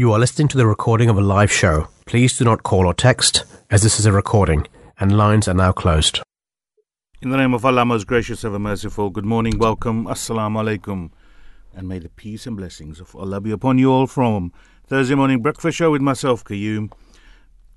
[0.00, 1.88] You are listening to the recording of a live show.
[2.06, 4.66] Please do not call or text, as this is a recording,
[4.98, 6.22] and lines are now closed.
[7.20, 11.10] In the name of Allah, most gracious, ever merciful, good morning, welcome, assalamu alaikum,
[11.74, 14.54] and may the peace and blessings of Allah be upon you all from
[14.86, 16.90] Thursday morning breakfast show with myself, Qayyum,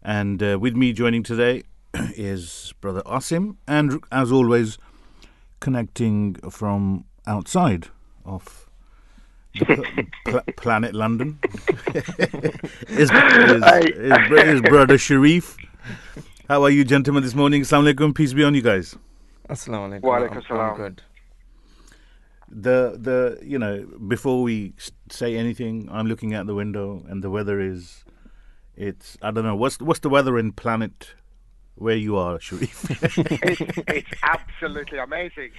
[0.02, 1.64] and uh, with me joining today
[2.16, 4.78] is Brother Asim, and as always,
[5.60, 7.90] connecting from outside
[8.24, 8.63] of
[9.60, 11.40] the pl- planet London
[12.88, 15.58] his, is, is, is Brother Sharif.
[16.50, 17.62] How are you, gentlemen, this morning?
[17.62, 18.96] Assalamu alaikum, peace be on you guys.
[19.50, 20.02] Assalamu alaikum.
[20.02, 20.78] Wa alaikum I'm- salam.
[20.78, 21.02] Good.
[22.50, 24.74] the the you know before we
[25.10, 28.04] say anything i'm looking out the window and the weather is
[28.76, 31.16] it's i don't know what's what's the weather in planet
[31.76, 33.18] where you are sharif it's,
[33.88, 35.50] it's absolutely amazing.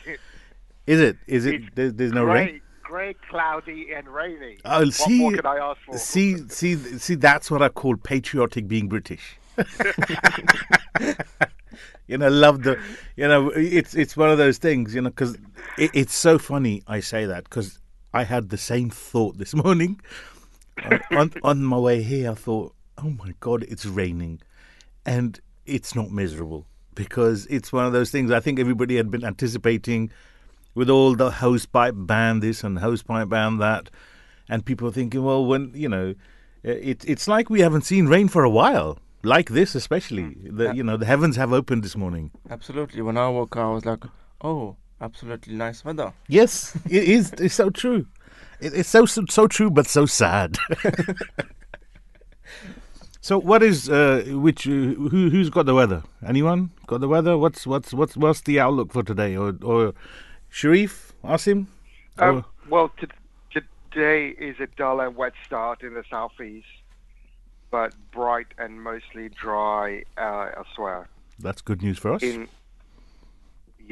[0.86, 4.58] is it is it It's there's, there's no grey, rain grey, cloudy, and rainy.
[4.64, 5.98] oh what see more can I ask for?
[5.98, 9.38] see see see that's what i call patriotic being british
[12.06, 12.78] you know love the
[13.16, 15.36] you know it's it's one of those things you know because
[15.78, 17.78] it, it's so funny i say that because
[18.12, 20.00] i had the same thought this morning
[20.84, 24.40] on, on on my way here i thought oh my god it's raining
[25.06, 29.24] and it's not miserable because it's one of those things i think everybody had been
[29.24, 30.10] anticipating
[30.74, 33.90] with all the hosepipe ban this and hosepipe ban that.
[34.48, 36.14] And people are thinking well when you know
[36.62, 40.36] it, it's like we haven't seen rain for a while like this especially.
[40.44, 42.30] The you know the heavens have opened this morning.
[42.50, 43.02] Absolutely.
[43.02, 44.04] When I woke up, I was like,
[44.42, 46.12] oh, absolutely nice weather.
[46.28, 47.32] yes it is.
[47.38, 48.06] It's so true.
[48.60, 50.56] It, it's so, so so true but so sad.
[53.20, 56.02] So what is uh which uh, who who's got the weather?
[56.26, 57.38] Anyone got the weather?
[57.38, 59.34] What's what's what's what's the outlook for today?
[59.34, 59.94] Or or
[60.58, 61.66] sharif asim
[62.18, 63.08] Um, well, t-
[63.50, 66.74] today is a dull and wet start in the southeast,
[67.72, 71.02] but bright and mostly dry uh, elsewhere.
[71.46, 72.48] that's good news for us In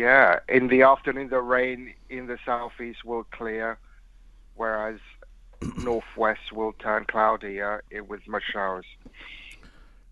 [0.05, 3.77] yeah, in the afternoon, the rain in the southeast will clear,
[4.55, 4.99] whereas
[5.89, 8.87] northwest will turn cloudier uh, with much showers.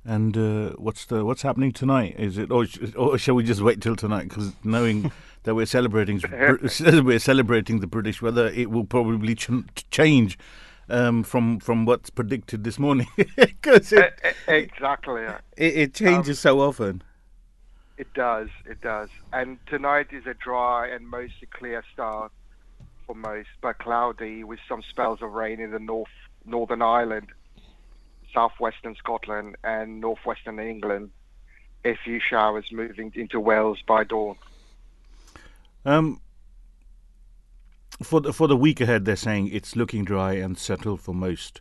[0.05, 2.13] And uh, what's the what's happening tonight?
[2.19, 4.27] Is it or, sh- or shall we just wait till tonight?
[4.29, 5.13] Because knowing
[5.45, 9.51] that we're celebrating we're celebrating the British weather, it will probably ch-
[9.91, 10.39] change
[10.89, 13.07] um, from from what's predicted this morning.
[13.37, 14.15] Because it,
[14.49, 15.23] exactly.
[15.23, 15.39] yeah.
[15.57, 17.03] it it changes so often.
[17.97, 19.11] It does, it does.
[19.33, 22.33] And tonight is a dry and mostly clear start
[23.07, 26.09] for most, but cloudy with some spells of rain in the north,
[26.47, 27.29] Northern Ireland,
[28.33, 31.11] southwestern Scotland, and northwestern England.
[31.85, 34.37] A few showers moving into Wales by dawn.
[35.85, 36.21] Um,
[38.03, 41.61] for the for the week ahead, they're saying it's looking dry and settled for most,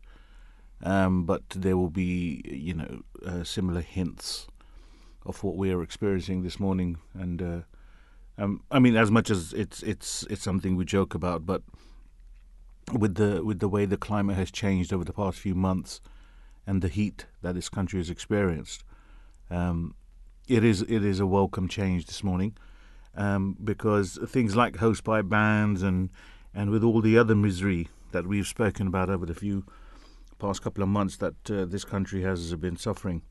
[0.84, 4.48] um, but there will be you know uh, similar hints
[5.26, 6.98] of what we are experiencing this morning.
[7.14, 7.62] And uh,
[8.38, 11.62] um, I mean, as much as it's it's it's something we joke about, but
[12.94, 16.02] with the with the way the climate has changed over the past few months
[16.66, 18.84] and the heat that this country has experienced,
[19.50, 19.96] um,
[20.48, 22.56] it is it is a welcome change this morning
[23.16, 26.10] um, because things like hosepipe bans and
[26.54, 29.64] and with all the other misery that we've spoken about over the few
[30.40, 33.22] past couple of months that uh, this country has been suffering.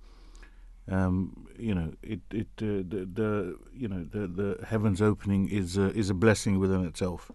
[0.91, 5.77] Um, you know, it it uh, the, the you know the the heavens opening is
[5.77, 7.31] a, is a blessing within itself.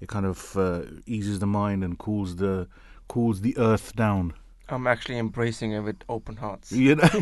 [0.00, 2.68] It kind of uh, eases the mind and cools the
[3.08, 4.34] cools the earth down.
[4.68, 6.72] I'm actually embracing it with open hearts.
[6.72, 7.08] You know,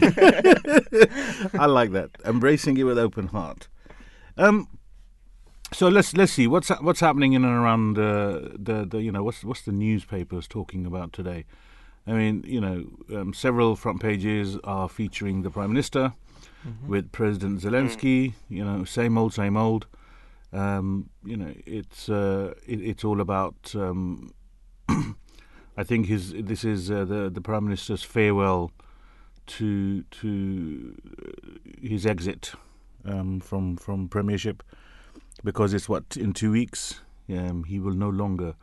[1.58, 2.10] I like that.
[2.24, 3.68] Embracing it with open heart.
[4.38, 4.68] Um,
[5.72, 9.22] so let's let's see what's what's happening in and around uh, the the you know
[9.22, 11.44] what's what's the newspapers talking about today.
[12.06, 16.14] I mean, you know, um, several front pages are featuring the prime minister
[16.86, 18.32] with President Zelensky.
[18.48, 19.86] You know, same old, same old.
[20.52, 23.74] Um, you know, it's uh, it, it's all about.
[23.74, 24.32] Um,
[24.88, 28.70] I think his this is uh, the the prime minister's farewell
[29.48, 32.52] to to uh, his exit
[33.04, 34.62] um, from from premiership
[35.44, 37.00] because it's what in two weeks
[37.30, 38.54] um, he will no longer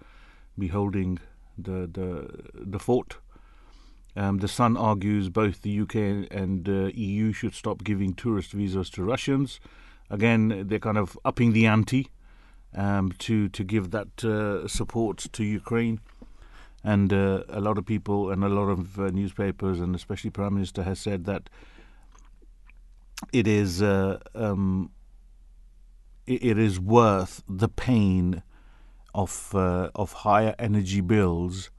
[0.57, 1.19] be holding
[1.57, 3.17] the the the fort.
[4.17, 5.95] Um, the Sun argues both the UK
[6.31, 9.59] and uh, EU should stop giving tourist visas to Russians.
[10.09, 12.07] Again, they're kind of upping the ante
[12.73, 15.99] um, to to give that uh, support to Ukraine.
[16.83, 20.53] And uh, a lot of people and a lot of uh, newspapers, and especially Prime
[20.53, 21.49] Minister, has said that
[23.31, 24.91] it is uh, um,
[26.25, 28.43] it, it is worth the pain
[29.13, 31.69] of uh, of higher energy bills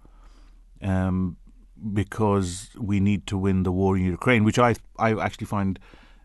[0.83, 1.37] um,
[1.93, 5.79] because we need to win the war in Ukraine, which I I actually find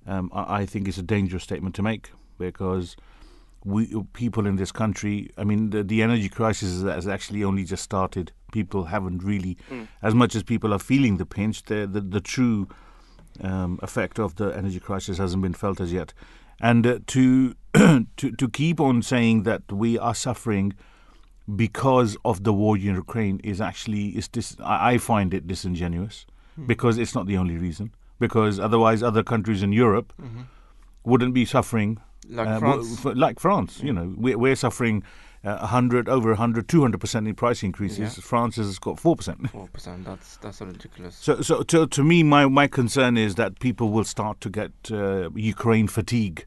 [0.08, 2.96] um, I, I think is a dangerous statement to make because
[3.64, 5.30] we people in this country.
[5.38, 8.31] I mean, the, the energy crisis has actually only just started.
[8.52, 9.57] People haven't really,
[10.02, 12.68] as much as people are feeling the pinch, the the, the true
[13.42, 16.13] um, effect of the energy crisis hasn't been felt as yet.
[16.60, 17.56] And uh, to
[18.18, 20.74] to to keep on saying that we are suffering
[21.56, 26.25] because of the war in Ukraine is actually is dis- I find it disingenuous
[26.68, 27.92] because it's not the only reason.
[28.19, 30.13] Because otherwise, other countries in Europe
[31.04, 31.98] wouldn't be suffering
[32.30, 32.98] Like uh, France.
[32.98, 33.81] w- like France.
[33.81, 35.01] You know, we're, we're suffering
[35.44, 38.18] uh, 100 over 100, 200 percent in price increases.
[38.18, 38.24] Yeah.
[38.24, 39.50] France has got four percent.
[39.50, 40.06] Four percent.
[40.06, 41.16] That's that's ridiculous.
[41.16, 44.72] So, so to, to me, my, my concern is that people will start to get
[44.92, 46.46] uh, Ukraine fatigue.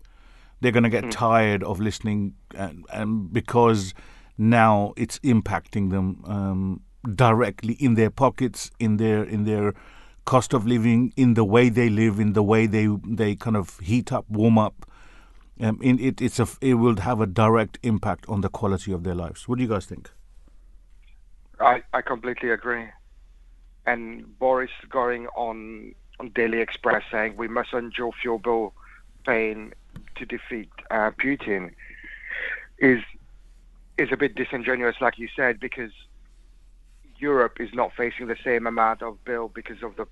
[0.61, 3.93] They're going to get tired of listening, and, and because
[4.39, 6.81] now it's impacting them um,
[7.15, 9.75] directly in their pockets, in their in their
[10.25, 13.79] cost of living, in the way they live, in the way they they kind of
[13.81, 14.87] heat up, warm up.
[15.61, 19.15] Um, it, it's a it will have a direct impact on the quality of their
[19.15, 19.49] lives.
[19.49, 20.11] What do you guys think?
[21.61, 22.87] I, I completely agree.
[23.87, 28.75] And Boris going on on Daily Express saying we must endure fuel bill
[29.27, 29.73] pain
[30.17, 31.71] to defeat uh, Putin
[32.79, 33.03] is
[33.97, 35.93] is a bit disingenuous, like you said, because
[37.17, 40.07] Europe is not facing the same amount of bill because of the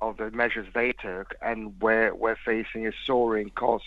[0.00, 3.84] of the measures they took, and we're we're facing a soaring cost.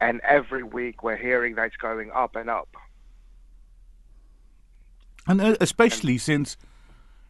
[0.00, 2.68] And every week we're hearing that it's going up and up.
[5.26, 6.56] And uh, especially since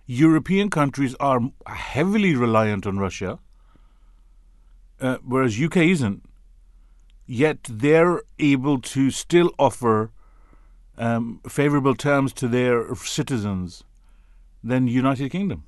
[0.06, 3.38] European countries are heavily reliant on Russia,
[5.00, 6.22] uh, whereas UK isn't,
[7.26, 10.10] yet they're able to still offer
[10.98, 13.84] um, favorable terms to their citizens
[14.62, 15.64] than United Kingdom.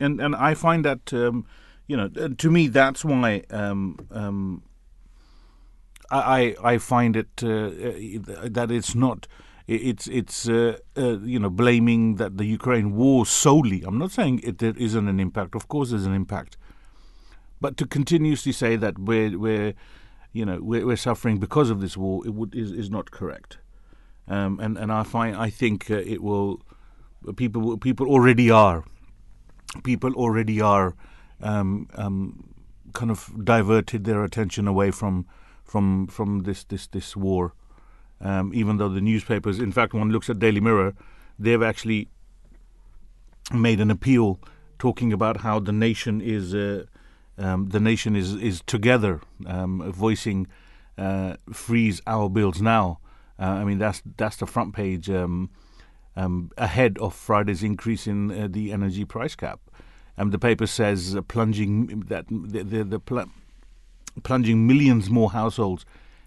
[0.00, 1.46] And and I find that um,
[1.92, 4.62] you know uh, to me that's why um, um,
[6.10, 9.28] I I find it uh, uh, that it's not
[9.66, 13.82] it's it's uh, uh, you know blaming that the Ukraine war solely.
[13.86, 15.54] I'm not saying it there isn't an impact.
[15.54, 16.56] Of course, there's an impact,
[17.60, 19.74] but to continuously say that we're we're
[20.32, 23.58] you know we're, we're suffering because of this war it would is is not correct.
[24.28, 26.62] Um, and and I find I think uh, it will
[27.36, 28.84] people people already are
[29.82, 30.94] people already are
[31.42, 32.54] um, um,
[32.92, 35.26] kind of diverted their attention away from
[35.64, 37.54] from from this this this war.
[38.20, 40.94] Um, even though the newspapers, in fact, one looks at Daily Mirror,
[41.38, 42.08] they've actually
[43.52, 44.38] made an appeal
[44.78, 46.84] talking about how the nation is uh,
[47.38, 50.46] um, the nation is is together, um, voicing
[50.98, 53.00] uh, freeze our bills now.
[53.38, 55.50] Uh, I mean that's that's the front page um,
[56.56, 59.60] ahead of Friday's increase in uh, the energy price cap.
[60.18, 63.30] Um, the paper says uh, plunging that the the, the pl-
[64.22, 65.84] plunging millions more households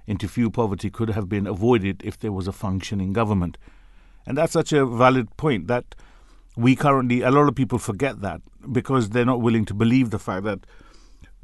[0.08, 3.58] into fuel poverty could have been avoided if there was a functioning government.
[4.26, 5.96] And that's such a valid point that
[6.56, 8.42] we currently, a lot of people forget that
[8.72, 10.60] because they're not willing to believe the fact that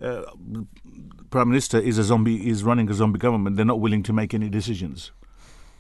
[0.02, 0.24] uh,
[1.30, 3.56] Prime Minister is a zombie, is running a zombie government.
[3.56, 5.12] They're not willing to make any decisions.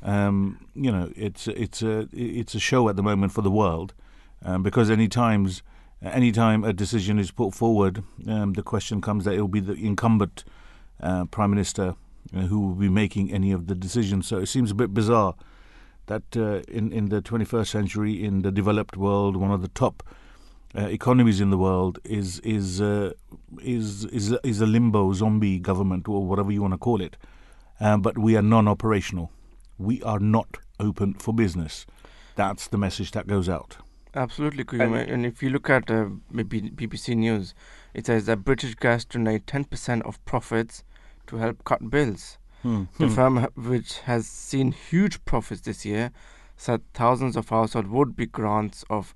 [0.03, 3.93] Um, you know, it's it's a it's a show at the moment for the world
[4.43, 5.61] um, because any times
[6.03, 9.73] anytime a decision is put forward, um, the question comes that it will be the
[9.73, 10.43] incumbent
[11.01, 11.95] uh, prime minister
[12.35, 14.27] uh, who will be making any of the decisions.
[14.27, 15.35] So it seems a bit bizarre
[16.07, 20.03] that uh, in in the 21st century, in the developed world, one of the top
[20.75, 23.11] uh, economies in the world is is uh,
[23.61, 27.17] is is is a limbo zombie government or whatever you want to call it,
[27.79, 29.31] um, but we are non-operational.
[29.77, 31.85] We are not open for business.
[32.35, 33.77] That's the message that goes out.
[34.13, 34.81] Absolutely, Qayyum.
[35.01, 37.53] And- And, if you look at uh, maybe BBC News,
[37.93, 40.83] it says that British Gas donate 10% of profits
[41.27, 42.37] to help cut bills.
[42.61, 42.83] Hmm.
[42.99, 43.13] The Hmm.
[43.15, 46.11] firm, which has seen huge profits this year,
[46.57, 49.15] said thousands of households would be grants of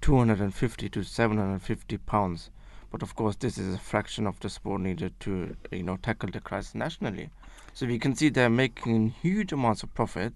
[0.00, 2.50] 250 to 750 pounds.
[2.90, 6.30] But of course, this is a fraction of the support needed to, you know, tackle
[6.30, 7.30] the crisis nationally.
[7.74, 10.32] So we can see they're making huge amounts of profit,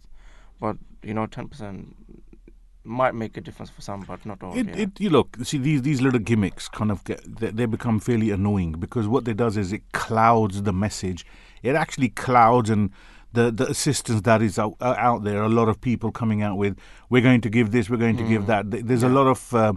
[0.61, 1.95] but you know, 10%
[2.85, 4.57] might make a difference for some, but not all.
[4.57, 4.77] It, yeah.
[4.77, 8.31] it, you look, see these these little gimmicks kind of get they, they become fairly
[8.31, 11.27] annoying because what it does is it clouds the message.
[11.63, 12.91] It actually clouds and
[13.33, 15.43] the the assistance that is out, uh, out there.
[15.43, 18.29] A lot of people coming out with we're going to give this, we're going to
[18.29, 18.71] give that.
[18.71, 19.73] Th- There's a lot of uh,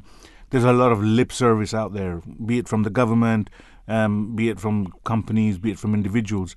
[0.50, 3.50] there's a lot of lip service out there, be it from the government,
[3.88, 6.56] um, be it from companies, be it from individuals.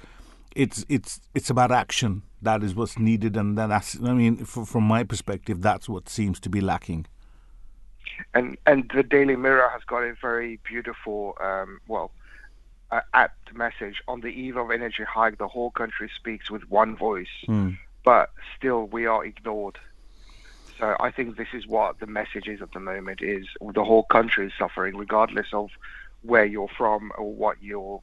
[0.57, 2.23] It's it's it's about action.
[2.41, 6.41] That is what's needed, and that's I mean, f- from my perspective, that's what seems
[6.41, 7.07] to be lacking.
[8.33, 12.11] and and the Daily Mirror has got a very beautiful, um, well,
[12.91, 15.37] uh, apt message on the eve of energy hike.
[15.39, 17.77] The whole country speaks with one voice, Mm.
[18.05, 19.79] but still we are ignored.
[20.79, 24.05] So I think this is what the message is at the moment: is the whole
[24.05, 25.69] country is suffering, regardless of
[26.23, 28.01] where you're from or what your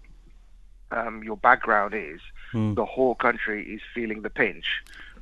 [0.91, 2.21] um, your background is.
[2.53, 2.75] Mm.
[2.75, 4.65] The whole country is feeling the pinch.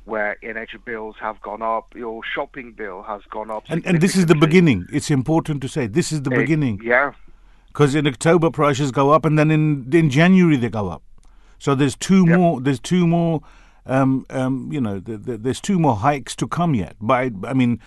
[0.04, 3.62] Where energy bills have gone up, your shopping bill has gone up.
[3.68, 4.86] And and this is the beginning.
[4.92, 7.12] It's important to say this is the Eh, beginning Yeah,
[7.68, 11.02] because in October prices go up, and then in in January they go up.
[11.58, 12.38] So there's two Yep.
[12.38, 12.60] more.
[12.60, 13.42] There's two more.
[13.86, 16.94] Um, um, you know, th th there's two more hikes to come yet.
[17.00, 17.78] But I, I mean,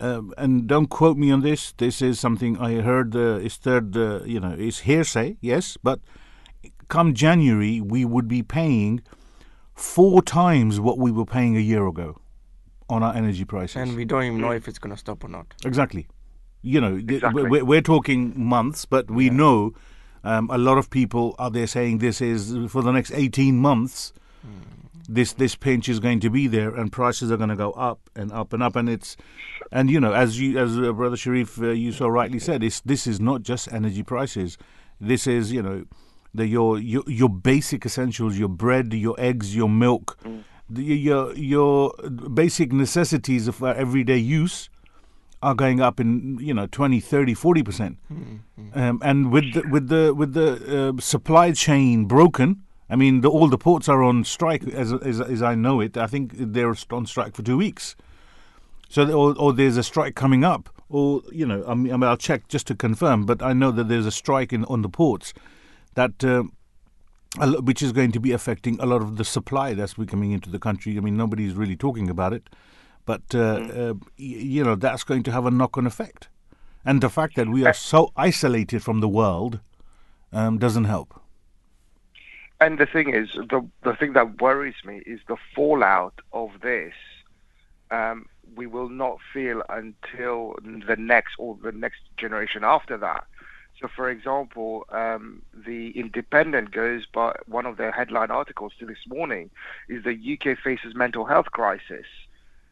[0.00, 1.72] um, and don't quote me on this.
[1.76, 3.14] This is something I heard.
[3.14, 3.96] Uh, is third.
[3.96, 5.36] Uh, you know, is hearsay.
[5.40, 5.98] Yes, but
[6.88, 9.02] come January we would be paying
[9.74, 12.18] four times what we were paying a year ago
[12.88, 13.76] on our energy prices.
[13.76, 15.46] And we don't even know if it's going to stop or not.
[15.64, 16.06] Exactly.
[16.62, 17.44] You know, Exactly.
[17.44, 19.74] we're, we're talking months, but we know
[20.24, 24.12] um, a lot of people are there saying this is for the next 18 months.
[25.08, 28.00] This this pinch is going to be there, and prices are going to go up
[28.16, 29.16] and up and up, and it's,
[29.70, 32.80] and you know, as you as uh, brother Sharif uh, you so rightly said, it's
[32.80, 34.58] this is not just energy prices.
[35.00, 35.84] This is you know,
[36.36, 40.18] the your your your basic essentials, your bread, your eggs, your milk,
[40.68, 41.92] the, your your
[42.34, 44.68] basic necessities of uh, everyday use
[45.42, 47.98] are going up in you know 20 30 40 percent.
[48.74, 53.28] Um, and with the, with the with the uh, supply chain broken i mean the,
[53.28, 55.96] all the ports are on strike as, as as i know it.
[55.96, 57.96] I think they're on strike for two weeks.
[58.88, 61.96] So th- or, or there's a strike coming up or you know I mean, I
[61.96, 64.82] mean i'll check just to confirm but i know that there's a strike in on
[64.82, 65.34] the ports
[65.96, 66.44] that uh,
[67.60, 70.58] which is going to be affecting a lot of the supply that's coming into the
[70.58, 70.96] country.
[70.96, 72.48] I mean, nobody's really talking about it,
[73.04, 76.28] but uh, uh, you know that's going to have a knock-on effect,
[76.84, 79.60] and the fact that we are so isolated from the world
[80.32, 81.20] um, doesn't help.
[82.60, 86.94] and the thing is, the the thing that worries me is the fallout of this.
[87.90, 88.26] Um,
[88.56, 90.56] we will not feel until
[90.88, 93.24] the next or the next generation after that.
[93.80, 99.06] So, for example, um, the Independent goes by one of their headline articles to this
[99.06, 99.50] morning
[99.88, 102.06] is the UK faces mental health crisis.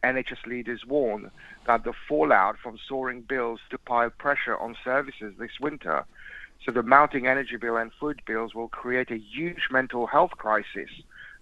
[0.03, 1.31] NHS leaders warn
[1.67, 6.05] that the fallout from soaring bills to pile pressure on services this winter.
[6.63, 10.89] So the mounting energy bill and food bills will create a huge mental health crisis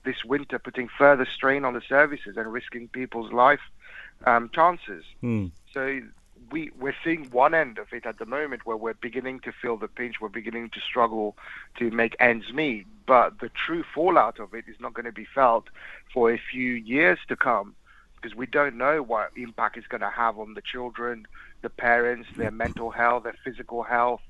[0.03, 3.62] this winter, putting further strain on the services and risking people's life
[4.25, 5.05] um, chances.
[5.22, 5.48] Hmm.
[5.74, 6.01] So
[6.51, 9.77] we we're seeing one end of it at the moment where we're beginning to feel
[9.77, 11.38] the pinch, we're beginning to struggle
[11.79, 12.85] to make ends meet.
[13.05, 15.65] But the true fallout of it is not going to be felt
[16.13, 17.75] for a few years to come
[18.15, 21.27] because we don't know what impact it's going to have on the children,
[21.62, 24.21] the parents, their mental health, their physical health,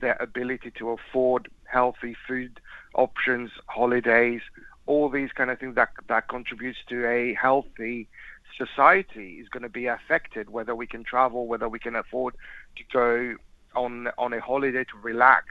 [0.00, 2.60] their ability to afford healthy food
[2.94, 4.40] options, holidays,
[4.86, 8.08] all these kind of things that that contributes to a healthy
[8.56, 12.34] society is going to be affected whether we can travel whether we can afford
[12.76, 13.36] to go
[13.74, 15.46] on on a holiday to relax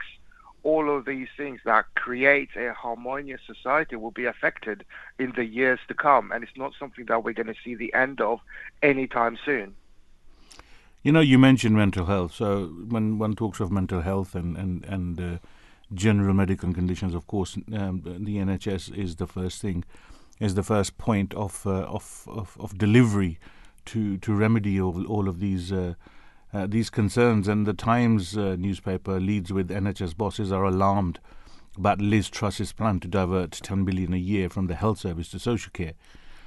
[0.64, 4.84] all of these things that create a harmonious society will be affected
[5.18, 7.92] in the years to come and it's not something that we're going to see the
[7.94, 8.40] end of
[8.82, 9.74] anytime soon
[11.04, 12.32] You know, you mentioned mental health.
[12.32, 15.38] So when one talks of mental health and and and uh,
[15.92, 19.84] general medical conditions, of course, um, the NHS is the first thing,
[20.42, 23.38] is the first point of uh, of, of of delivery
[23.86, 25.72] to to remedy all, all of these.
[25.72, 25.94] Uh,
[26.54, 31.18] uh, these concerns and the Times uh, newspaper leads with NHS bosses are alarmed
[31.78, 35.38] about Liz Truss's plan to divert 10 billion a year from the health service to
[35.38, 35.94] social care.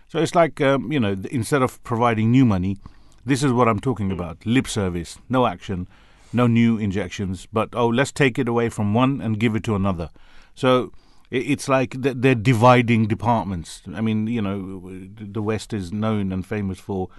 [0.08, 2.78] So it's like um, you know, instead of providing new money,
[3.25, 5.88] this is what I'm talking about: lip service, no action,
[6.32, 9.75] no new injections, but oh, let's take it away from one and give it to
[9.75, 10.12] another.
[10.54, 10.92] So
[11.36, 13.82] it's like they're dividing departments.
[13.94, 14.82] I mean, you know,
[15.20, 17.10] the West is known and famous for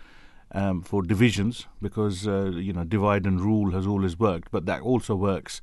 [0.52, 4.80] um, for divisions because uh, you know divide and rule has always worked, but that
[4.80, 5.60] also works.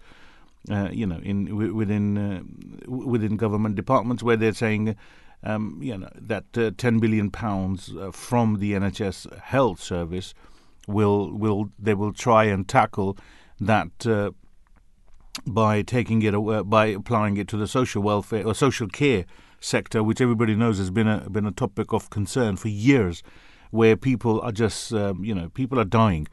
[0.71, 2.41] Uh, you know, in w- within uh,
[2.87, 4.95] within government departments where they're saying,
[5.43, 10.33] um, you know, that uh, 10 billion pounds uh, from the NHS Health Service
[10.87, 13.17] will will they will try and tackle
[13.59, 14.31] that uh,
[15.45, 16.33] by taking it
[16.69, 19.25] by applying it to the social welfare or social care
[19.59, 23.23] sector, which everybody knows has been a been a topic of concern for years,
[23.71, 26.27] where people are just um, you know people are dying.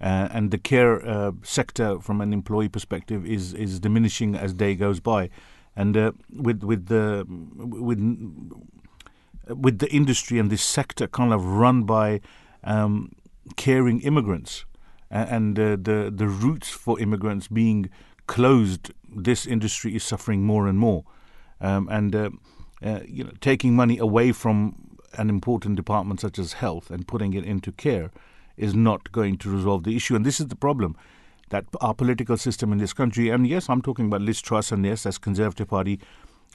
[0.00, 4.74] Uh, and the care uh, sector, from an employee perspective, is is diminishing as day
[4.74, 5.30] goes by,
[5.76, 8.00] and uh, with with the with
[9.46, 12.20] with the industry and this sector kind of run by
[12.64, 13.12] um,
[13.56, 14.64] caring immigrants,
[15.08, 17.88] and uh, the the routes for immigrants being
[18.32, 21.04] closed, this industry is suffering more and more,
[21.60, 22.30] um, and uh,
[22.82, 27.34] uh, you know taking money away from an important department such as health and putting
[27.34, 28.10] it into care
[28.56, 30.96] is not going to resolve the issue, and this is the problem
[31.50, 34.82] that our political system in this country, and yes, I'm talking about Liz Truss, and
[34.82, 36.00] yes, as Conservative Party,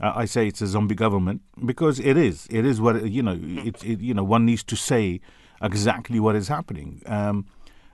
[0.02, 2.48] uh, I say it's a zombie government because it is.
[2.50, 3.40] It is what you know.
[3.70, 5.22] It, it you know one needs to say
[5.62, 7.04] exactly what is happening.
[7.06, 7.46] Um,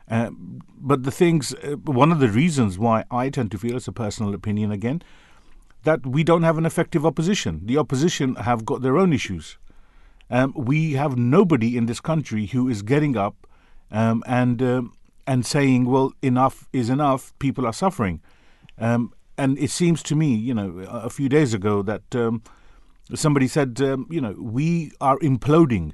[0.10, 0.30] uh,
[0.78, 3.94] but the things, uh, one of the reasons why I tend to feel, it's a
[3.94, 5.02] personal opinion again,
[5.84, 7.62] that we don't have an effective opposition.
[7.66, 9.58] The opposition have got their own issues.
[10.30, 13.48] Um, we have nobody in this country who is getting up
[13.92, 14.94] um, and um,
[15.28, 17.34] and saying, "Well, enough is enough.
[17.40, 18.22] People are suffering."
[18.78, 22.44] Um, and it seems to me, you know, a few days ago that um,
[23.14, 25.94] somebody said, you know, we are imploding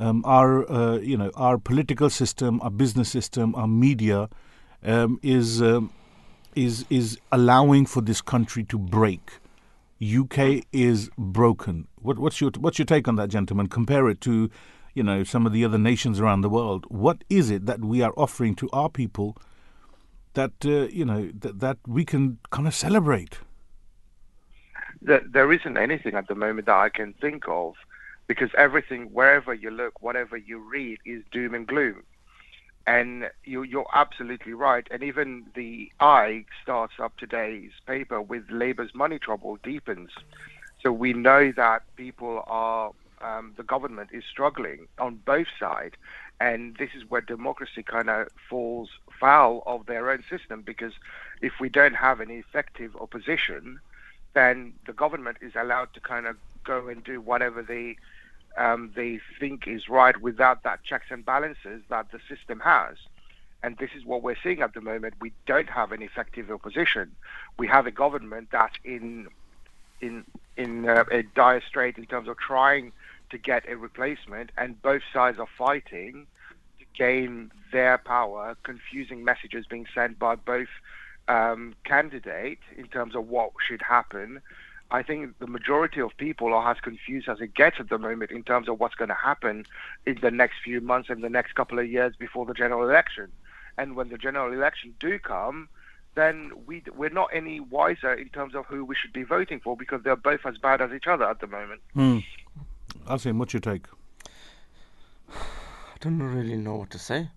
[0.00, 4.28] um, our uh, you know our political system, our business system, our media
[4.82, 5.92] um, is um,
[6.56, 9.32] is is allowing for this country to break.
[10.02, 11.86] UK is broken.
[12.00, 13.68] What, what's your what's your take on that, gentlemen?
[13.68, 14.50] Compare it to
[14.94, 16.86] you know some of the other nations around the world.
[16.88, 19.36] What is it that we are offering to our people
[20.32, 23.38] that uh, you know that, that we can kind of celebrate?
[25.02, 27.74] There isn't anything at the moment that I can think of
[28.30, 32.04] because everything, wherever you look, whatever you read, is doom and gloom.
[32.86, 34.86] And you, you're absolutely right.
[34.92, 40.10] And even the I starts up today's paper with Labour's money trouble deepens.
[40.80, 45.96] So we know that people are, um, the government is struggling on both sides.
[46.38, 50.92] And this is where democracy kind of falls foul of their own system because
[51.42, 53.80] if we don't have an effective opposition,
[54.34, 57.96] then the government is allowed to kind of go and do whatever they
[58.56, 62.96] um, they think is right without that checks and balances that the system has.
[63.62, 65.14] And this is what we're seeing at the moment.
[65.20, 67.12] We don't have an effective opposition.
[67.58, 69.28] We have a government that's in
[70.00, 70.24] in
[70.56, 72.92] in uh, a dire strait in terms of trying
[73.30, 76.26] to get a replacement, and both sides are fighting
[76.78, 78.56] to gain their power.
[78.62, 80.68] Confusing messages being sent by both
[81.28, 84.40] um, candidates in terms of what should happen.
[84.92, 88.32] I think the majority of people are as confused as it gets at the moment
[88.32, 89.64] in terms of what's going to happen
[90.04, 93.30] in the next few months and the next couple of years before the general election.
[93.78, 95.68] And when the general election do come,
[96.16, 99.76] then we we're not any wiser in terms of who we should be voting for
[99.76, 101.80] because they're both as bad as each other at the moment.
[101.94, 102.18] Hmm.
[103.06, 103.86] Asim, what's your take?
[105.32, 107.28] I don't really know what to say.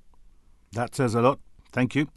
[0.72, 1.40] That says a lot.
[1.74, 2.08] Thank you.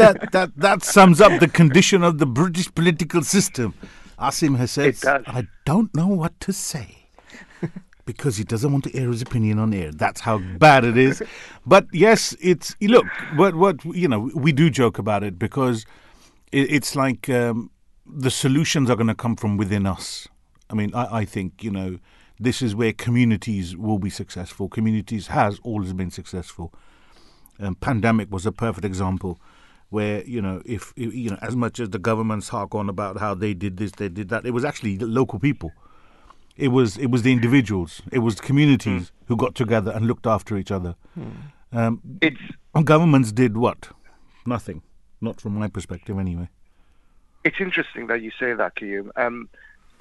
[0.00, 3.74] that, that, that sums up the condition of the British political system.
[4.18, 7.08] Asim has said, I don't know what to say.
[8.06, 9.90] because he doesn't want to air his opinion on air.
[9.92, 11.22] That's how bad it is.
[11.66, 13.04] But yes, it's look.
[13.34, 15.84] What what you know, we do joke about it because
[16.50, 17.70] it, it's like um,
[18.06, 20.26] the solutions are going to come from within us.
[20.70, 21.98] I mean, I, I think you know
[22.40, 24.68] this is where communities will be successful.
[24.68, 26.72] Communities has always been successful.
[27.60, 29.40] Um, pandemic was a perfect example
[29.90, 33.34] where you know if you know as much as the governments hark on about how
[33.34, 35.72] they did this they did that it was actually the local people.
[36.56, 38.02] It was it was the individuals.
[38.12, 39.10] It was the communities mm.
[39.26, 40.96] who got together and looked after each other.
[41.18, 41.32] Mm.
[41.72, 42.40] um, it's
[42.84, 43.88] governments did what?
[44.46, 44.82] Nothing.
[45.20, 46.48] Not from my perspective anyway.
[47.44, 49.10] It's interesting that you say that Qayyum.
[49.16, 49.48] Um,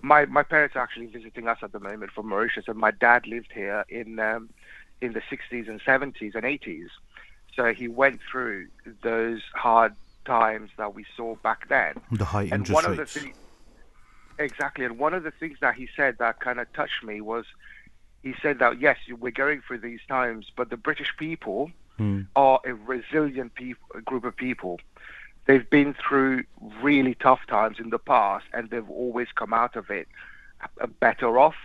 [0.01, 3.25] my my parents are actually visiting us at the moment from Mauritius and my dad
[3.25, 4.49] lived here in um,
[5.01, 6.87] in the 60s and 70s and 80s
[7.57, 8.67] so he went through
[9.01, 9.93] those hard
[10.23, 11.95] times that we saw back then.
[12.11, 13.15] The high and interest one rates.
[13.15, 13.37] Of the things,
[14.37, 14.85] exactly.
[14.85, 17.45] And one of the things that he said that kind of touched me was
[18.23, 22.21] he said that, yes, we're going through these times, but the British people hmm.
[22.35, 23.53] are a resilient
[24.05, 24.79] group of people.
[25.45, 26.43] They've been through
[26.81, 30.07] really tough times in the past, and they've always come out of it
[30.99, 31.55] better off.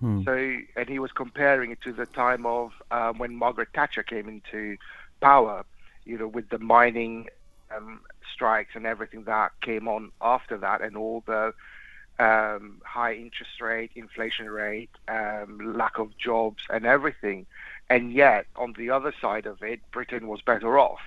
[0.00, 0.22] Hmm.
[0.24, 4.28] So, and he was comparing it to the time of uh, when Margaret Thatcher came
[4.28, 4.76] into
[5.22, 5.64] power,
[6.04, 7.28] you know, with the mining
[7.74, 8.00] um,
[8.34, 11.54] strikes and everything that came on after that, and all the
[12.18, 17.46] um, high interest rate, inflation rate, um, lack of jobs, and everything.
[17.88, 21.00] And yet, on the other side of it, Britain was better off.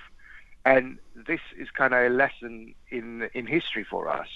[0.64, 4.28] And this is kind of a lesson in in history for us,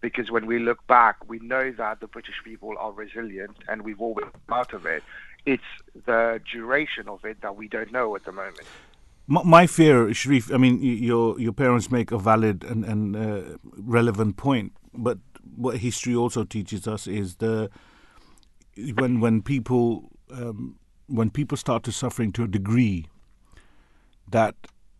[0.00, 4.00] because when we look back, we know that the British people are resilient, and we've
[4.00, 5.02] always come out of it.
[5.46, 5.72] It's
[6.06, 8.68] the duration of it that we don't know at the moment
[9.30, 13.42] my fear, Sharif, I mean, your your parents make a valid and, and uh,
[13.76, 15.18] relevant point, but
[15.56, 17.70] what history also teaches us is the
[18.94, 23.06] when when people um, when people start to suffering to a degree,
[24.28, 24.56] that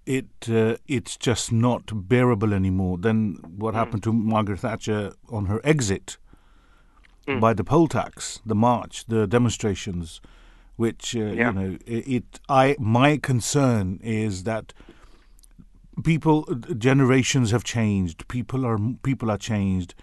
[0.07, 2.99] it uh, it's just not bearable anymore.
[2.99, 6.19] Then what happened to Margaret Thatcher on her exit
[7.41, 10.21] by the poll tax, the march, the demonstrations,
[10.81, 11.49] which uh, Yeah.
[11.49, 12.41] you know it, it.
[12.49, 14.73] I my concern is that
[16.11, 16.45] people
[16.89, 18.27] generations have changed.
[18.29, 19.95] People are people are changed.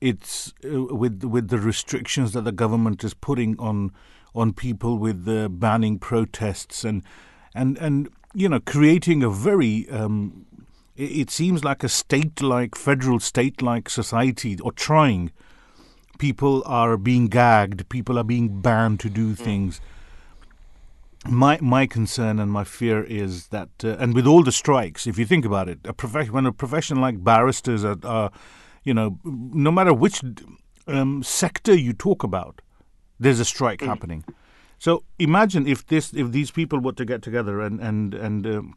[0.00, 3.92] It's uh, with with the restrictions that the government is putting on
[4.34, 7.02] on people with uh, banning protests and
[7.54, 10.46] and and you know creating a very um,
[10.96, 15.30] it, it seems like a state-like federal state-like society or trying
[16.18, 19.80] people are being gagged people are being banned to do things
[21.28, 25.18] my my concern and my fear is that uh, and with all the strikes if
[25.18, 28.30] you think about it a prof- when a profession like barristers are, are
[28.82, 30.22] you know no matter which
[30.86, 32.60] um, sector you talk about
[33.18, 34.24] there's a strike happening.
[34.78, 38.74] So imagine if this if these people were to get together and and and um,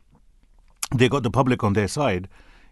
[0.96, 2.30] they got the public on their side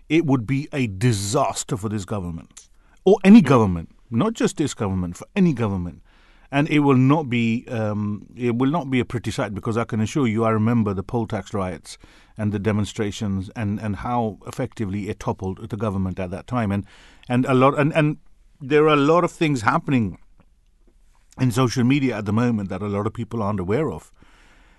[0.07, 2.69] it would be a disaster for this government
[3.03, 6.01] or any government not just this government for any government
[6.51, 9.83] and it will not be um, it will not be a pretty sight because I
[9.83, 11.97] can assure you I remember the poll tax riots
[12.37, 16.71] and the demonstrations and, and how effectively it toppled the government at that time.
[16.71, 16.85] And
[17.27, 18.17] and a lot and, and
[18.61, 20.17] there are a lot of things happening
[21.39, 24.11] in social media at the moment that a lot of people aren't aware of.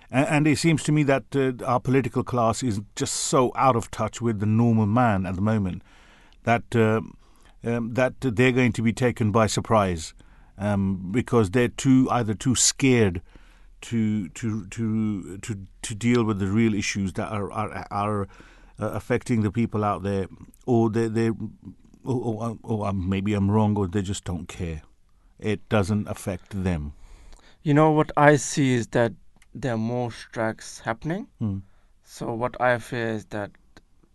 [0.09, 3.91] And, it seems to me that uh, our political class is just so out of
[3.91, 5.81] touch with the normal man at the moment
[6.43, 7.01] that uh,
[7.65, 10.13] um, that they're going to be taken by surprise
[10.57, 13.21] um, because they're too either too scared
[13.81, 18.27] to to to to to deal with the real issues that are are, are uh,
[18.93, 20.27] affecting the people out there,
[20.65, 21.37] or they they or,
[22.03, 24.81] or, or maybe I'm wrong, or they just don't care.
[25.39, 26.93] It doesn't affect them.
[27.63, 29.11] You know what I see is that
[29.53, 31.27] there are more strikes happening.
[31.39, 31.57] Hmm.
[32.03, 33.51] So what I fear is that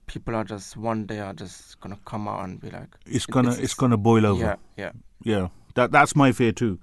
[0.07, 3.50] people are just one day are just gonna come out and be like, It's gonna
[3.50, 4.40] it's- it's, gonna boil over.
[4.40, 6.78] yeah, yeah, Yeah, that that's my fear too.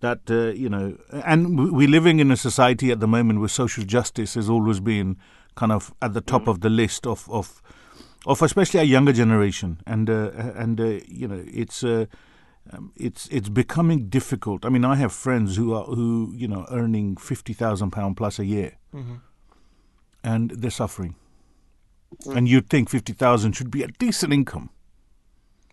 [0.00, 3.84] That uh, you know, and we're living in a society at the moment where social
[3.84, 5.16] justice has always been
[5.54, 7.62] kind of at the top of the list of of
[8.26, 11.82] of especially a younger generation, and uh, and uh, you know, it's.
[11.84, 12.06] Uh,
[12.72, 14.64] um, it's it's becoming difficult.
[14.64, 18.40] I mean, I have friends who are who you know earning fifty thousand pound plus
[18.40, 18.72] a year,
[20.24, 21.14] and they're suffering.
[22.34, 24.70] And you'd think fifty thousand should be a decent income.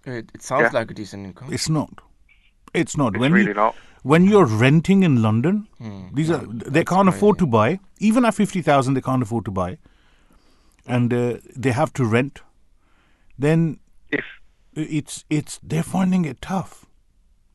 [0.06, 0.80] it, it sounds Yeah.
[0.80, 1.52] like a decent income.
[1.52, 2.02] It's not.
[2.74, 3.14] It's not.
[3.16, 3.76] It's when really you, not.
[4.02, 7.80] when you're renting in London, Hmm, these yeah, are they can't afford to buy.
[8.00, 9.78] Even at fifty thousand, they can't afford to buy,
[10.88, 12.42] and uh, they have to rent.
[13.38, 14.26] Then If
[14.74, 16.86] it's it's they're finding it tough.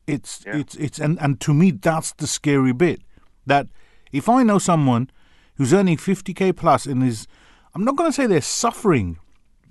[0.07, 0.57] It's Yeah.
[0.57, 3.01] it's it's and and to me that's the scary bit.
[3.45, 3.67] That
[4.11, 5.09] if I know someone
[5.57, 7.27] who's earning fifty k plus and is,
[7.75, 9.17] I'm not going to say they're suffering.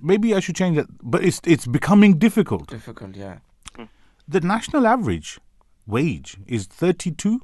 [0.00, 3.38] Maybe I should change that, but it's it's becoming difficult Difficult, yeah.
[4.28, 5.40] The national average
[5.86, 7.40] wage is 32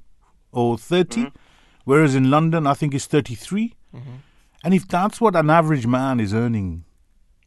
[0.52, 1.28] or 30 mm-hmm.
[1.84, 4.10] whereas in london i think it's 33 mm-hmm.
[4.62, 6.84] and if that's what an average man is earning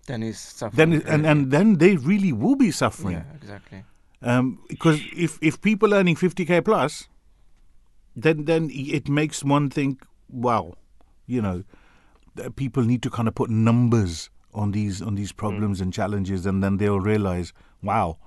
[0.07, 0.91] Then he's suffering.
[0.91, 3.17] then and, and then they really will be suffering.
[3.17, 3.83] Yeah, exactly.
[4.21, 7.07] um, because if if people earning 50k plus
[8.15, 10.73] then then it makes one think wow
[11.27, 11.63] you know
[12.55, 15.83] people need to kind of put numbers on these on these problems mm.
[15.83, 18.17] and challenges and then they'll realize wow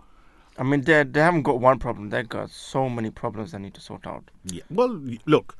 [0.60, 2.10] I mean, they they haven't got one problem.
[2.10, 4.30] They've got so many problems they need to sort out.
[4.44, 4.62] Yeah.
[4.68, 5.56] Well, look,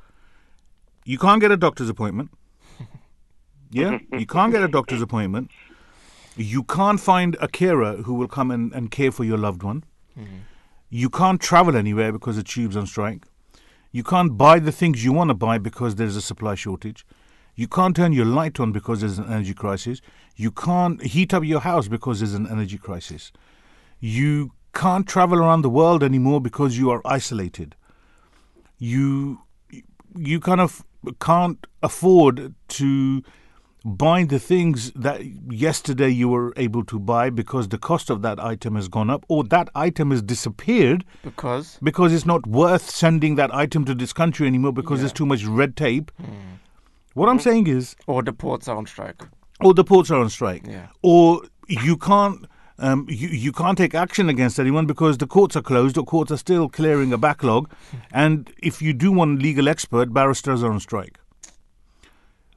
[1.05, 2.31] you can't get a doctor's appointment.
[3.73, 5.49] Yeah, you can't get a doctor's appointment.
[6.37, 9.85] You can't find a carer who will come and, and care for your loved one.
[10.19, 10.39] Mm-hmm.
[10.89, 13.27] You can't travel anywhere because the tube's on strike.
[13.93, 17.07] You can't buy the things you want to buy because there's a supply shortage.
[17.55, 20.01] You can't turn your light on because there's an energy crisis.
[20.35, 23.31] You can't heat up your house because there's an energy crisis.
[24.01, 27.75] You can't travel around the world anymore because you are isolated
[28.79, 29.41] you
[30.17, 30.85] you kind of
[31.21, 33.23] can't afford to
[33.85, 38.39] buy the things that yesterday you were able to buy because the cost of that
[38.39, 43.37] item has gone up or that item has disappeared Because because it's not worth sending
[43.37, 46.11] that item to this country anymore because there's too much red tape.
[46.19, 46.27] Hmm.
[47.15, 49.23] What I'm saying is, or the ports are on strike.
[49.61, 50.87] or the ports are on strike, Yeah.
[51.03, 52.45] or you can't.
[52.81, 56.33] Um, you, you can't take action against anyone because the courts are closed or courts
[56.33, 57.71] are still clearing a backlog.
[58.13, 61.19] and if you do want legal expert, barristers are on strike.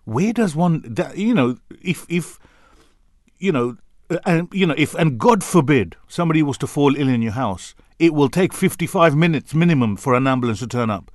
[0.06, 2.40] Where does one, you know, if, if,
[3.38, 3.78] you know,
[4.10, 7.34] uh, and, you know, if, and God forbid somebody was to fall ill in your
[7.34, 11.12] house, it will take 55 minutes minimum for an ambulance to turn up.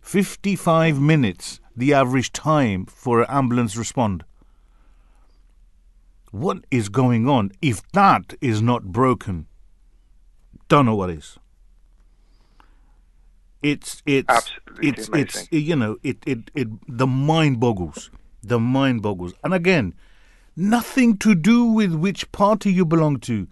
[0.00, 4.24] 55 minutes, the average time for an ambulance respond.
[6.30, 7.50] What is going on?
[7.60, 9.46] If that is not broken,
[10.68, 11.38] don't know what is.
[13.62, 15.48] It's it's Absolutely it's amazing.
[15.50, 18.10] it's you know it it it the mind boggles,
[18.42, 19.92] the mind boggles, and again,
[20.56, 23.48] nothing to do with which party you belong to.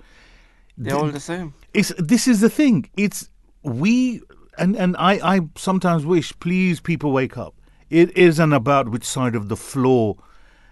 [0.79, 1.55] They're all the same.
[1.75, 2.89] It's this is the thing.
[2.97, 3.29] It's
[3.63, 4.23] we
[4.57, 7.55] and and I I sometimes wish please people wake up.
[7.91, 10.17] It isn't about which side of the floor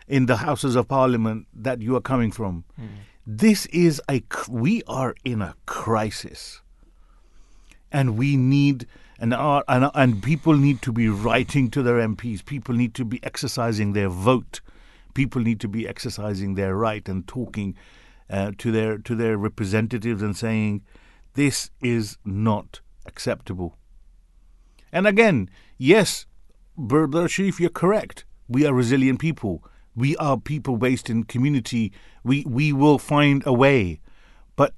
[0.08, 2.64] in the houses of parliament that you are coming from.
[3.26, 6.62] This is a we are in a crisis.
[7.90, 8.86] And we need
[9.18, 12.44] and our, and and people need to be writing to their MPs.
[12.44, 14.60] People need to be exercising their vote.
[15.14, 17.74] People need to be exercising their right and talking
[18.28, 20.82] uh, to their to their representatives and saying
[21.34, 23.76] this is not acceptable.
[24.92, 26.26] And again, yes,
[26.76, 28.24] Brother Sharif, you're correct.
[28.48, 29.64] We are resilient people.
[29.96, 31.92] We are people based in community.
[32.22, 34.00] We we will find a way.
[34.54, 34.74] But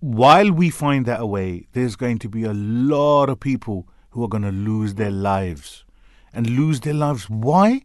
[0.00, 4.22] while we find that a way, there's going to be a lot of people who
[4.24, 5.84] are going to lose their lives.
[6.32, 7.30] And lose their lives.
[7.30, 7.82] Why?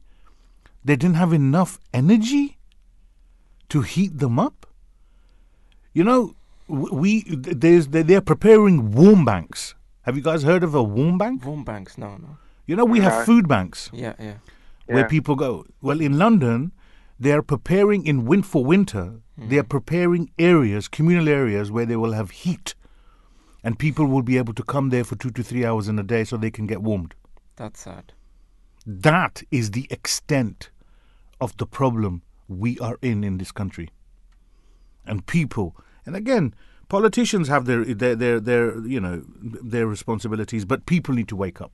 [0.83, 2.57] They didn't have enough energy
[3.69, 4.67] to heat them up.
[5.93, 6.35] You know,
[6.67, 9.75] we there's they're they're preparing warm banks.
[10.03, 11.45] Have you guys heard of a warm bank?
[11.45, 12.37] Warm banks, no, no.
[12.65, 14.35] You know, we have food banks Yeah, yeah.
[14.93, 15.65] Where people go.
[15.81, 16.71] Well, in London,
[17.19, 19.21] they are preparing in win for winter.
[19.37, 19.67] They are hmm.
[19.69, 22.75] preparing areas, communal areas, where they will have heat,
[23.63, 26.03] and people will be able to come there for two to three hours in a
[26.03, 27.13] day so they can get warmed.
[27.55, 28.13] That's sad.
[28.85, 30.71] That is the extent
[31.39, 33.89] of the problem we are in in this country.
[35.05, 35.75] And people,
[36.05, 36.53] and again,
[36.89, 41.61] politicians have their their their, their you know their responsibilities, but people need to wake
[41.61, 41.71] up.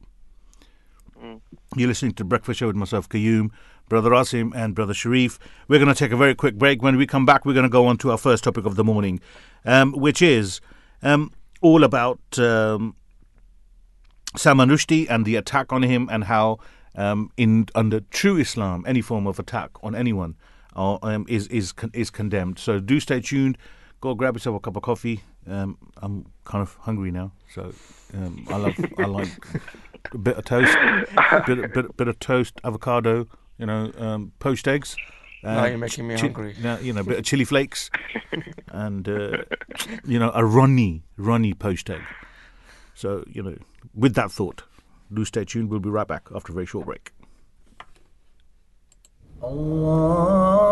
[1.75, 3.49] You're listening to Breakfast Show with myself, Qayyum,
[3.89, 5.37] Brother Asim, and Brother Sharif.
[5.67, 6.81] We're going to take a very quick break.
[6.81, 8.83] When we come back, we're going to go on to our first topic of the
[8.83, 9.19] morning,
[9.65, 10.61] um, which is
[11.03, 12.95] um, all about um,
[14.37, 16.59] Salman Rushdie and the attack on him, and how,
[16.95, 20.35] um, in under true Islam, any form of attack on anyone
[20.75, 22.59] uh, um, is is is condemned.
[22.59, 23.57] So do stay tuned.
[23.99, 25.23] Go grab yourself a cup of coffee.
[25.47, 27.73] Um, I'm kind of hungry now, so
[28.13, 29.29] um, I love I like
[30.13, 30.77] a bit of toast,
[31.45, 34.97] bit, bit, bit of toast, avocado, you know, um, poached eggs.
[35.43, 36.55] Uh, now you're making me chi- hungry.
[36.61, 37.89] Now, you know, a bit of chili flakes,
[38.67, 39.43] and uh,
[40.05, 42.01] you know, a runny, runny poached egg.
[42.93, 43.55] So you know,
[43.93, 44.63] with that thought,
[45.13, 45.69] do stay tuned.
[45.69, 47.13] We'll be right back after a very short break.
[49.41, 50.67] Allah.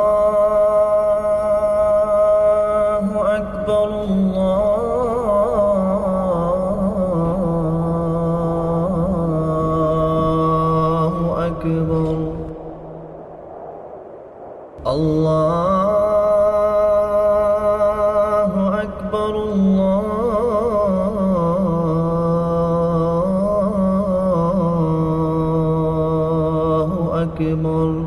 [27.36, 28.06] أكبر.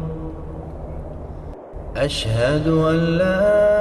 [1.97, 3.78] أشهد أن لا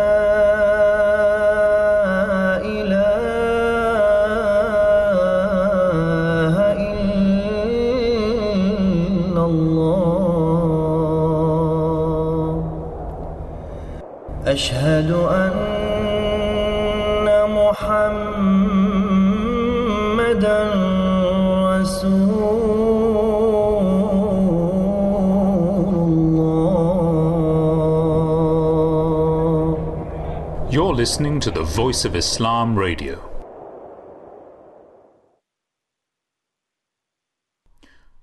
[31.08, 33.16] listening to the Voice of Islam Radio.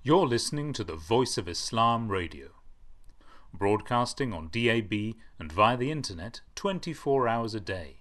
[0.02, 2.48] You're listening to the Voice of Islam Radio,
[3.54, 4.92] broadcasting on DAB
[5.38, 8.00] and via the internet 24 hours a day.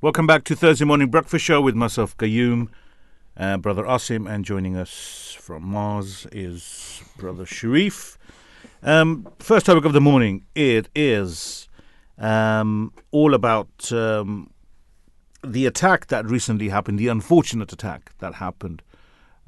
[0.00, 2.70] Welcome back to Thursday morning breakfast show with myself, Qayyum,
[3.36, 8.18] uh, brother Asim, and joining us from Mars is brother Sharif.
[8.82, 11.67] Um, first topic of the morning it is
[12.18, 14.50] um, all about um,
[15.44, 18.82] the attack that recently happened, the unfortunate attack that happened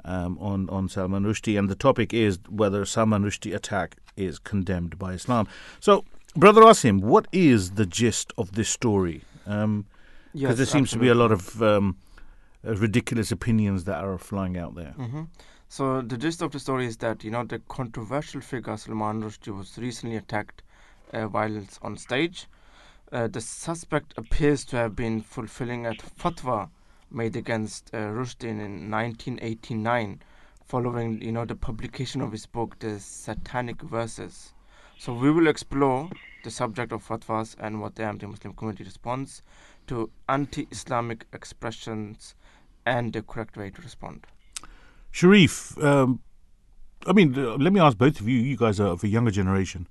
[0.05, 4.97] um, on on Salman Rushdie, and the topic is whether Salman Rushdie attack is condemned
[4.97, 5.47] by Islam.
[5.79, 6.05] So,
[6.35, 9.23] brother Asim, what is the gist of this story?
[9.45, 9.85] Um,
[10.33, 11.97] because Yes, there seems to be a lot of um,
[12.65, 14.93] uh, ridiculous opinions that are flying out there.
[14.93, 15.23] hmm
[15.67, 19.55] So the gist of the story is that you know the controversial figure Salman Rushdie
[19.55, 20.63] was recently attacked
[21.13, 22.47] uh, while on stage.
[23.11, 26.69] Uh, the suspect appears to have been fulfilling a fatwa
[27.11, 30.21] made against uh, Rushdie in 1989,
[30.65, 34.53] following you know the publication of his book, The Satanic Verses.
[34.97, 36.09] So we will explore
[36.45, 39.41] the subject of fatwas and what the anti-Muslim community responds
[39.87, 42.35] to anti-Islamic expressions
[42.85, 44.25] and the correct way to respond.
[45.11, 46.21] Sharif, um,
[47.05, 48.39] I mean, uh, let me ask both of you.
[48.39, 49.87] You guys are of a younger generation.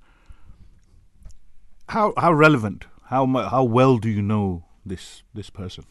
[1.89, 2.85] How how relevant?
[3.11, 5.83] How mu- how well do you know this this person?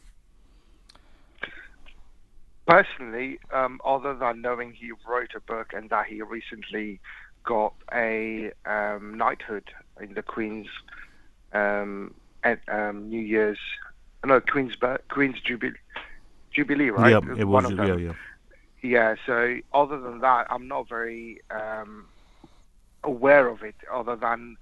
[2.67, 6.99] Personally, um, other than knowing he wrote a book and that he recently
[7.45, 9.65] got a um, knighthood
[10.01, 10.69] in the Queen's
[11.53, 13.59] um, at, um, New Year's,
[14.25, 14.77] no Queen's
[15.11, 15.77] Queen's Jubilee,
[16.53, 17.11] Jubilee, right?
[17.11, 17.71] Yeah, it was.
[17.71, 18.13] Yeah, yeah.
[18.83, 22.07] Yeah, so other than that, I'm not very um,
[23.05, 24.57] aware of it, other than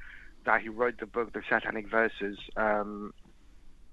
[0.49, 3.13] that he wrote the book, The Satanic Verses, um,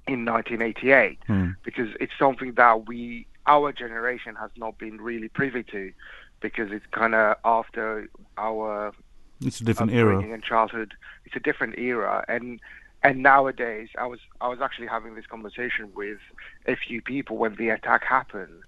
[0.08, 1.50] in 1988, Hmm.
[1.63, 5.91] because it's something that we, our generation, has not been really privy to,
[6.39, 8.94] because it's kind of after our
[9.41, 10.18] It's a different era.
[10.20, 10.94] and childhood.
[11.26, 12.60] It's a different era, and
[13.04, 16.20] and nowadays, I was I was actually having this conversation with
[16.74, 18.63] a few people when the attack happened,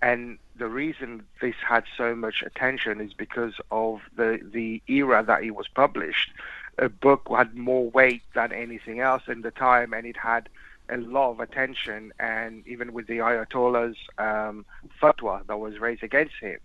[0.00, 1.08] and the reason
[1.40, 6.30] this had so much attention is because of the the era that it was published.
[6.78, 10.48] A book had more weight than anything else in the time, and it had
[10.88, 12.12] a lot of attention.
[12.18, 14.64] And even with the Ayatollah's um,
[15.00, 16.58] fatwa that was raised against him,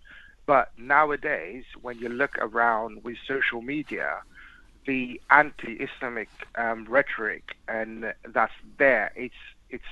[0.46, 4.18] but nowadays, when you look around with social media,
[4.86, 9.34] the anti-Islamic um, rhetoric and that's there, it's
[9.70, 9.84] it's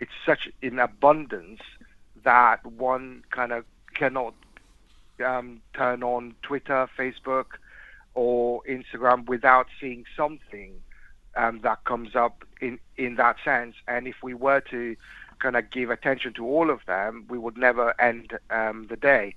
[0.00, 1.60] it's such in abundance
[2.24, 3.64] that one kind of
[3.94, 4.34] cannot
[5.24, 7.58] um, turn on Twitter, Facebook,
[8.14, 10.72] or Instagram without seeing something
[11.36, 13.76] um, that comes up in in that sense.
[13.88, 14.96] And if we were to
[15.38, 19.34] kind of give attention to all of them, we would never end um, the day.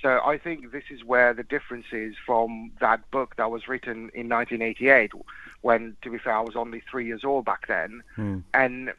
[0.00, 4.10] So I think this is where the difference is from that book that was written
[4.14, 5.12] in 1988,
[5.60, 8.38] when, to be fair, I was only three years old back then, Hmm.
[8.52, 8.92] and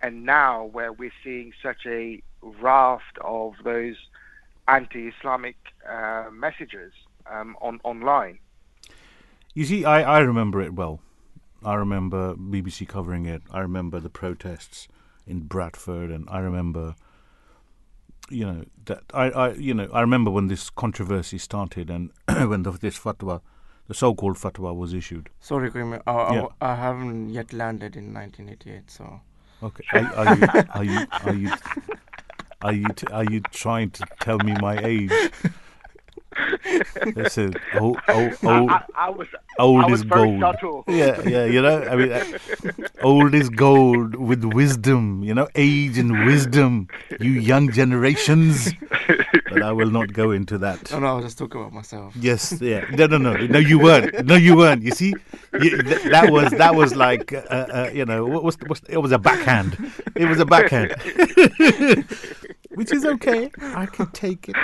[0.00, 3.96] and now where we're seeing such a raft of those
[4.68, 5.56] anti-Islamic
[5.88, 6.92] uh, messages
[7.30, 8.38] um, on online.
[9.54, 11.00] You see, I, I remember it well.
[11.64, 13.42] I remember BBC covering it.
[13.50, 14.86] I remember the protests
[15.26, 16.94] in Bradford, and I remember,
[18.30, 22.62] you know, that I, I you know, I remember when this controversy started and when
[22.62, 23.40] the, this fatwa,
[23.88, 25.28] the so-called fatwa, was issued.
[25.40, 26.46] Sorry, Karim, I, I- Yeah.
[26.60, 29.20] I haven't yet landed in 1988, so
[29.60, 31.50] Okay, are, are you are you are you
[32.62, 35.10] are you t- are you trying to tell me my age?
[37.16, 39.26] Listen, old, old, old, I, I was
[39.58, 40.40] old I was is very gold.
[40.40, 40.84] subtle.
[40.86, 42.24] Yeah, yeah, you know, I mean, uh,
[43.02, 46.88] old is gold with wisdom, you know, age and wisdom,
[47.18, 48.72] you young generations.
[49.50, 50.90] But I will not go into that.
[50.90, 52.14] no, no, I was just talking about myself.
[52.16, 54.26] Yes, yeah, no, no, no, no, you weren't.
[54.26, 54.82] No, you weren't.
[54.82, 55.14] You see,
[55.54, 58.98] you, th- that was that was like, uh, uh, you know, what was, what's, it
[58.98, 59.76] was a backhand.
[60.14, 60.90] It was a backhand,
[62.70, 63.50] which is okay.
[63.62, 64.56] I can take it.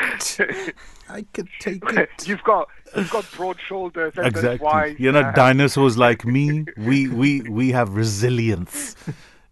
[1.08, 2.10] I can take it.
[2.26, 4.64] you've got you've got broad shoulders, and Exactly.
[4.64, 8.96] why you know, uh, dinosaurs like me, we we we have resilience.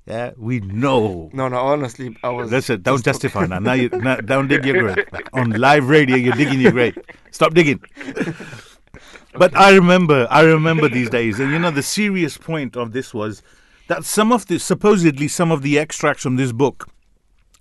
[0.07, 1.31] Yeah, we know.
[1.33, 2.51] No, no, honestly, I was.
[2.51, 3.61] Listen, don't just justify now.
[3.61, 5.07] Now you now, don't dig your grave.
[5.33, 6.99] On live radio, you're digging your grave.
[7.31, 7.81] Stop digging.
[9.35, 13.15] But I remember, I remember these days, and you know, the serious point of this
[13.15, 13.43] was
[13.89, 16.89] that some of the supposedly some of the extracts from this book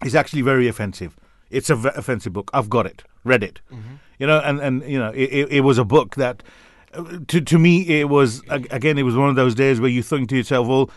[0.06, 1.16] is actually very offensive.
[1.50, 2.50] It's a v- offensive book.
[2.54, 3.62] I've got it, read it.
[4.20, 6.44] You know, and and you know, it, it, it was a book that,
[6.94, 10.04] uh, to to me, it was again, it was one of those days where you
[10.04, 10.90] think to yourself, well,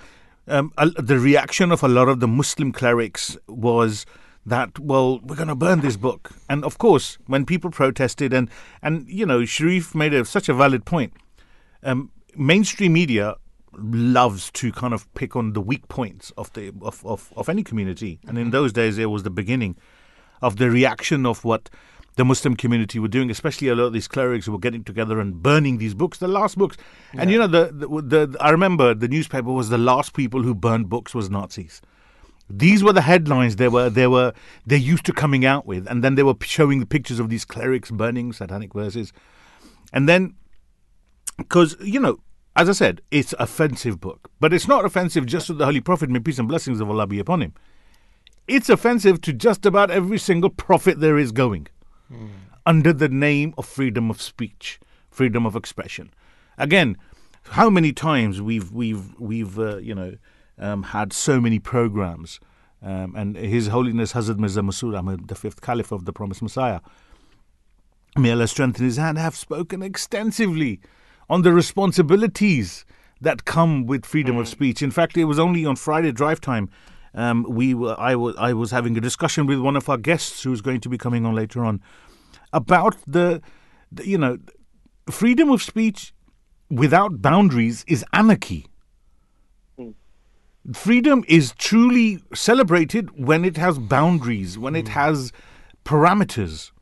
[0.47, 4.05] um, the reaction of a lot of the Muslim clerics was
[4.47, 8.51] that well we're going to burn this book and of course when people protested and
[8.83, 11.15] and you know Sharif made a, such a valid point
[11.83, 13.37] um, mainstream media
[13.79, 17.63] loves to kind of pick on the weak points of the of, of, of any
[17.63, 18.53] community and in mm-hmm.
[18.53, 19.77] those days it was the beginning
[20.43, 21.71] of the reaction of what
[22.17, 25.19] the Muslim community were doing, especially a lot of these clerics who were getting together
[25.19, 26.77] and burning these books, the last books.
[27.15, 30.55] And you know, the, the, the I remember the newspaper was the last people who
[30.55, 31.83] burned books was Nazis.
[32.49, 34.33] These were the headlines they were they were
[34.67, 37.45] they used to coming out with, and then they were showing the pictures of these
[37.45, 39.13] clerics burning satanic verses,
[39.93, 40.35] and then
[41.37, 42.19] because you know.
[42.57, 45.81] As I said, it's an offensive book, but it's not offensive just to the Holy
[45.81, 47.55] Prophet, may peace and blessings of Allah be upon him.
[48.47, 51.67] It's offensive to just about every single prophet there is going
[52.67, 54.79] under the name of freedom of speech,
[55.11, 56.13] freedom of expression.
[56.57, 56.97] Again,
[57.51, 60.17] how many times we've we've we've uh, you know
[60.59, 62.39] um, had so many programs,
[62.83, 66.81] um, and His Holiness Hazrat Mirza Masroor Ahmad, the fifth Caliph of the Promised Messiah,
[68.17, 70.81] may Allah strengthen his hand, have spoken extensively
[71.29, 72.85] on the responsibilities
[73.21, 74.53] that come with freedom of hmm.
[74.53, 74.83] speech.
[74.83, 76.69] In fact, it was only on Friday drive time.
[77.15, 80.43] Um, we were, I was I was having a discussion with one of our guests
[80.43, 81.81] who's going to be coming on later on
[82.53, 83.41] about the,
[83.93, 84.39] the you know
[85.11, 86.13] freedom of speech
[86.71, 88.67] without boundaries is anarchy.
[89.79, 89.91] Hmm.
[90.73, 94.95] Freedom is truly celebrated when it has boundaries, when it hmm.
[94.95, 95.33] has
[95.85, 96.73] parameters.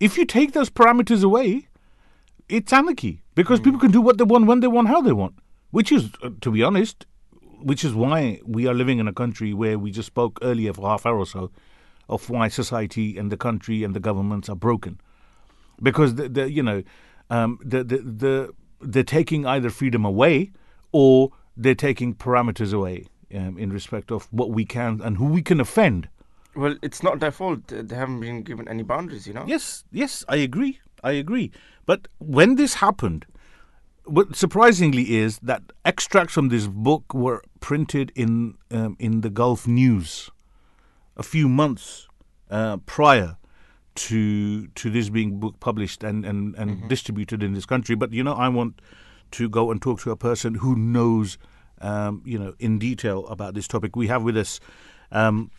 [0.00, 1.67] If you take those parameters away,
[2.48, 5.34] it's anarchy because people can do what they want, when they want, how they want.
[5.70, 7.06] Which is, uh, to be honest,
[7.60, 10.88] which is why we are living in a country where we just spoke earlier for
[10.88, 11.50] half hour or so
[12.08, 14.98] of why society and the country and the governments are broken
[15.82, 16.82] because the, the you know
[17.30, 20.50] um, the, the the they're taking either freedom away
[20.92, 25.42] or they're taking parameters away um, in respect of what we can and who we
[25.42, 26.08] can offend.
[26.54, 27.66] Well, it's not their fault.
[27.68, 29.44] They haven't been given any boundaries, you know.
[29.46, 30.80] Yes, yes, I agree.
[31.02, 31.50] I agree.
[31.86, 33.26] But when this happened,
[34.04, 39.66] what surprisingly is that extracts from this book were printed in um, in the Gulf
[39.66, 40.30] News
[41.16, 42.08] a few months
[42.50, 43.36] uh, prior
[43.94, 47.94] to to this being book published and and, and distributed in this country.
[47.96, 48.80] But you know, I want
[49.32, 51.36] to go and talk to a person who knows,
[51.80, 53.96] um, you know, in detail about this topic.
[53.96, 54.60] We have with us.
[55.12, 55.50] Um,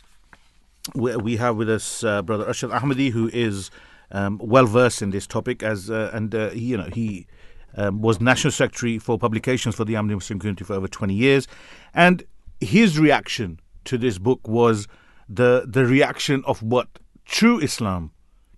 [0.96, 3.70] we, we have with us uh, brother Arshad Ahmadi, who is
[4.12, 7.28] um, well versed in this topic, as uh, and uh, he, you know he
[7.76, 11.47] um, was national secretary for publications for the Ahmadi Muslim community for over twenty years,
[11.93, 12.24] and
[12.60, 14.88] his reaction to this book was
[15.28, 16.88] the the reaction of what
[17.26, 18.12] true Islam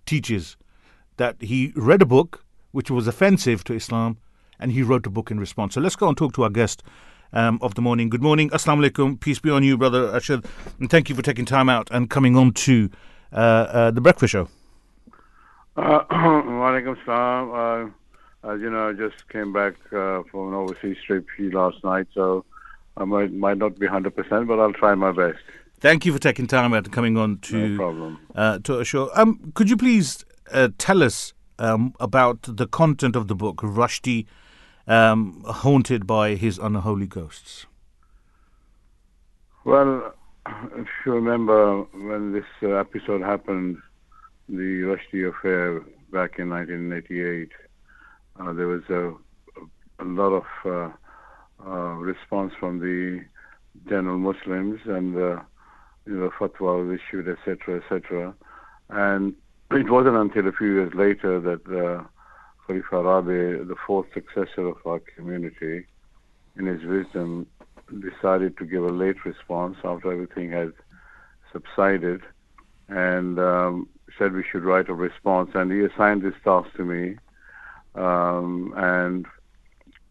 [0.06, 0.56] teaches.
[1.18, 4.16] That he read a book which was offensive to Islam,
[4.58, 5.74] and he wrote a book in response.
[5.74, 6.82] So let's go and talk to our guest
[7.32, 8.08] um, of the morning.
[8.08, 10.44] Good morning, Assalamu alaikum, peace be on you, brother Arshad,
[10.80, 12.90] and thank you for taking time out and coming on to
[13.32, 14.48] uh, uh, the breakfast show.
[15.76, 17.92] Uh, Walaikum salam.
[18.44, 22.08] Uh, as you know, I just came back uh, from an overseas trip last night,
[22.12, 22.44] so
[22.96, 25.38] I might might not be 100%, but I'll try my best.
[25.80, 28.18] Thank you for taking time out and coming on to No problem.
[28.34, 29.10] uh, to our show.
[29.14, 34.26] Um, could you please uh, tell us um, about the content of the book, Rushdie,
[34.86, 37.66] um, haunted by his unholy ghosts?
[39.64, 40.14] Well,
[40.76, 43.78] if you remember when this uh, episode happened,
[44.48, 45.80] the Rushdie affair
[46.10, 47.50] back in 1988,
[48.40, 49.14] uh, there was a,
[50.02, 50.90] a lot of uh,
[51.66, 53.24] uh, response from the
[53.88, 55.40] general Muslims and uh,
[56.06, 58.34] you know, fatwa was issued, etc., etc.
[58.90, 59.34] And
[59.70, 62.04] it wasn't until a few years later that uh,
[62.66, 65.86] Khalifa Rabi, the fourth successor of our community,
[66.56, 67.46] in his wisdom,
[68.00, 70.72] decided to give a late response after everything had
[71.52, 72.22] subsided
[72.88, 73.88] and um,
[74.18, 75.50] said we should write a response.
[75.54, 77.16] And he assigned this task to me.
[77.94, 79.26] Um, and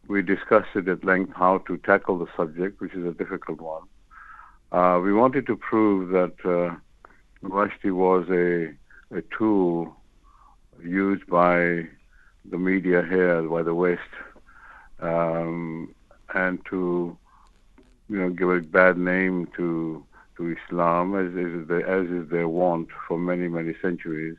[0.07, 3.83] we discussed it at length how to tackle the subject, which is a difficult one.
[4.71, 6.75] Uh, we wanted to prove that uh,
[7.43, 8.73] Rushdie was a,
[9.15, 9.95] a tool
[10.83, 11.87] used by
[12.49, 14.01] the media here, by the West,
[14.99, 15.93] um,
[16.33, 17.17] and to
[18.09, 20.03] you know give a bad name to
[20.37, 24.37] to Islam, as is the, as is their wont for many many centuries.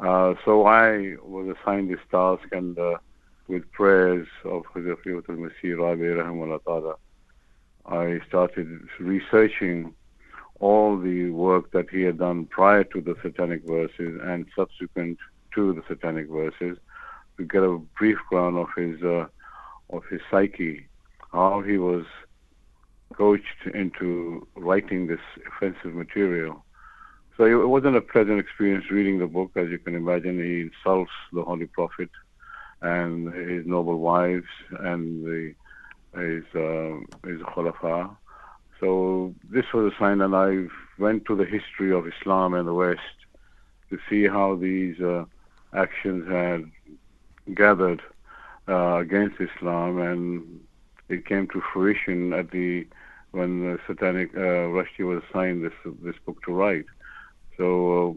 [0.00, 2.98] Uh, so I was assigned this task, and uh,
[3.46, 6.94] with prayers of Hazrat al-Masih Rabi ta'ala,
[7.86, 9.94] I started researching
[10.60, 15.18] all the work that he had done prior to the satanic verses and subsequent
[15.54, 16.78] to the satanic verses
[17.36, 19.26] to get a brief ground of his uh,
[19.90, 20.86] of his psyche,
[21.32, 22.04] how he was
[23.16, 26.64] coached into writing this offensive material.
[27.36, 30.38] So it wasn't a pleasant experience reading the book, as you can imagine.
[30.38, 32.10] He insults the Holy Prophet
[32.82, 34.46] and his noble wives
[34.80, 35.54] and the
[36.14, 38.14] his uh, his khulafa.
[38.80, 40.66] So this was a sign, and I
[40.98, 43.00] went to the history of Islam and the West
[43.90, 45.24] to see how these uh,
[45.72, 46.70] actions had
[47.54, 48.02] gathered
[48.68, 50.60] uh, against Islam, and
[51.08, 52.86] it came to fruition at the
[53.32, 55.72] when the satanic uh, Rushdie was assigned this
[56.02, 56.86] this book to write.
[57.56, 57.66] So.
[58.10, 58.12] Uh,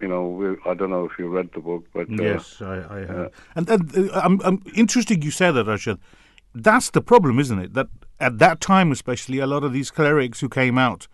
[0.00, 2.74] you know, we, I don't know if you read the book, but uh, Yes, I,
[2.90, 3.30] I have.
[3.54, 6.00] and and uh, I'm, I'm interesting you say that, Rashid.
[6.52, 7.74] That's the problem, isn't it?
[7.74, 7.86] That
[8.18, 11.06] at that time, especially, a lot of these clerics who came out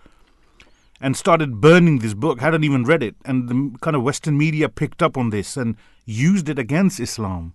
[1.03, 4.71] and started burning this book hadn't even read it, and the kind of Western media
[4.71, 5.77] picked up on this and
[6.07, 7.53] used it against Islam.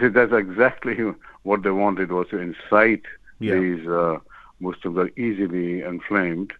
[0.00, 0.96] See, that's exactly
[1.42, 3.04] what they wanted was to incite
[3.38, 3.56] Yeah.
[3.56, 4.16] these uh,
[4.60, 6.52] Muslims are easily inflamed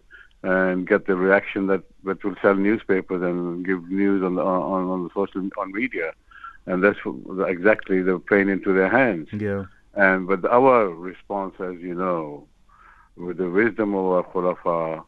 [0.43, 4.83] and get the reaction that, that will sell newspapers and give news on the, on,
[4.89, 6.13] on the social on media.
[6.67, 6.99] and that's
[7.47, 9.29] exactly they're playing into their hands.
[9.31, 9.65] Yeah.
[9.95, 12.45] And but our response, as you know,
[13.15, 15.03] with the wisdom of our khulafa,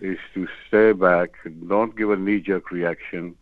[0.00, 1.30] is to stay back,
[1.68, 3.36] don't give a knee-jerk reaction,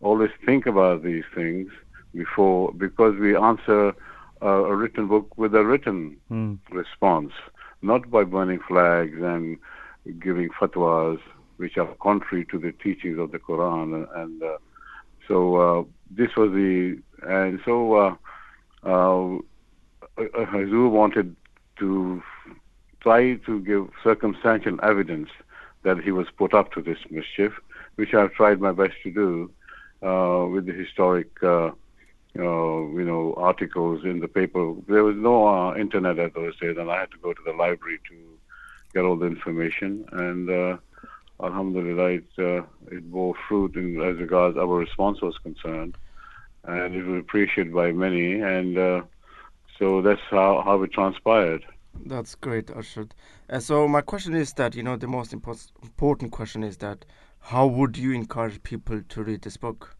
[0.00, 1.70] always think about these things
[2.14, 3.94] before, because we answer
[4.40, 6.54] a, a written book with a written hmm.
[6.70, 7.32] response,
[7.82, 9.58] not by burning flags and
[10.20, 11.20] giving fatwas
[11.58, 14.08] which are contrary to the teachings of the Quran.
[14.16, 14.58] And, uh,
[15.26, 18.14] so uh, this was the, and so uh,
[18.84, 19.36] uh,
[20.16, 21.36] uh, Hazur wanted
[21.78, 22.22] to
[23.00, 25.28] try to give circumstantial evidence
[25.82, 27.52] that he was put up to this mischief,
[27.96, 29.50] which I've tried my best to do
[30.02, 31.28] uh, with the historic,
[32.38, 34.74] uh, you know, articles in the paper.
[34.86, 37.52] There was no uh, internet at those days, and I had to go to the
[37.52, 38.38] library to
[38.94, 40.04] get all the information.
[40.12, 40.76] And uh,
[41.42, 45.96] Alhamdulillah, it, uh, it bore fruit in, as regards our response was concerned,
[46.64, 48.40] and it was appreciated by many.
[48.40, 49.02] And uh,
[49.78, 51.64] so that's how, how it transpired.
[52.06, 53.10] That's great, Arshad.
[53.50, 57.04] Uh, so my question is that you know the most impos- important question is that
[57.40, 59.96] how would you encourage people to read this book?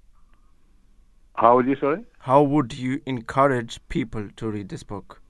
[1.34, 2.05] How would you say?
[2.29, 5.22] How would you encourage people to read this book?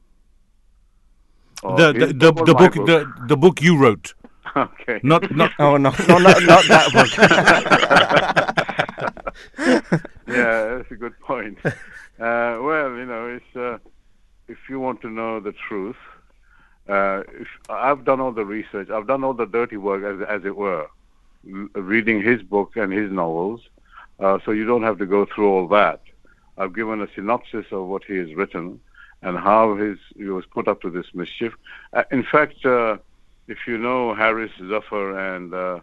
[1.62, 4.14] Oh, the the, his the, book the my book, the the book you wrote,
[4.56, 4.98] okay.
[5.04, 7.10] not not Oh no, no, not, not that book.
[10.26, 11.58] yeah, that's a good point.
[11.64, 13.78] Uh, well, you know, it's uh,
[14.48, 16.02] if you want to know the truth,
[16.88, 18.90] uh, if, I've done all the research.
[18.90, 20.88] I've done all the dirty work, as as it were,
[21.44, 23.60] reading his book and his novels.
[24.18, 26.00] Uh, so you don't have to go through all that.
[26.58, 28.80] I've given a synopsis of what he has written
[29.22, 31.54] and how his he was put up to this mischief.
[31.92, 32.98] Uh, in fact, uh,
[33.46, 35.80] if you know Harris Zafar and uh,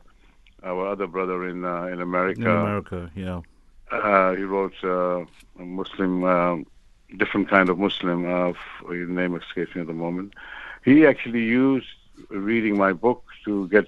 [0.64, 3.12] our other brother in uh, in America, in America.
[3.16, 3.42] Yeah.
[3.92, 5.26] uh, he wrote uh,
[5.60, 6.66] a Muslim, um
[7.18, 8.26] different kind of Muslim.
[8.26, 10.34] Uh, f- his name escapes me at the moment.
[10.84, 11.88] He actually used
[12.30, 13.86] reading my book to get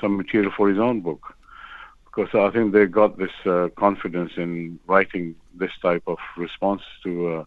[0.00, 1.36] some material for his own book,
[2.14, 7.46] because I think they got this uh, confidence in writing this type of response to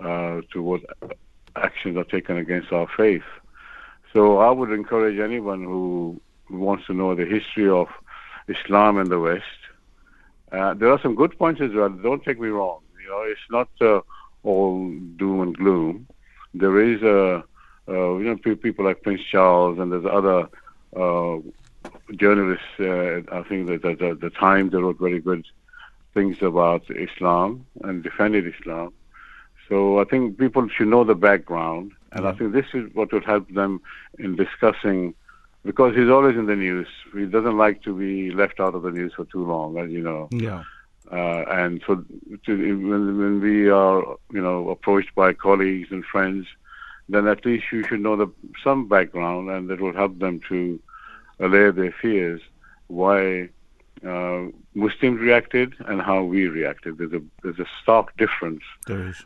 [0.00, 0.80] uh, uh, to what
[1.56, 3.22] actions are taken against our faith.
[4.12, 7.88] So I would encourage anyone who wants to know the history of
[8.48, 9.44] Islam in the West.
[10.52, 11.88] Uh, there are some good points as well.
[11.88, 12.80] Don't take me wrong.
[13.02, 14.00] You know, it's not uh,
[14.42, 16.06] all doom and gloom.
[16.52, 17.42] There is uh,
[17.88, 20.48] you know people like Prince Charles and there's other
[22.16, 22.66] journalists.
[22.78, 25.46] Uh, I think that the, the, the Times they wrote very good
[26.12, 28.92] things about Islam and defended Islam.
[29.68, 33.24] So I think people should know the background, and I think this is what would
[33.24, 33.80] help them
[34.18, 35.14] in discussing.
[35.64, 38.90] Because he's always in the news, he doesn't like to be left out of the
[38.90, 40.28] news for too long, as you know.
[40.30, 40.62] Yeah.
[41.10, 42.04] Uh, and so
[42.44, 42.52] to,
[42.90, 46.46] when, when we are, you know, approached by colleagues and friends,
[47.08, 48.26] then at least you should know the,
[48.62, 50.78] some background, and that will help them to
[51.40, 52.40] allay their fears
[52.88, 53.48] why
[54.06, 56.98] uh, Muslims reacted and how we reacted.
[56.98, 58.62] There's a there's a stark difference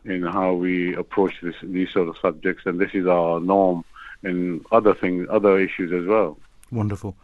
[0.04, 3.84] in how we approach this, these sort of subjects, and this is our norm
[4.22, 6.38] in other things, other issues as well.
[6.70, 7.16] Wonderful.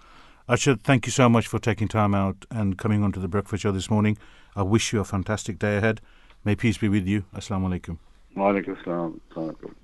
[0.49, 3.73] Arshad, thank you so much for taking time out and coming onto the breakfast show
[3.73, 4.19] this morning.
[4.55, 6.01] I wish you a fantastic day ahead.
[6.45, 7.25] May peace be with you.
[7.35, 7.99] Assalamu alaikum.
[8.37, 9.75] Wa alaikum assalam.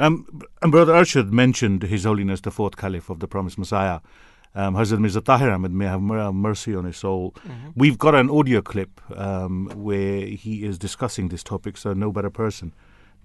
[0.00, 0.40] Assalamu alaikum.
[0.40, 4.00] Um, and Brother Arshad mentioned His Holiness the Fourth Caliph of the Promised Messiah.
[4.52, 7.34] Um, Hazrat Mirza Tahir Ahmad, may have mercy on his soul.
[7.76, 12.30] We've got an audio clip um, where he is discussing this topic, so no better
[12.30, 12.72] person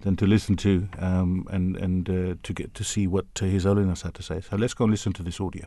[0.02, 3.64] than to listen to um, and, and uh, to get to see what uh, His
[3.64, 4.40] Holiness had to say.
[4.40, 5.66] So let's go and listen to this audio.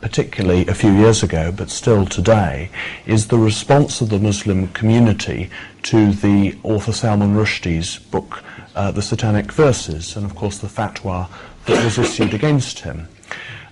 [0.00, 2.70] particularly a few years ago, but still today,
[3.06, 5.50] is the response of the Muslim community
[5.82, 8.42] to the author Salman Rushdie's book,
[8.78, 11.28] uh, The Satanic Verses, and of course the fatwa
[11.66, 13.08] that was issued against him.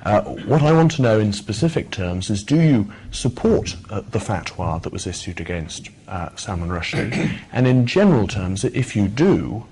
[0.02, 4.18] Uh, what I want to know in specific terms is do you support uh, the
[4.18, 7.38] fatwa that was issued against uh, Salman Rushdie?
[7.52, 9.66] and in general terms, if you do,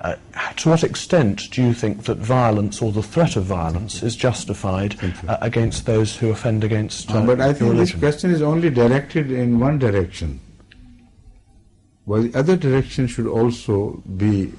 [0.00, 0.16] uh,
[0.56, 4.96] to what extent do you think that violence or the threat of violence is justified
[5.28, 8.42] uh, against those who offend against uh, Uh, but I your think this question is
[8.42, 10.40] only directed in one direction.
[12.06, 14.52] Well, the other direction should also be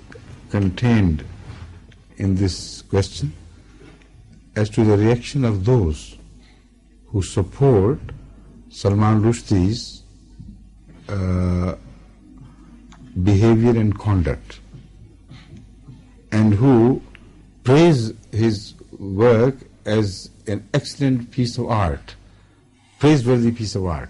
[0.51, 1.23] contained
[2.17, 3.33] in this question
[4.55, 6.17] as to the reaction of those
[7.07, 7.99] who support
[8.69, 10.03] Salman Rushdie's
[11.09, 11.75] uh,
[13.23, 14.59] behavior and conduct
[16.31, 17.01] and who
[17.63, 22.15] praise his work as an excellent piece of art,
[22.99, 24.09] praiseworthy piece of art.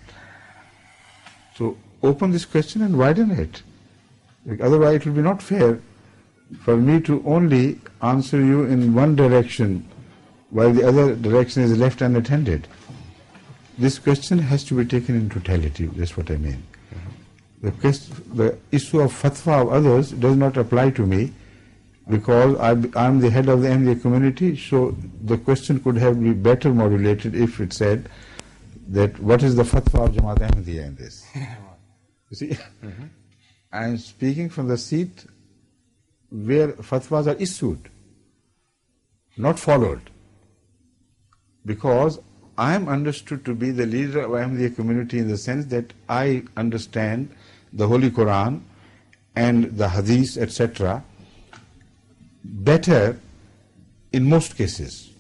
[1.56, 3.64] So open this question and widen it.
[4.62, 5.80] Otherwise, it will be not fair
[6.60, 9.88] for me to only answer you in one direction
[10.49, 12.68] while the other direction is left unattended.
[13.78, 15.86] This question has to be taken in totality.
[15.86, 16.64] That's what I mean.
[17.62, 17.72] The,
[18.34, 21.32] the issue of fatwa of others does not apply to me
[22.10, 22.72] because I,
[23.08, 27.36] am the head of the Ahmadiyya community, so the question could have been better modulated
[27.36, 28.10] if it said
[28.88, 31.26] that what is the fatwa of Jamaat Ahmadiyya in this?
[31.36, 32.47] you see,
[32.84, 33.06] mm-hmm.
[33.72, 35.26] I am speaking from the seat
[36.32, 37.90] where fatwas are issued,
[39.38, 40.10] not followed.
[41.66, 42.20] Because
[42.58, 46.44] I am understood to be the leader of Ahmadiyya community in the sense that I
[46.58, 47.30] understand
[47.74, 48.62] the Holy Quran
[49.36, 51.04] and the Hadith, etc.,
[52.44, 53.20] better
[54.12, 55.12] in most cases.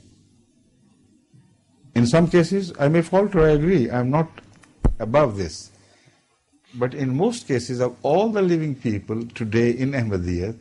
[1.93, 4.29] In some cases, I may falter, I agree, I am not
[4.99, 5.71] above this.
[6.75, 10.57] But in most cases of all the living people today in Ahmadiyya,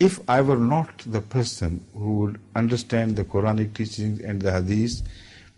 [0.00, 5.02] if I were not the person who would understand the Quranic teachings and the Hadith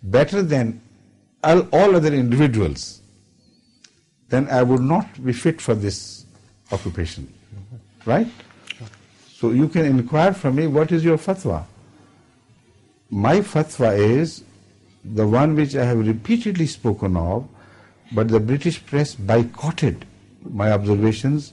[0.03, 0.81] better than
[1.43, 3.01] all, all other individuals,
[4.29, 6.27] then I would not be fit for this
[6.73, 7.33] occupation.
[8.05, 8.29] Right?
[9.33, 11.65] So you can inquire from me, what is your fatwa?
[13.11, 14.43] My fatwa is
[15.05, 17.49] the one which I have repeatedly spoken of,
[18.13, 20.05] but the British press boycotted
[20.43, 21.53] my observations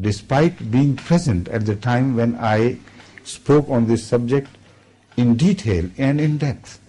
[0.00, 2.78] despite being present at the time when I
[3.22, 4.48] spoke on this subject
[5.16, 6.80] in detail and in depth.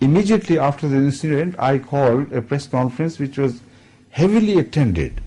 [0.00, 3.60] Immediately after the incident, I called a press conference which was
[4.10, 5.20] heavily attended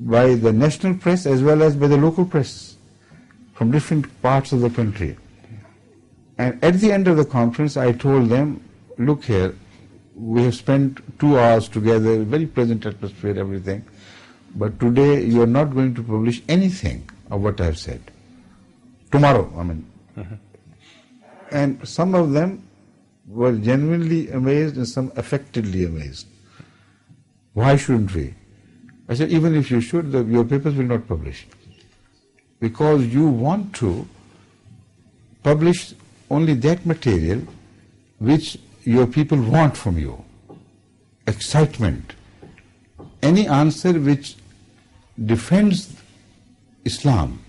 [0.00, 2.76] by the national press as well as by the local press
[3.54, 5.16] from different parts of the country.
[6.38, 8.62] And at the end of the conference, I told them,
[8.98, 9.54] look here,
[10.14, 13.84] we have spent two hours together, very pleasant atmosphere, everything.
[14.56, 18.00] But today you are not going to publish anything of what I have said.
[19.12, 19.86] Tomorrow, I mean.
[20.16, 20.34] Uh-huh.
[21.50, 22.66] And some of them
[23.28, 26.26] were genuinely amazed and some affectedly amazed.
[27.52, 28.34] Why shouldn't we?
[29.08, 31.46] I said, even if you should, the, your papers will not publish.
[32.58, 34.08] Because you want to
[35.42, 35.94] publish
[36.30, 37.42] only that material
[38.18, 40.24] which your people want from you.
[41.26, 42.14] Excitement.
[43.22, 44.36] Any answer which
[45.24, 45.94] defends
[46.84, 47.40] Islam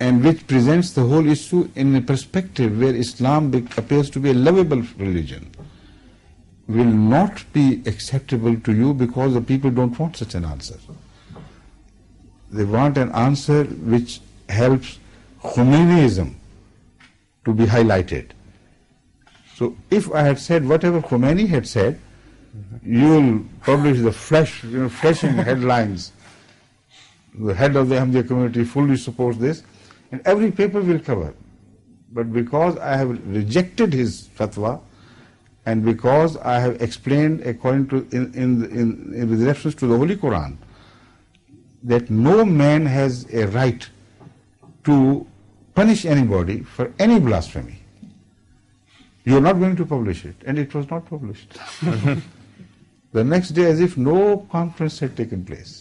[0.00, 4.34] and which presents the whole issue in a perspective where Islam appears to be a
[4.34, 5.50] lovable religion
[6.66, 10.78] will not be acceptable to you because the people don't want such an answer.
[12.50, 14.98] They want an answer which helps
[15.42, 16.34] Khomeinism
[17.44, 18.30] to be highlighted.
[19.54, 22.00] So if I had said whatever Khomeini had said,
[22.56, 22.94] mm-hmm.
[22.94, 26.12] you will publish the flesh, you know, flashing headlines.
[27.34, 29.62] The head of the Ahmadiyya community fully supports this,
[30.12, 31.34] and every paper will cover.
[32.12, 34.80] But because I have rejected his fatwa,
[35.66, 39.96] and because I have explained according to in, in, in, in with reference to the
[39.96, 40.56] Holy Quran
[41.82, 43.88] that no man has a right
[44.84, 45.26] to
[45.74, 47.78] punish anybody for any blasphemy.
[49.24, 51.58] You are not going to publish it, and it was not published.
[53.12, 55.79] the next day, as if no conference had taken place,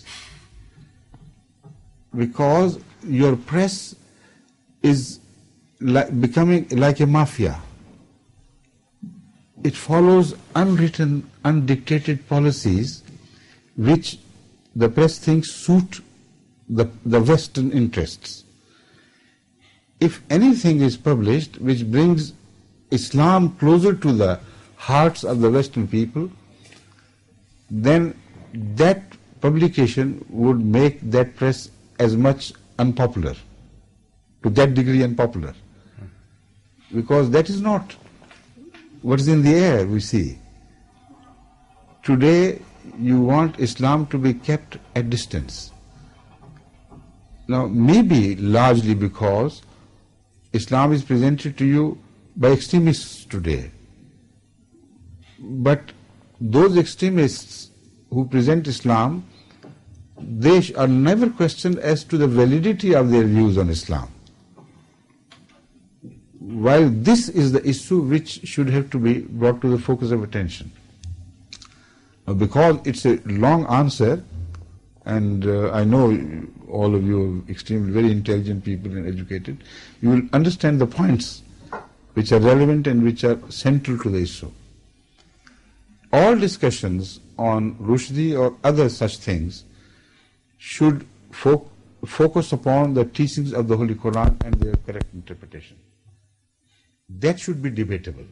[2.16, 3.96] because your press
[4.82, 5.20] is
[5.80, 7.60] like becoming like a mafia.
[9.64, 13.04] It follows unwritten, undictated policies
[13.76, 14.20] which
[14.76, 16.02] the press thinks suit
[16.70, 18.44] the, the Western interests.
[20.00, 22.34] If anything is published which brings
[22.92, 24.40] Islam closer to the
[24.76, 26.32] hearts of the Western people,
[27.70, 28.16] then
[28.54, 29.04] that
[29.42, 31.70] publication would make that press
[32.00, 33.36] as much unpopular,
[34.44, 35.54] to that degree unpopular.
[36.94, 37.96] Because that is not
[39.02, 40.38] what is in the air, we see.
[42.04, 42.62] Today,
[42.98, 45.72] you want Islam to be kept at distance.
[47.48, 49.62] Now, maybe largely because
[50.54, 51.98] Islam is presented to you
[52.36, 53.72] by extremists today.
[55.40, 55.92] But
[56.42, 57.72] those extremists
[58.10, 59.26] who present Islam,
[60.22, 64.10] they are never questioned as to the validity of their views on Islam.
[66.40, 70.24] While this is the issue which should have to be brought to the focus of
[70.24, 70.72] attention.
[72.38, 74.24] Because it's a long answer,
[75.06, 79.64] and uh, I know all of you are extremely very intelligent people and educated,
[80.02, 81.42] you will understand the points
[82.14, 84.52] which are relevant and which are central to the issue.
[86.12, 89.64] All discussions on Rushdie or other such things
[90.60, 91.68] should fo-
[92.06, 95.78] focus upon the teachings of the Holy Quran and their correct interpretation.
[97.10, 98.26] That should be debatable.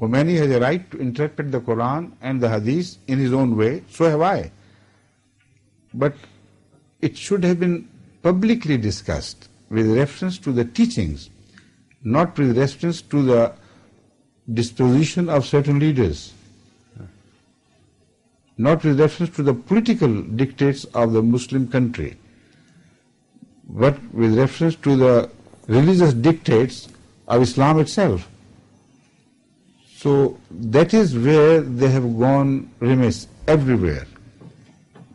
[0.00, 3.84] Khomeini has a right to interpret the Quran and the Hadith in his own way,
[3.88, 4.50] so have I.
[5.94, 6.14] But
[7.00, 7.88] it should have been
[8.22, 11.30] publicly discussed with reference to the teachings,
[12.02, 13.54] not with reference to the
[14.52, 16.32] disposition of certain leaders,
[18.56, 22.16] not with reference to the political dictates of the Muslim country,
[23.68, 25.30] but with reference to the
[25.66, 26.88] religious dictates
[27.26, 28.28] of Islam itself.
[29.96, 34.06] So that is where they have gone remiss everywhere.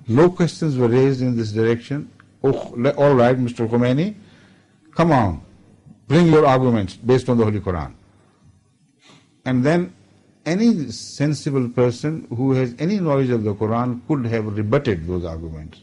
[0.08, 2.10] No questions were raised in this direction.
[2.44, 2.52] Oh,
[2.98, 3.68] all right, Mr.
[3.68, 4.16] Khomeini,
[4.96, 5.42] come on,
[6.08, 7.94] bring your arguments based on the Holy Quran.
[9.46, 9.94] And then
[10.50, 15.82] any sensible person who has any knowledge of the Quran could have rebutted those arguments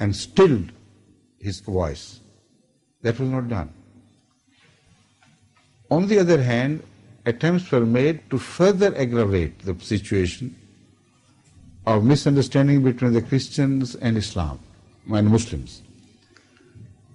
[0.00, 0.72] and stilled
[1.38, 2.20] his voice.
[3.02, 3.72] That was not done.
[5.90, 6.82] On the other hand,
[7.26, 10.56] attempts were made to further aggravate the situation
[11.86, 14.58] of misunderstanding between the Christians and Islam
[15.12, 15.82] and Muslims.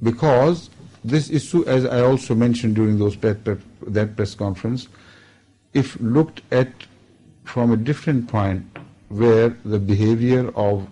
[0.04, 0.70] Because
[1.04, 4.88] this issue, as I also mentioned during those that press conference,
[5.74, 6.70] if looked at
[7.44, 8.66] from a different point
[9.10, 10.88] where the behavior of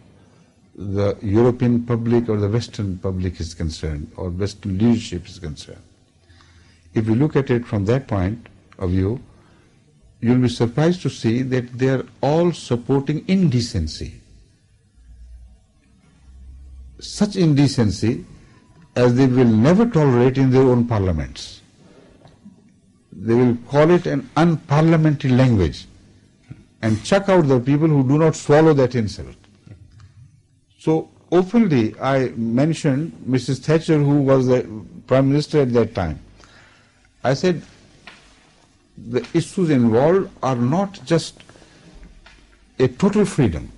[0.76, 5.82] the European public or the Western public is concerned or Western leadership is concerned.
[6.94, 8.48] If you look at it from that point
[8.78, 9.22] of view,
[10.22, 14.22] you'll be surprised to see that they are all supporting indecency.
[17.00, 18.26] Such indecency
[18.96, 21.62] as they will never tolerate in their own parliaments.
[23.20, 25.88] They will call it an unparliamentary language
[26.84, 29.36] and chuck out the people who do not swallow that insult.
[30.78, 33.60] So openly I mentioned Mrs.
[33.64, 34.70] Thatcher who was the
[35.08, 36.20] Prime Minister at that time.
[37.24, 37.64] I said
[38.98, 41.40] the issues involved are not just
[42.78, 43.72] a total freedom.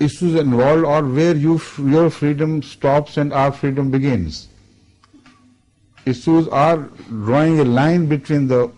[0.00, 4.48] Issues involved are where you, your freedom stops and our freedom begins.
[6.06, 8.70] Issues are drawing a line between the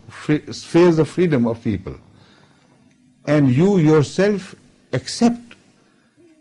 [0.50, 1.96] spheres of freedom of people.
[3.26, 4.54] And you yourself
[4.92, 5.54] accept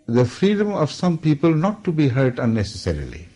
[0.08, 3.28] the freedom of some people not to be hurt unnecessarily.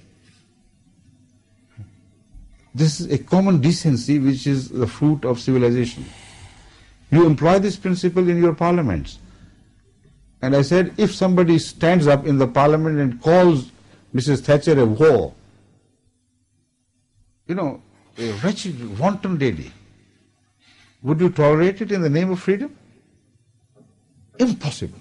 [2.73, 6.05] This is a common decency which is the fruit of civilization.
[7.11, 9.19] You employ this principle in your parliaments.
[10.41, 13.71] And I said, if somebody stands up in the parliament and calls
[14.13, 14.41] Mrs.
[14.41, 15.33] Thatcher a whore,
[17.47, 17.81] you know,
[18.17, 19.71] a wretched, wanton lady,
[21.01, 22.75] would you tolerate it in the name of freedom?
[24.39, 24.99] Impossible.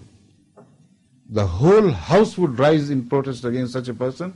[1.31, 4.35] The whole house would rise in protest against such a person.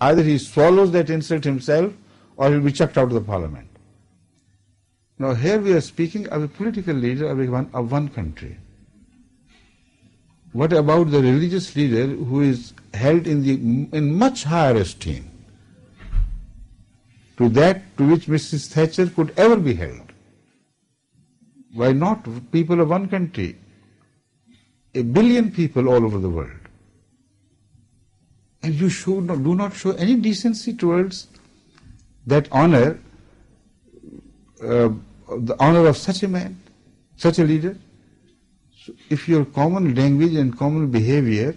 [0.00, 1.92] Either he swallows that insult himself
[2.36, 3.68] or he'll be chucked out of the parliament.
[5.18, 8.58] Now here we are speaking of a political leader of, one, of one country.
[10.52, 15.30] What about the religious leader who is held in, the, in much higher esteem
[17.36, 18.68] to that to which Mrs.
[18.68, 20.12] Thatcher could ever be held?
[21.74, 23.56] Why not people of one country?
[24.94, 26.50] A billion people all over the world.
[28.62, 31.26] And you not, do not show any decency towards
[32.26, 32.98] that honor,
[34.62, 34.88] uh,
[35.28, 36.58] the honor of such a man,
[37.16, 37.76] such a leader.
[38.84, 41.56] So if your common language and common behavior,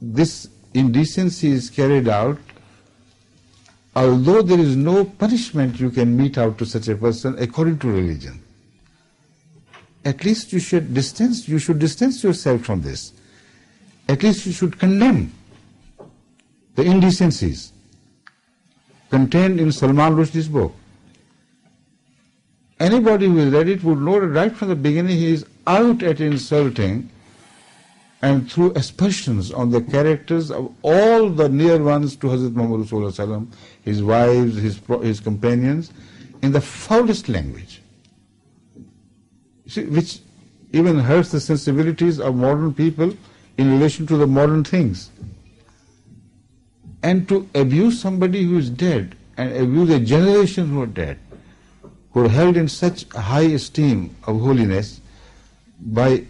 [0.00, 2.38] this indecency is carried out,
[3.96, 7.88] although there is no punishment you can mete out to such a person according to
[7.88, 8.40] religion,
[10.04, 13.12] at least you should distance, you should distance yourself from this.
[14.08, 15.32] At least you should condemn
[16.74, 17.72] the indecencies
[19.10, 20.74] contained in Salman Rushdie's book.
[22.78, 26.20] Anybody who has read it would know right from the beginning he is out at
[26.20, 27.08] insulting
[28.22, 33.48] and through aspersions on the characters of all the near ones to Hazrat Muhammad
[33.82, 35.92] his wives, his, his companions,
[36.42, 37.82] in the foulest language,
[39.68, 40.20] See, which
[40.72, 43.12] even hurts the sensibilities of modern people
[43.58, 45.10] in relation to the modern things.
[47.02, 51.18] And to abuse somebody who is dead and abuse a generation who are dead,
[52.12, 55.00] who are held in such high esteem of holiness
[55.80, 56.24] by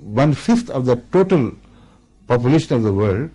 [0.00, 1.52] one fifth of the total
[2.26, 3.30] population of the world,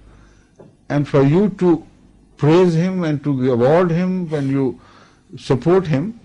[0.90, 1.86] and for you to
[2.38, 4.80] praise him and to award him when you
[5.38, 6.20] support him,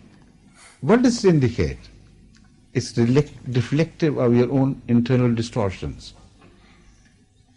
[0.81, 1.79] what does it indicate?
[2.75, 6.15] It's reflective of your own internal distortions.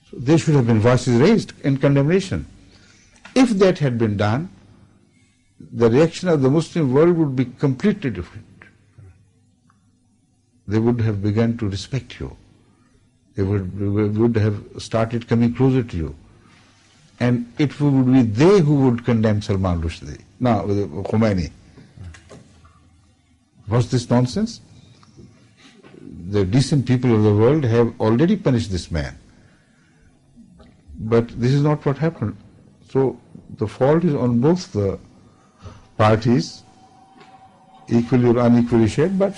[0.10, 2.46] So there should have been voices raised in condemnation.
[3.36, 4.50] If that had been done,
[5.60, 8.46] the reaction of the Muslim world would be completely different.
[10.68, 12.36] They would have begun to respect you.
[13.36, 16.16] They would, would have started coming closer to you.
[17.20, 20.64] And it would be they who would condemn Salman Rushdie, no,
[21.04, 21.52] Khomeini.
[23.68, 24.60] Was this nonsense?
[26.30, 29.18] The decent people of the world have already punished this man.
[31.00, 32.36] But this is not what happened.
[32.90, 33.20] So
[33.58, 35.00] the fault is on both the
[35.98, 36.64] parties,
[37.88, 39.36] equally or unequally shared, but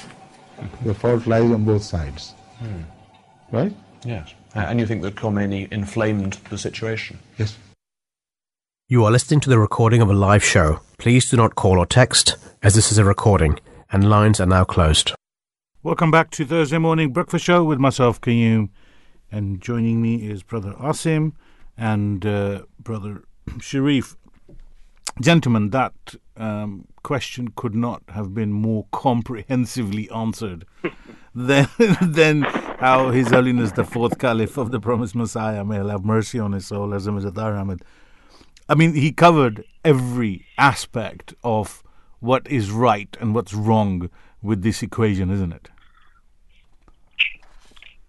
[0.86, 2.34] the fault lies on both sides.
[2.60, 2.82] Hmm.
[3.52, 3.74] Right?
[4.06, 4.34] Yes.
[4.56, 7.20] Uh, And you think that Khomeini inflamed the situation?
[7.38, 7.58] Yes.
[8.90, 10.82] You are listening to the recording of a live show.
[10.98, 13.60] Please do not call or text, as this is a recording,
[13.92, 15.14] and lines are now closed.
[15.82, 18.70] Welcome back to Thursday Morning Breakfast Show with myself, Qayyum.
[19.32, 21.34] And joining me is Brother Asim
[21.78, 23.24] and uh, Brother
[23.60, 24.16] Sharif.
[25.22, 25.94] Gentlemen, that
[26.38, 30.66] um, question could not have been more comprehensively answered
[31.36, 31.68] than,
[32.02, 36.40] than how His Holiness the Fourth Caliph of the Promised Messiah, may Allah have mercy
[36.40, 37.84] on his soul, Azam Zadar Ahmed.
[38.70, 41.84] I mean, he covered every aspect of
[42.20, 44.10] what is right and what's wrong
[44.42, 45.70] with this equation, isn't it?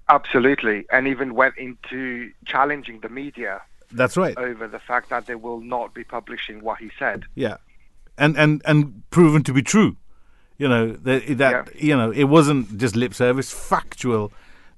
[0.08, 4.36] Absolutely, and even went into challenging the media That's right.
[4.36, 7.24] over the fact that they will not be publishing what he said.
[7.34, 7.56] Yeah,
[8.18, 9.96] and and and proven to be true.
[10.56, 14.32] You know that that you know it wasn't just lip service, factual.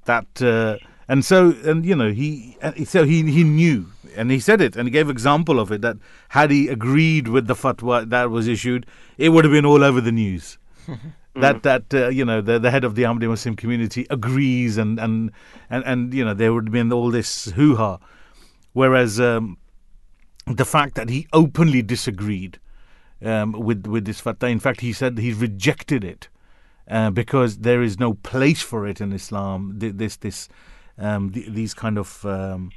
[0.07, 4.61] That uh, and so and you know he so he he knew and he said
[4.61, 5.97] it and he gave example of it that
[6.31, 8.87] had he agreed with the fatwa that was issued,
[9.19, 10.59] it would have been all over the news.
[11.35, 14.99] that that uh, you know the the head of the Ahmadi Muslim community agrees and
[14.99, 15.31] and
[15.69, 17.99] and and you know there would have been all this hoo ha,
[18.73, 19.59] whereas um,
[20.47, 22.59] the fact that he openly disagreed
[23.25, 26.29] um, with with this fatwa, in fact he said he rejected it
[26.91, 29.79] uh, because there is no place for it in Islam.
[29.81, 30.49] Th- This this
[30.99, 32.71] um, th- these kind of um,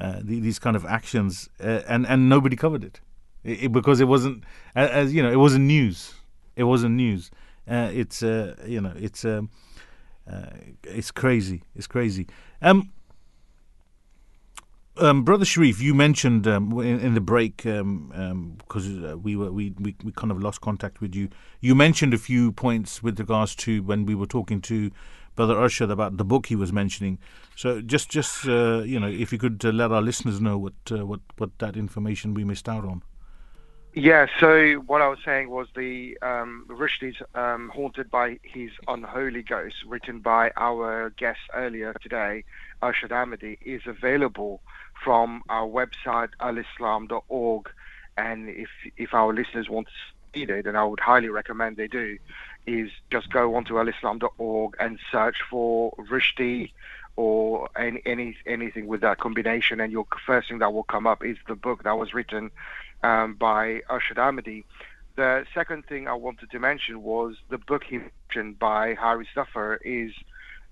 [0.00, 3.00] uh, th- these kind of actions, uh, and and nobody covered it,
[3.44, 6.14] I- I- because it wasn't as you know it wasn't news.
[6.56, 7.30] It wasn't news.
[7.68, 9.50] Uh, it's uh, you know it's um,
[10.30, 10.46] uh,
[10.84, 11.62] it's crazy.
[11.74, 12.26] It's crazy.
[12.62, 12.90] Um,
[14.96, 19.50] um, Brother Sharif, you mentioned um, in, in the break because um, uh, we were
[19.50, 21.28] we, we we kind of lost contact with you.
[21.60, 24.90] You mentioned a few points with regards to when we were talking to
[25.34, 27.18] Brother Arshad about the book he was mentioning.
[27.56, 30.74] So just just uh, you know, if you could uh, let our listeners know what
[30.90, 33.02] uh, what what that information we missed out on.
[33.96, 36.66] Yeah, so what I was saying was the um,
[37.36, 42.42] um, Haunted by His Unholy Ghost, written by our guest earlier today,
[42.82, 44.60] Arshad Ahmadi, is available
[45.02, 47.70] from our website, alislam.org.
[48.16, 51.88] And if, if our listeners want to read it, and I would highly recommend they
[51.88, 52.18] do,
[52.66, 56.70] is just go onto alislam.org and search for Rushdie
[57.16, 61.24] or any, any anything with that combination, and your first thing that will come up
[61.24, 62.50] is the book that was written
[63.02, 64.64] um, by Arshad Ahmadi.
[65.16, 69.76] The second thing I wanted to mention was the book he mentioned by Harris Zafar
[69.84, 70.12] is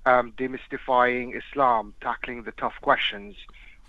[0.04, 3.36] um, Demystifying Islam, Tackling the Tough Questions,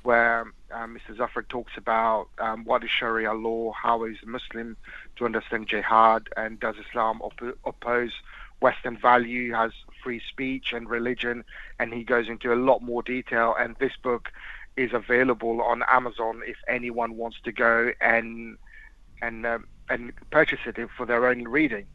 [0.03, 1.17] where um, Mr.
[1.17, 4.77] Zafar talks about um, what is Sharia law, how is a Muslim
[5.15, 8.11] to understand jihad, and does Islam op- oppose
[8.61, 9.71] Western value, has
[10.03, 11.43] free speech and religion,
[11.79, 13.55] and he goes into a lot more detail.
[13.57, 14.29] And this book
[14.77, 18.57] is available on Amazon if anyone wants to go and
[19.21, 21.85] and um, and purchase it for their own reading.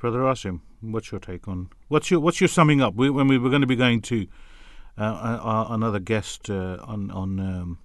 [0.00, 2.94] Brother Asim, what's your take on what's your what's your summing up?
[2.94, 4.26] We, when we were going to be going to
[4.98, 7.78] uh, uh, another guest uh, on on um,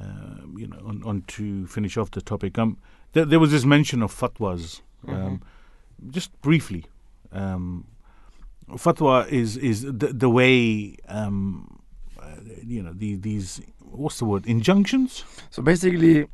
[0.00, 2.58] uh, you know on, on to finish off the topic.
[2.58, 2.78] Um,
[3.12, 4.80] there, there was this mention of fatwas.
[5.06, 5.42] Um,
[6.10, 6.84] Just briefly,
[7.32, 7.86] um,
[8.70, 11.80] fatwa is is the, the way um,
[12.20, 15.24] uh, you know the, these what's the word injunctions.
[15.50, 16.26] So basically,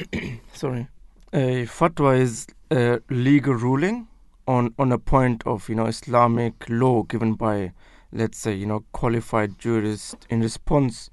[0.52, 0.88] sorry,
[1.32, 4.08] a fatwa is a legal ruling
[4.46, 7.72] on on a point of you know Islamic law given by,
[8.12, 11.10] let's say, you know, qualified jurist in response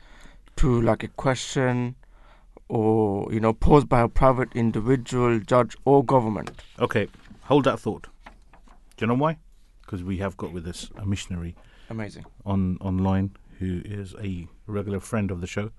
[0.57, 1.95] to like a question
[2.67, 6.51] or you know posed by a private individual, judge, or government.
[6.79, 7.07] Okay,
[7.43, 8.07] hold that thought.
[8.97, 9.37] Do you know why?
[9.81, 11.55] Because we have got with us a missionary
[11.89, 12.25] Amazing.
[12.45, 15.71] on online who is a regular friend of the show,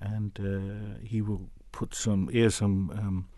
[0.00, 3.28] and uh, he will put some here's some um,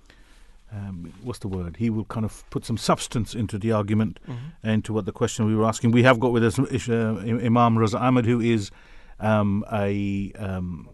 [0.72, 1.76] um, what's the word?
[1.76, 4.18] He will kind of put some substance into the argument,
[4.62, 5.90] and to what the question we were asking.
[5.92, 8.70] We have got with us uh, Imam Raza Ahmed, who is
[9.20, 10.88] um, a um,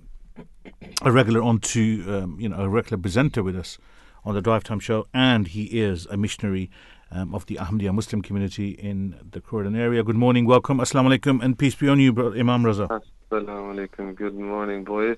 [1.03, 3.79] a regular onto um, you know a regular presenter with us
[4.25, 6.71] on the Drive Time Show, and he is a missionary
[7.13, 10.03] um, of the Ahmadiyya Muslim community in the Croydon area.
[10.03, 12.89] Good morning, welcome, assalamu alaikum, and peace be on you, bro- Imam Raza.
[13.31, 14.15] Assalamu alaikum.
[14.15, 15.17] Good morning, boys.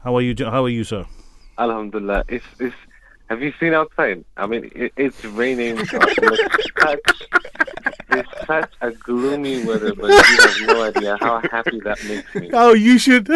[0.00, 0.34] How are you?
[0.44, 1.06] How are you, sir?
[1.58, 2.24] Alhamdulillah.
[2.28, 2.76] It's, it's,
[3.28, 4.24] have you seen outside?
[4.36, 5.78] I mean, it, it's raining.
[5.78, 6.10] it's, such,
[8.10, 12.50] it's such a gloomy weather, but you have no idea how happy that makes me.
[12.52, 13.28] Oh, you should.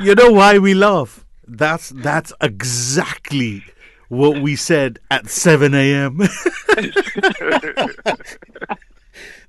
[0.00, 1.24] you know why we laugh?
[1.46, 3.64] That's that's exactly
[4.08, 6.18] what we said at seven a.m.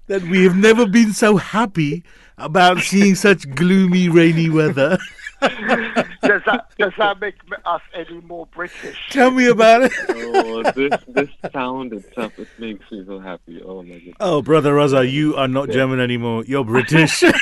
[0.08, 2.04] that we have never been so happy
[2.38, 4.98] about seeing such gloomy, rainy weather.
[6.22, 7.36] does that does that make
[7.66, 8.98] us any more British?
[9.10, 9.92] Tell me about it.
[10.10, 13.62] Oh, this this sound itself it makes me so happy.
[13.64, 14.16] Oh my goodness.
[14.20, 16.44] Oh, brother Raza, you are not German anymore.
[16.46, 17.24] You're British.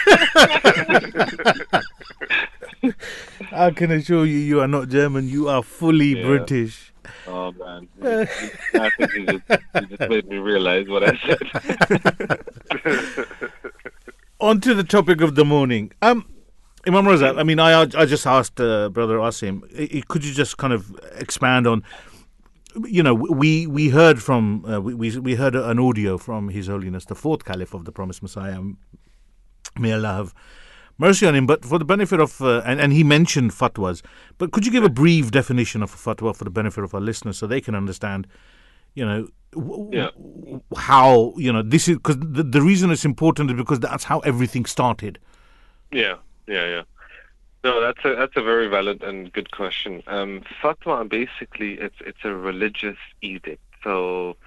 [3.51, 5.27] I can assure you, you are not German.
[5.27, 6.25] You are fully Yeah.
[6.25, 6.93] British.
[7.25, 9.43] Oh man, I think you just,
[9.75, 11.39] you just made me realize what I said.
[14.39, 15.91] On to the topic of the morning.
[16.01, 16.25] Um,
[16.87, 19.61] Imam Raza, I mean, I I just asked uh, Brother Asim,
[20.07, 21.83] could you just kind of expand on,
[22.85, 26.67] you know, we we heard from uh, we we we heard an audio from His
[26.67, 28.59] Holiness the Fourth Caliph of the Promised Messiah.
[29.77, 30.33] May Allah have
[30.97, 31.45] mercy on him.
[31.45, 34.01] But for the benefit of uh, and and he mentioned fatwas,
[34.37, 37.01] but could you give a brief definition of a fatwa for the benefit of our
[37.01, 38.27] listeners so they can understand,
[38.95, 39.27] you know,
[39.91, 40.09] Yeah.
[40.75, 44.19] how you know this is because the, the reason it's important is because that's how
[44.19, 45.19] everything started.
[45.91, 46.15] Yeah,
[46.47, 46.83] yeah, yeah.
[47.63, 50.03] No, that's a that's a very valid and good question.
[50.07, 53.61] Um, fatwa basically it's it's a religious edict.
[53.83, 54.37] So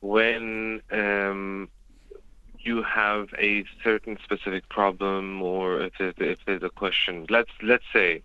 [0.00, 1.68] when um,
[2.58, 7.84] you have a certain specific problem, or if there's, if there's a question, let's let's
[7.92, 8.22] say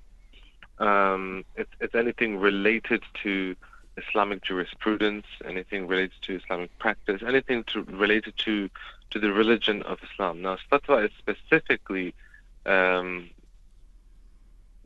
[0.80, 3.56] um, it's it's anything related to
[3.98, 8.70] Islamic jurisprudence, anything related to Islamic practice, anything to, related to
[9.12, 10.42] to the religion of Islam.
[10.42, 12.14] Now, fatwa is specifically
[12.66, 13.30] um,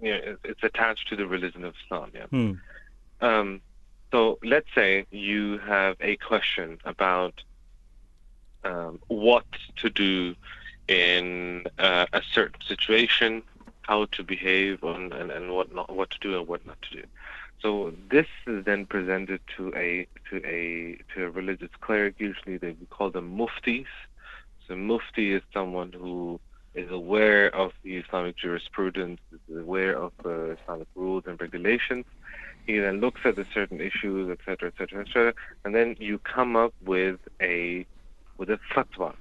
[0.01, 2.11] you know, it- it's attached to the religion of Islam.
[2.13, 2.25] Yeah.
[2.27, 2.51] Hmm.
[3.21, 3.61] Um,
[4.11, 7.41] so let's say you have a question about
[8.63, 9.45] um, what
[9.77, 10.35] to do
[10.87, 13.43] in uh, a certain situation,
[13.83, 16.97] how to behave, on, and, and what not, what to do and what not to
[17.01, 17.03] do.
[17.61, 22.15] So this is then presented to a to a to a religious cleric.
[22.19, 23.87] Usually they we call them muftis.
[24.67, 26.39] So mufti is someone who
[26.75, 32.05] is aware of the Islamic jurisprudence, is aware of uh, Islamic rules and regulations.
[32.67, 36.73] He then looks at the certain issues, etc., etc., etc., and then you come up
[36.83, 37.85] with a
[38.37, 39.13] with a fatwa,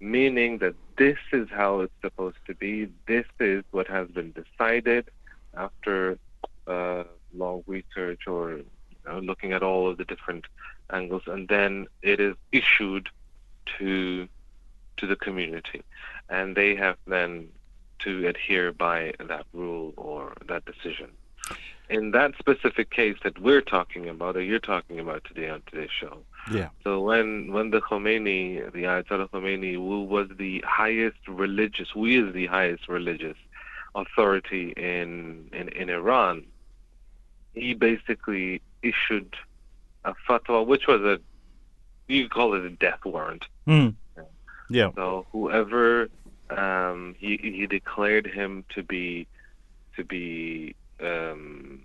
[0.00, 2.88] meaning that this is how it's supposed to be.
[3.06, 5.08] This is what has been decided
[5.56, 6.18] after
[6.66, 7.04] uh,
[7.34, 8.64] long research or you
[9.06, 10.44] know, looking at all of the different
[10.92, 13.08] angles, and then it is issued
[13.78, 14.28] to
[14.98, 15.82] to the community,
[16.28, 17.48] and they have then
[18.00, 21.08] to adhere by that rule or that decision.
[21.90, 25.90] In that specific case that we're talking about, or you're talking about today on today's
[25.90, 26.18] show,
[26.52, 26.68] Yeah.
[26.84, 32.34] so when when the Khomeini, the Ayatollah Khomeini, who was the highest religious, who is
[32.34, 33.38] the highest religious
[33.94, 36.44] authority in in, in Iran,
[37.54, 39.34] he basically issued
[40.04, 41.18] a fatwa, which was a
[42.06, 43.44] you could call it a death warrant.
[43.66, 43.88] Hmm.
[44.70, 44.90] Yeah.
[44.94, 46.08] So whoever
[46.50, 49.26] um, he he declared him to be
[49.96, 51.82] to be um,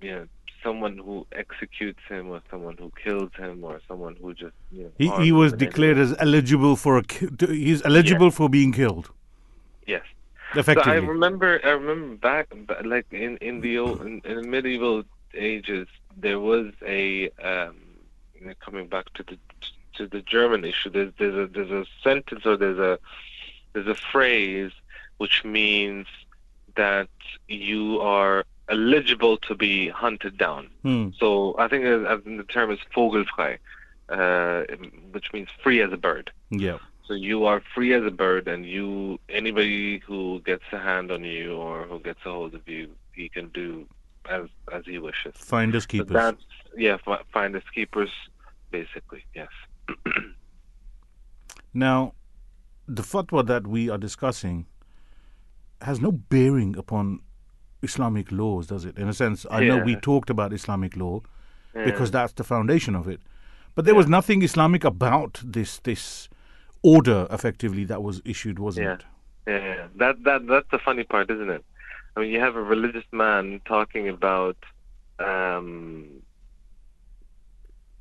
[0.00, 0.26] you know
[0.62, 4.90] someone who executes him or someone who kills him or someone who just you know
[4.98, 7.02] He, he was him in any declared as eligible for a.
[7.48, 9.10] He's eligible for being killed.
[9.86, 10.02] yes.
[10.54, 10.82] Effectively.
[10.84, 12.52] So I remember, I remember back,
[12.84, 17.76] like in in the old, in, in the medieval ages, there was a um,
[18.34, 19.38] you know, coming back to the
[20.06, 20.90] the German issue.
[20.90, 22.98] There's there's a there's a sentence or there's a
[23.72, 24.72] there's a phrase
[25.18, 26.06] which means
[26.76, 27.08] that
[27.48, 30.70] you are eligible to be hunted down.
[30.82, 31.08] Hmm.
[31.18, 33.58] So I think as, as the term is vogelfrei,
[34.08, 34.62] uh,
[35.12, 36.30] which means free as a bird.
[36.50, 36.78] Yeah.
[37.06, 41.24] So you are free as a bird, and you anybody who gets a hand on
[41.24, 43.86] you or who gets a hold of you, he can do
[44.28, 45.34] as as he wishes.
[45.36, 46.10] Finders So keepers.
[46.10, 46.44] that's
[46.76, 48.10] yeah, fi- finders keepers,
[48.70, 49.24] basically.
[49.34, 49.48] Yes.
[51.72, 52.14] Now,
[52.88, 54.66] the fatwa that we are discussing
[55.82, 57.20] has no bearing upon
[57.82, 58.98] Islamic laws, does it?
[58.98, 61.22] In a sense, I know we talked about Islamic law
[61.84, 63.20] because that's the foundation of it,
[63.74, 66.28] but there was nothing Islamic about this this
[66.82, 68.94] order, effectively, that was issued, wasn't Yeah.
[68.94, 69.04] it?
[69.46, 69.86] Yeah, yeah.
[69.96, 71.64] That that that's the funny part, isn't it?
[72.16, 74.56] I mean, you have a religious man talking about
[75.20, 76.22] um,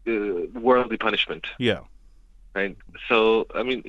[0.07, 1.81] uh, worldly punishment, Yeah.
[2.53, 2.75] right?
[3.07, 3.83] So, I mean,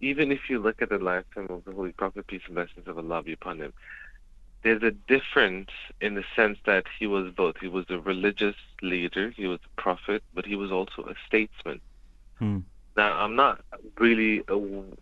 [0.00, 2.98] even if you look at the lifetime of the Holy Prophet, peace and blessings of
[2.98, 3.72] Allah be upon him,
[4.62, 7.56] there's a difference in the sense that he was both.
[7.60, 11.80] He was a religious leader, he was a prophet, but he was also a statesman.
[12.38, 12.58] Hmm.
[12.96, 13.64] Now, I'm not
[13.98, 14.42] really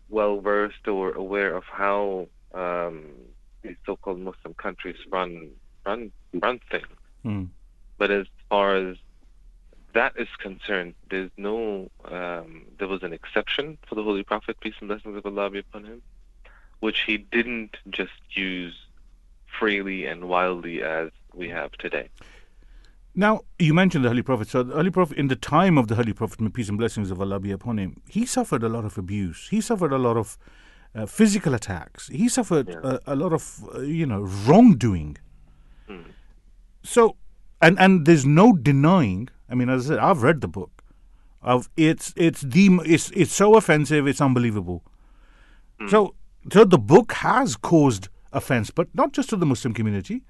[0.09, 3.03] well versed or aware of how um,
[3.62, 5.51] these so-called Muslim countries run
[5.84, 6.86] run run things,
[7.22, 7.44] Hmm.
[7.98, 8.96] but as far as
[9.95, 11.91] that is concerned, there's no.
[12.05, 15.59] Um, there was an exception for the Holy Prophet, peace and blessings of Allah be
[15.61, 16.03] upon him,
[16.80, 18.74] which he didn't just use
[19.59, 22.09] freely and wildly as we have today.
[23.14, 24.49] Now, you mentioned the Holy Prophet.
[24.49, 27.11] So, the Holy Prophet, in the time of the Holy Prophet, may peace and blessings
[27.11, 29.49] of Allah be upon him, he suffered a lot of abuse.
[29.51, 30.38] He suffered a lot of
[30.95, 32.09] uh, physical attacks.
[32.09, 35.16] He suffered a, a lot of, uh, you know, wrongdoing.
[36.82, 37.16] So,
[37.61, 39.28] and and there's no denying.
[39.51, 40.82] I mean, as I said, I've read the book.
[41.42, 44.07] Of it's it's the it's it's so offensive.
[44.07, 44.84] It's unbelievable.
[45.78, 45.88] Hmm.
[45.88, 46.14] So,
[46.53, 50.22] so the book has caused offense, but not just to the Muslim community,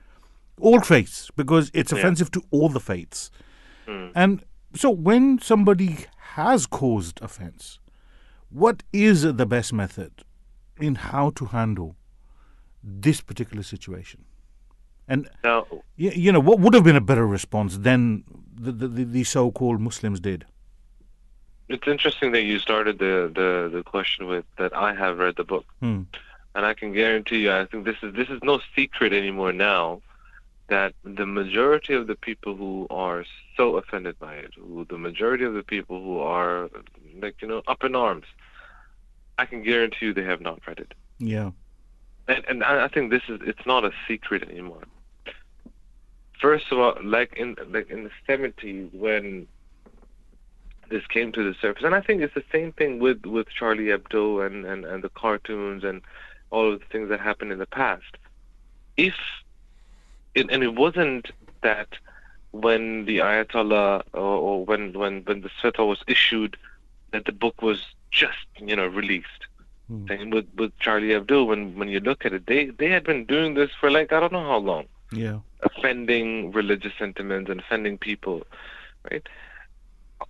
[0.61, 1.99] all faiths, because it's Yeah.
[1.99, 3.31] offensive to all the faiths.
[3.89, 4.09] Hmm.
[4.15, 4.45] And
[4.75, 7.81] so, when somebody has caused offense,
[8.49, 10.13] what is the best method
[10.79, 11.97] in how to handle
[12.85, 14.25] this particular situation?
[15.09, 15.67] And Now,
[15.99, 18.23] y- you know, what would have been a better response than
[18.61, 20.45] the, the, the, so-called Muslims did?
[21.69, 25.45] it's interesting that you started the, the, the question with that I have read the
[25.45, 25.67] book.
[25.81, 26.03] Hmm.
[26.55, 30.03] and I can guarantee you, I think this is this is no secret anymore now
[30.69, 33.25] that the majority of the people who are
[33.57, 36.71] so offended by it, who the majority of the people who are
[37.23, 38.27] like you know up in arms,
[39.39, 40.93] I can guarantee you they have not read it,
[41.35, 41.51] Yeah.
[42.29, 44.85] and and I I think this is it's not a secret anymore.
[46.41, 49.47] First of all, like in like in the seventies when
[50.91, 51.85] this came to the surface.
[51.85, 55.09] And I think it's the same thing with, with Charlie Hebdo and, and, and the
[55.11, 56.03] cartoons and
[56.51, 58.17] all of the things that happened in the past.
[58.97, 59.15] If
[60.35, 61.31] it, and it wasn't
[61.63, 61.89] that
[62.51, 66.57] when the Ayatollah or, or when, when, when the fatwa was issued
[67.13, 69.47] that the book was just, you know, released.
[69.89, 70.09] Hmm.
[70.09, 73.25] Same with, with Charlie Hebdo, when, when you look at it, they, they had been
[73.25, 75.39] doing this for like, I don't know how long Yeah.
[75.63, 78.47] offending religious sentiments and offending people,
[79.11, 79.27] right?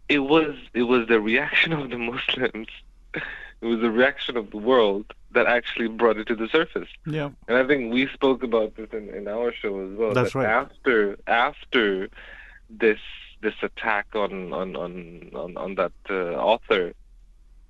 [0.09, 2.69] It was it was the reaction of the Muslims,
[3.15, 6.89] it was the reaction of the world that actually brought it to the surface.
[7.07, 7.31] Yeah.
[7.47, 10.13] And I think we spoke about this in, in our show as well.
[10.13, 10.49] That's that right.
[10.49, 12.09] After after
[12.69, 13.01] this
[13.43, 16.95] this attack on on on on, on that uh, author,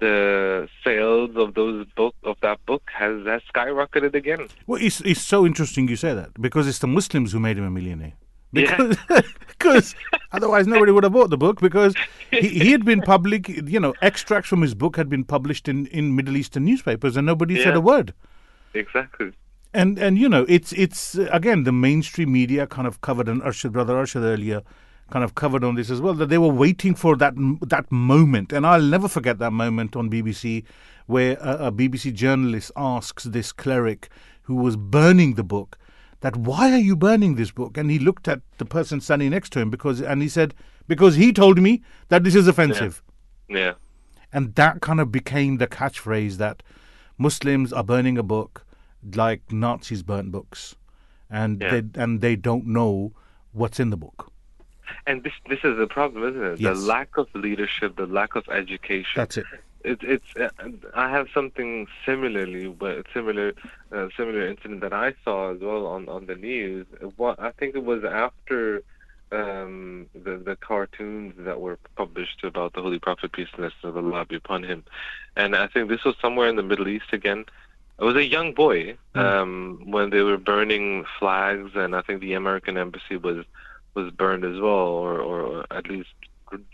[0.01, 4.49] the sales of those book of that book has has skyrocketed again.
[4.67, 7.65] Well, it's, it's so interesting you say that because it's the Muslims who made him
[7.65, 8.15] a millionaire.
[8.53, 8.77] Yeah.
[8.77, 8.97] Because,
[9.49, 9.95] because
[10.33, 11.95] otherwise nobody would have bought the book because
[12.31, 15.87] he, he had been public, you know, extracts from his book had been published in,
[15.87, 18.13] in Middle Eastern newspapers and nobody said a word.
[18.75, 19.33] Exactly.
[19.73, 23.71] And and you know, it's it's again the mainstream media kind of covered, and Arshad
[23.71, 24.63] brother Arshad earlier
[25.11, 27.35] kind of covered on this as well that they were waiting for that
[27.69, 30.65] that moment, and I'll never forget that moment on BBC
[31.07, 34.09] where a, a BBC journalist asks this cleric
[34.43, 35.77] who was burning the book
[36.21, 39.51] that why are you burning this book, and he looked at the person standing next
[39.53, 40.55] to him because and he said
[40.87, 43.03] because he told me that this is offensive.
[43.49, 43.75] Yeah.
[44.33, 46.63] And that kind of became the catchphrase that
[47.19, 48.65] Muslims are burning a book
[49.15, 50.77] like Nazis burnt books,
[51.29, 51.71] and Yeah.
[51.81, 53.13] they and they don't know
[53.53, 54.31] what's in the book.
[55.07, 56.61] And this this is the problem, isn't it?
[56.61, 56.79] Yes.
[56.79, 59.13] The lack of leadership, the lack of education.
[59.17, 59.47] That's it.
[59.83, 60.37] It's it's.
[60.37, 60.51] Uh,
[60.95, 63.55] I have something similarly, but similar,
[63.93, 66.87] uh, similar incident that I saw as well on on the news.
[67.17, 68.83] What I think it was after
[69.33, 73.97] um, the the cartoons that were published about the Holy Prophet peace and blessings of
[73.97, 74.85] Allah be upon him,
[75.37, 77.45] and I think this was somewhere in the Middle East again.
[77.99, 82.33] I was a young boy um, when they were burning flags, and I think the
[82.33, 83.45] American embassy was
[83.95, 86.11] was burned as well, or, or, at least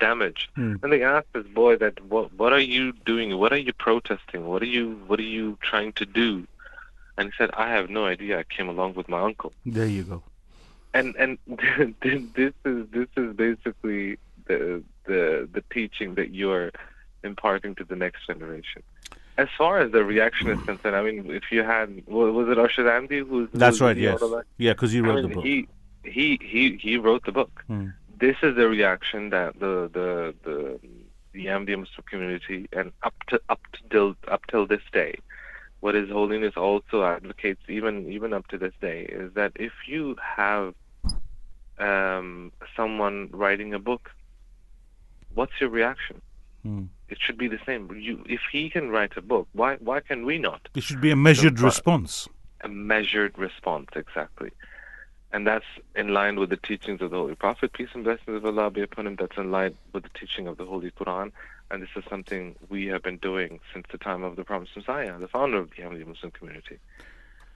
[0.01, 0.49] damaged.
[0.55, 0.77] Hmm.
[0.83, 3.37] And they asked this boy that, "What what are you doing?
[3.39, 4.47] What are you protesting?
[4.47, 6.47] What are you what are you trying to do?"
[7.19, 8.39] And he said, "I have no idea.
[8.39, 10.23] I came along with my uncle." There you go.
[10.95, 11.39] And and
[12.03, 16.73] this is this is basically the the the teaching that you're
[17.23, 18.83] imparting to the next generation.
[19.39, 22.89] As far as the reaction is concerned, I mean, if you had was it Arshad
[22.91, 23.97] Ahmedi who's That's who's right.
[23.97, 24.23] Yes.
[24.57, 25.45] Yeah, because he I wrote mean, the book.
[25.45, 25.69] He
[26.07, 27.65] he he he wrote the book.
[27.67, 27.89] Hmm.
[28.19, 30.79] This is the reaction that the the the
[31.33, 35.19] the Muslim community, and up to up to till up till this day,
[35.81, 40.17] what His Holiness also advocates, even even up to this day, is that if you
[40.21, 40.75] have
[41.79, 44.11] um, someone writing a book,
[45.35, 46.23] what's your reaction?
[46.63, 46.85] Hmm.
[47.09, 47.89] It should be the same.
[47.95, 50.69] You, if he can write a book, why why can we not?
[50.75, 52.29] It should be a measured So, response.
[52.63, 54.51] A measured response, exactly.
[55.33, 58.45] And that's in line with the teachings of the Holy Prophet, peace and blessings of
[58.47, 59.17] Allah be upon him.
[59.17, 61.33] That's in line with the teaching of the Holy Quran.
[61.71, 65.19] And this is something we have been doing since the time of the Promised Messiah,
[65.19, 66.79] the founder of the Ahmadiyya Muslim community.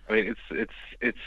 [0.08, 1.18] I mean, it's, it's, it's,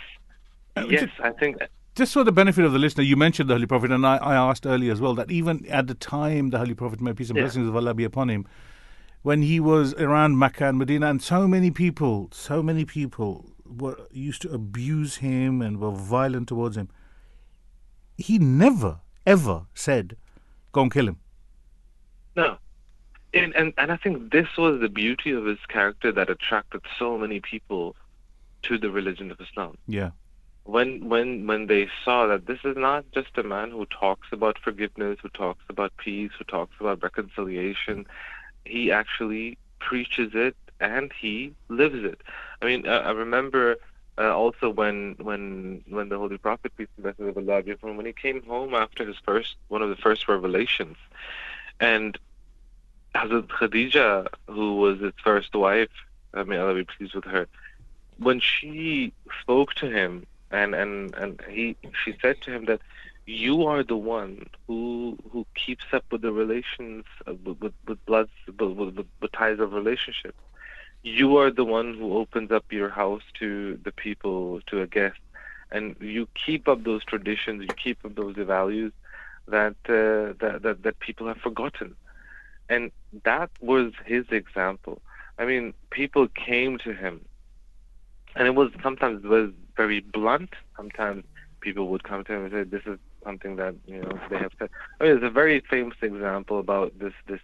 [0.75, 1.57] Uh, yes, just- I think,
[1.95, 4.35] Just for the benefit of the listener, you mentioned the Holy Prophet, and I, I
[4.35, 7.37] asked earlier as well that even at the time the Holy Prophet, may peace and
[7.37, 7.43] Yeah.
[7.43, 8.45] blessings of Allah be upon him,
[9.21, 13.97] when he was around Mecca and Medina, and so many people, so many people were
[14.11, 16.89] used to abuse him and were violent towards him.
[18.17, 20.17] He never, ever said,
[20.71, 21.17] "Go and kill him."
[22.35, 22.57] No.
[23.33, 27.17] And, and and I think this was the beauty of his character that attracted so
[27.17, 27.95] many people
[28.63, 29.77] to the religion of Islam.
[29.87, 30.11] Yeah,
[30.65, 34.57] When when when they saw that this is not just a man who talks about
[34.59, 38.05] forgiveness, who talks about peace, who talks about reconciliation,
[38.65, 42.21] he actually preaches it and he lives it.
[42.63, 43.75] I mean, uh, I remember
[44.17, 47.91] uh, also when when when the Holy Prophet peace and blessings of Allah be upon
[47.91, 50.95] him, when he came home after his first one of the first revelations,
[51.81, 52.17] and
[53.15, 55.89] Hazrat Khadija, who was his first wife,
[56.33, 57.47] I mean Allah be pleased with her,
[58.17, 59.11] when she
[59.41, 61.75] spoke to him and and and he
[62.05, 62.79] she said to him that
[63.25, 68.05] you are the one who who keeps up with the relations uh, with with, with
[68.05, 70.33] bloods with, with, with ties of relationship
[71.03, 75.19] you are the one who opens up your house to the people to a guest
[75.71, 78.91] and you keep up those traditions you keep up those values
[79.47, 81.95] that uh, that, that that people have forgotten
[82.69, 82.91] and
[83.23, 85.01] that was his example
[85.37, 87.19] i mean people came to him
[88.35, 90.51] and it was sometimes it was very blunt.
[90.75, 91.23] Sometimes
[91.61, 94.51] people would come to him and say, "This is something that you know they have
[94.59, 94.69] said."
[94.99, 97.41] I mean, there's a very famous example about this this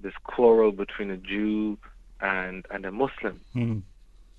[0.00, 1.78] this quarrel between a Jew
[2.22, 3.40] and and a Muslim.
[3.54, 3.82] Mm.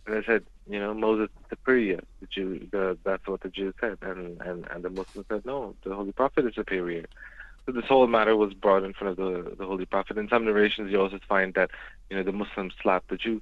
[0.05, 2.01] And they said, you know, Moses is superior.
[2.21, 5.75] The Jew, the, that's what the Jews said, and and and the Muslim said, no,
[5.83, 7.05] the Holy Prophet is superior.
[7.65, 10.17] So this whole matter was brought in front of the the Holy Prophet.
[10.17, 11.71] In some narrations, you also find that
[12.09, 13.41] you know the Muslims slapped the Jew.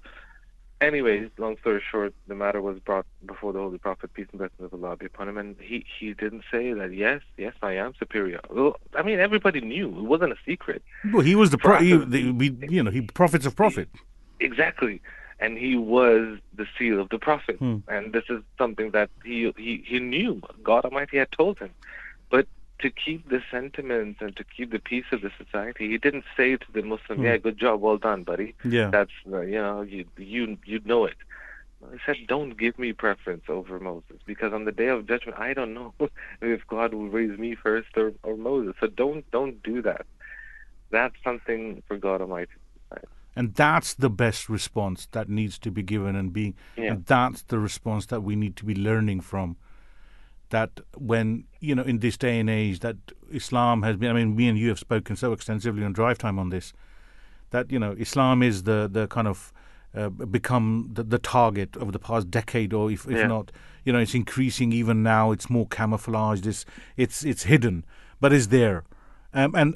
[0.79, 4.73] Anyways, long story short, the matter was brought before the Holy Prophet, peace and blessings
[4.73, 6.91] of Allah be upon him, and he he didn't say that.
[6.91, 8.39] Yes, yes, I am superior.
[8.49, 10.81] Well, I mean, everybody knew it wasn't a secret.
[11.13, 13.89] Well, he was the, pro- he, the we, you know he prophets of prophet.
[14.41, 15.01] Exactly.
[15.39, 17.57] And he was the seal of the prophet.
[17.57, 17.77] Hmm.
[17.87, 20.41] And this is something that he, he, he knew.
[20.63, 21.71] God Almighty had told him.
[22.29, 22.47] But
[22.79, 26.57] to keep the sentiments and to keep the peace of the society, he didn't say
[26.57, 27.25] to the Muslim, Hmm.
[27.25, 28.55] Yeah, good job, well done, buddy.
[28.63, 28.89] Yeah.
[28.89, 31.17] That's uh, you know, you you you know it.
[31.91, 35.53] He said, Don't give me preference over Moses because on the day of judgment I
[35.53, 35.93] don't know
[36.41, 38.75] if God will raise me first or, or Moses.
[38.79, 40.05] So don't don't do that.
[40.91, 42.51] That's something for God Almighty.
[43.35, 46.91] And that's the best response that needs to be given and being Yeah.
[46.93, 49.55] and that's the response that we need to be learning from.
[50.49, 52.97] That when, you know, in this day and age that
[53.31, 56.37] Islam has been I mean, me and you have spoken so extensively on drive time
[56.39, 56.73] on this,
[57.51, 59.53] that, you know, Islam is the, the kind of
[59.95, 63.27] uh, become the, the target over the past decade or if, if Yeah.
[63.27, 63.51] not
[63.83, 67.83] you know it's increasing even now it's more camouflaged it's it's it's hidden
[68.21, 68.83] but it's there
[69.33, 69.75] um, and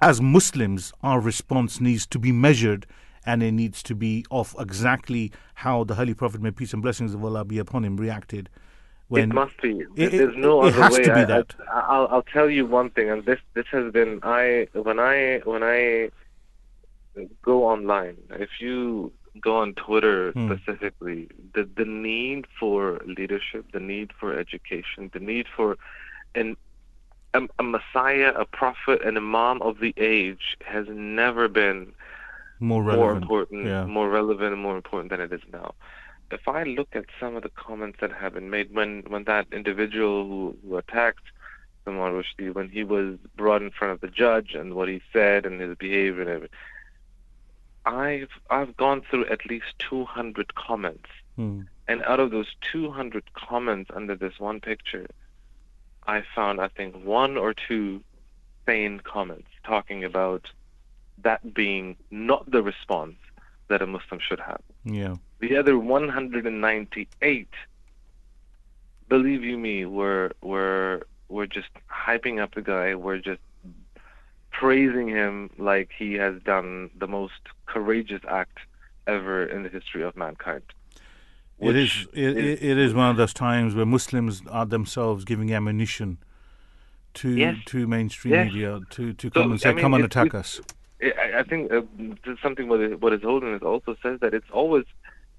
[0.00, 2.86] as Muslims, our response needs to be measured
[3.26, 7.12] and it needs to be of exactly how the Holy Prophet, may peace and blessings
[7.14, 8.48] of Allah be upon him, reacted.
[9.08, 9.80] When it must be.
[9.96, 11.02] It- There's it- no it other has way.
[11.04, 11.54] to be I, that.
[11.72, 15.40] I, I'll I'll tell you one thing, and this this has been I when I
[15.44, 16.10] when I
[17.42, 18.16] go online.
[18.30, 20.46] If you go on Twitter Hmm.
[20.54, 25.76] specifically, the the need for leadership, the need for education, the need for
[26.34, 26.56] an
[27.34, 31.92] a, a messiah, a prophet, an imam of the age has never been
[32.58, 33.22] more more relevant.
[33.22, 33.84] important, Yeah.
[33.86, 35.74] more relevant, and more important than it is now.
[36.30, 39.46] If I look at some of the comments that have been made when when that
[39.52, 41.24] individual who, who attacked
[41.84, 45.46] Salman Rushdie, when he was brought in front of the judge and what he said
[45.46, 46.58] and his behavior and everything,
[47.86, 51.62] I've I've gone through at least 200 comments, Hmm.
[51.88, 55.06] and out of those 200 comments under this one picture,
[56.10, 58.02] I found I think one or two
[58.66, 60.50] sane comments talking about
[61.22, 63.14] that being not the response
[63.68, 64.62] that a Muslim should have.
[64.84, 65.14] Yeah.
[65.38, 67.48] The other 198,
[69.08, 72.96] believe you me, were were were just hyping up the guy.
[72.96, 73.44] Were just
[74.50, 78.58] praising him like he has done the most courageous act
[79.06, 80.64] ever in the history of mankind.
[81.60, 85.52] It is, it, it, it is one of those times where Muslims are themselves giving
[85.52, 86.18] ammunition
[87.14, 87.56] to Yes.
[87.66, 88.46] to mainstream Yes.
[88.52, 90.60] media to, to So, come and say, I mean, come and attack us.
[91.02, 91.82] I think uh,
[92.42, 94.84] something what, it- what His also says that it's always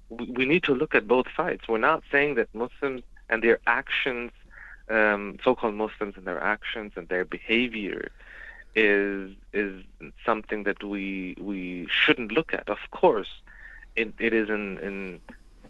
[0.08, 1.62] we we need to look at both sides.
[1.68, 4.30] We're not saying that Muslims and their actions,
[4.90, 8.10] um, so-called Muslims and their actions and their behavior,
[8.74, 9.82] is is
[10.26, 12.68] something that we we shouldn't look at.
[12.68, 13.30] Of course,
[13.96, 15.20] it, it is in, in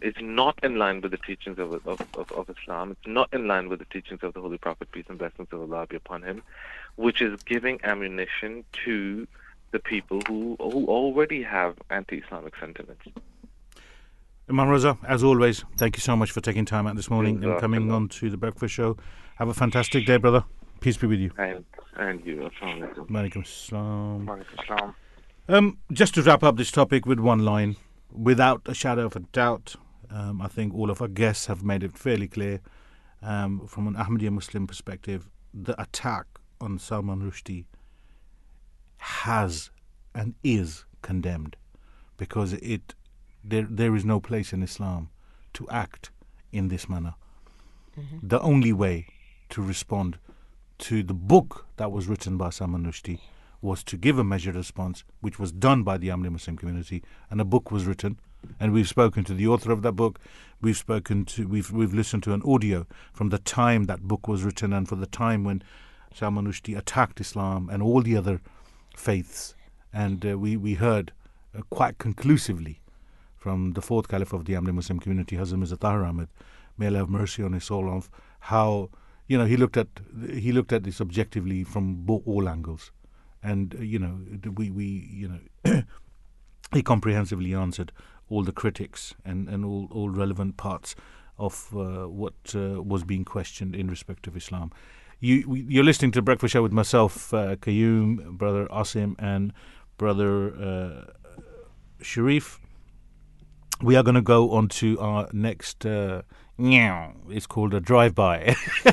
[0.03, 2.91] it's not in line with the teachings of, of, of, of Islam.
[2.91, 5.61] It's not in line with the teachings of the Holy Prophet, peace and blessings of
[5.61, 6.43] Allah be upon him,
[6.97, 9.27] which is giving ammunition to
[9.71, 13.01] the people who who already have anti-Islamic sentiments.
[14.49, 17.59] Imam Raza, as always, thank you so much for taking time out this morning and
[17.59, 18.97] coming on to the Breakfast Show.
[19.37, 20.43] Have a fantastic day, brother.
[20.81, 21.31] Peace be with you.
[21.37, 21.63] And
[21.95, 23.07] and you, Assalamu alaikum.
[23.09, 24.25] Walaikum assalam.
[24.25, 24.95] Walaikum salam.
[25.47, 27.77] Um, just to wrap up this topic with one line,
[28.11, 29.75] without a shadow of a doubt,
[30.13, 32.61] um, I think all of our guests have made it fairly clear
[33.21, 36.25] um, from an Ahmadiyya Muslim perspective, the attack
[36.61, 37.65] on Salman Rushdie
[38.97, 39.71] has
[40.13, 41.55] and is condemned
[42.17, 42.93] because it
[43.43, 45.09] there there is no place in Islam
[45.53, 46.11] to act
[46.51, 47.15] in this manner.
[48.23, 49.07] The only way
[49.49, 50.17] to respond
[50.79, 53.19] to the book that was written by Salman Rushdie
[53.61, 57.39] was to give a measured response, which was done by the Ahmadiyya Muslim community, and
[57.39, 58.19] a book was written.
[58.59, 60.19] And we've spoken to the author of that book.
[60.61, 64.43] We've spoken to we've we've listened to an audio from the time that book was
[64.43, 65.63] written and for the time when
[66.13, 68.41] Salman Rushdie attacked Islam and all the other
[68.95, 69.55] faiths.
[69.91, 71.11] And uh, we we heard
[71.57, 72.79] uh, quite conclusively
[73.43, 76.29] from the fourth caliph of the Ahmadiyya Muslim community, Hazrat Mirza Tahir Ahmed,
[76.77, 78.09] may Allah have mercy on his soul, of
[78.39, 78.89] how
[79.27, 79.87] you know he looked at
[80.29, 82.91] he looked at this objectively from all angles,
[83.41, 84.17] and uh, you know
[84.55, 85.83] we we you know
[86.73, 87.91] he comprehensively answered
[88.33, 90.95] all the critics and and all all relevant parts
[91.37, 94.71] of uh, what uh, was being questioned in respect of Islam.
[95.19, 97.55] You you're listening to Breakfast Show with myself, uh,
[98.41, 99.53] brother Asim, and
[99.97, 100.33] brother
[100.69, 101.33] uh,
[102.01, 102.59] Sharif
[103.83, 106.21] we are going to go on to our next uh.
[107.29, 108.55] It's called a drive-by.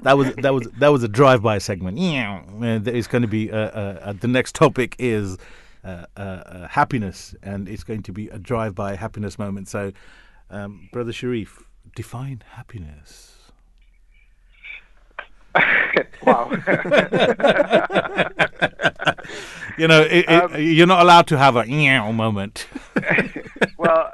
[0.00, 1.98] that was that was that was a drive-by segment.
[1.98, 5.36] Is going to be uh, uh, the next topic is
[5.84, 9.68] uh, uh, uh, happiness, and it's going to be a drive-by happiness moment.
[9.68, 9.92] So,
[10.50, 11.62] um, brother Sharif,
[11.94, 13.34] define happiness.
[16.22, 16.50] wow.
[19.78, 22.66] You know, it, it, Um, you're not allowed to have a meow moment.
[23.78, 24.12] well,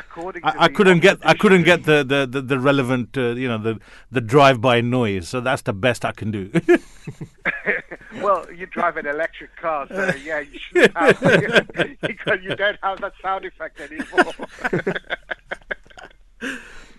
[0.00, 3.48] according I, I couldn't get I couldn't get the the, the, the relevant uh, you
[3.48, 3.78] know the
[4.10, 6.50] the drive by noise so that's the best I can do.
[8.22, 11.20] well, you drive an electric car, so yeah, you should have
[12.00, 14.34] because you don't have that sound effect anymore.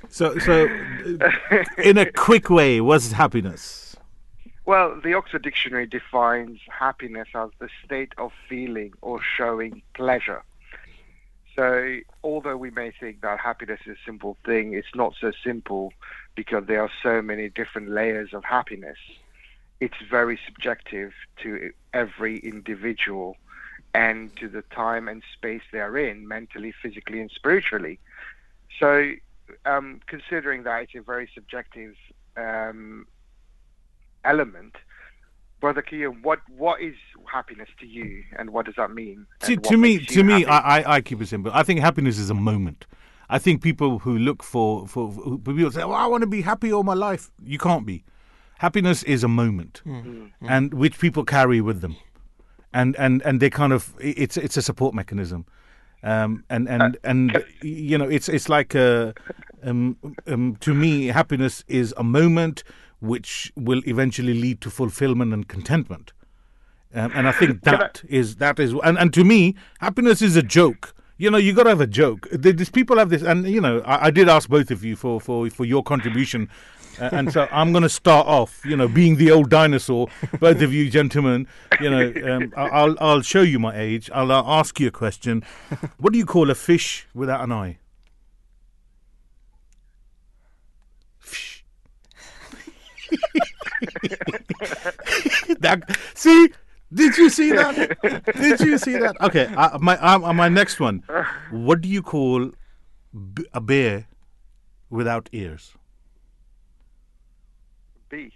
[0.10, 0.68] so so
[1.78, 3.91] in a quick way, what's happiness?
[4.65, 10.44] well, the Oxford Dictionary defines happiness as the state of feeling or showing pleasure.
[11.56, 15.91] So, although we may think that happiness is a simple thing, it's not so simple
[16.36, 18.98] because there are so many different layers of happiness.
[19.80, 21.11] It's very subjective
[21.44, 23.36] to every individual
[23.94, 27.99] and to the time and space they're in, mentally, physically, and spiritually.
[28.80, 29.11] So,
[29.65, 31.95] um, considering that it's a very subjective
[32.38, 33.07] um,
[34.23, 34.76] element,
[35.62, 36.96] Brother Kia, what what is
[37.32, 39.28] happiness to you, and what does that mean?
[39.42, 40.46] To, to me, to me, happy?
[40.48, 41.52] I, I, I keep it simple.
[41.54, 42.88] I think happiness is a moment.
[43.30, 46.42] I think people who look for for, who, people say, "Well, I want to be
[46.42, 48.04] happy all my life." You can't be.
[48.58, 49.82] Happiness is a moment,
[50.42, 51.96] and which people carry with them,
[52.74, 55.46] and and and they kind of it's it's a support mechanism,
[56.04, 59.14] um, and and and you know it's it's like a,
[59.64, 59.96] um,
[60.28, 62.64] um, to me happiness is a moment
[63.02, 66.14] which will eventually lead to fulfillment and contentment.
[66.94, 70.44] Um, and I think that is that is and, and to me happiness is a
[70.44, 70.94] joke.
[71.18, 72.28] You know, you got to have a joke.
[72.32, 75.22] These people have this, and you know, I, I did ask both of you for
[75.22, 76.49] for for your contribution,
[76.99, 78.65] uh, and so I'm going to start off.
[78.65, 80.07] You know, being the old dinosaur,
[80.40, 81.48] both of you gentlemen.
[81.80, 84.10] You know, um, I- I'll I'll show you my age.
[84.14, 85.44] I'll uh, ask you a question.
[85.99, 87.78] What do you call a fish without an eye?
[95.60, 95.84] that,
[96.14, 96.50] see,
[96.94, 97.98] did you see that?
[98.38, 99.16] Did you see that?
[99.22, 101.04] Okay, uh, my uh, my next one.
[101.52, 102.52] What do you call
[103.34, 104.08] b- a bear
[104.90, 105.74] without ears?
[108.10, 108.32] B.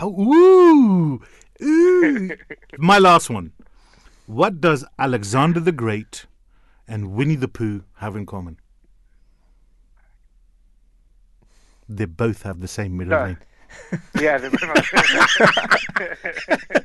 [0.00, 1.22] Oh, ooh,
[1.62, 2.30] ooh.
[2.76, 3.52] My last one.
[4.26, 6.26] What does Alexander the Great
[6.88, 8.58] and Winnie the Pooh have in common?
[11.88, 13.26] They both have the same middle No.
[13.26, 13.38] name.
[14.20, 14.38] Yeah.
[14.38, 14.50] The,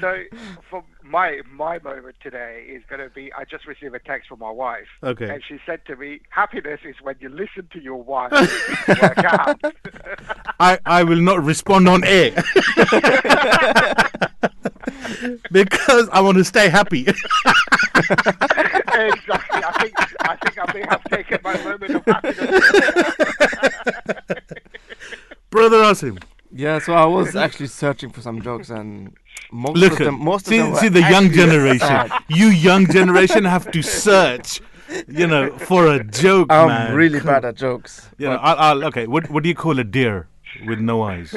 [0.00, 0.22] so,
[0.68, 3.32] for my my moment today is going to be.
[3.32, 4.86] I just received a text from my wife.
[5.02, 5.28] Okay.
[5.28, 8.32] And she said to me, "Happiness is when you listen to your wife
[8.88, 9.60] work out."
[10.60, 12.32] I, I will not respond on air
[15.50, 17.00] because I want to stay happy.
[17.00, 17.22] exactly.
[19.62, 22.62] I think I think I may have taken my moment of happiness.
[25.50, 26.22] Brother Asim.
[26.52, 29.12] Yeah, so I was actually searching for some jokes, and
[29.52, 31.78] most Look of them, most see, of them see the young generation.
[31.86, 32.10] sad.
[32.28, 34.60] You young generation have to search,
[35.06, 36.94] you know, for a joke, I'm man.
[36.96, 38.08] really bad at jokes.
[38.18, 39.06] You know, I'll, I'll, okay.
[39.06, 40.26] What what do you call a deer
[40.66, 41.34] with no eyes?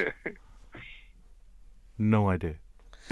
[2.00, 2.56] No idea.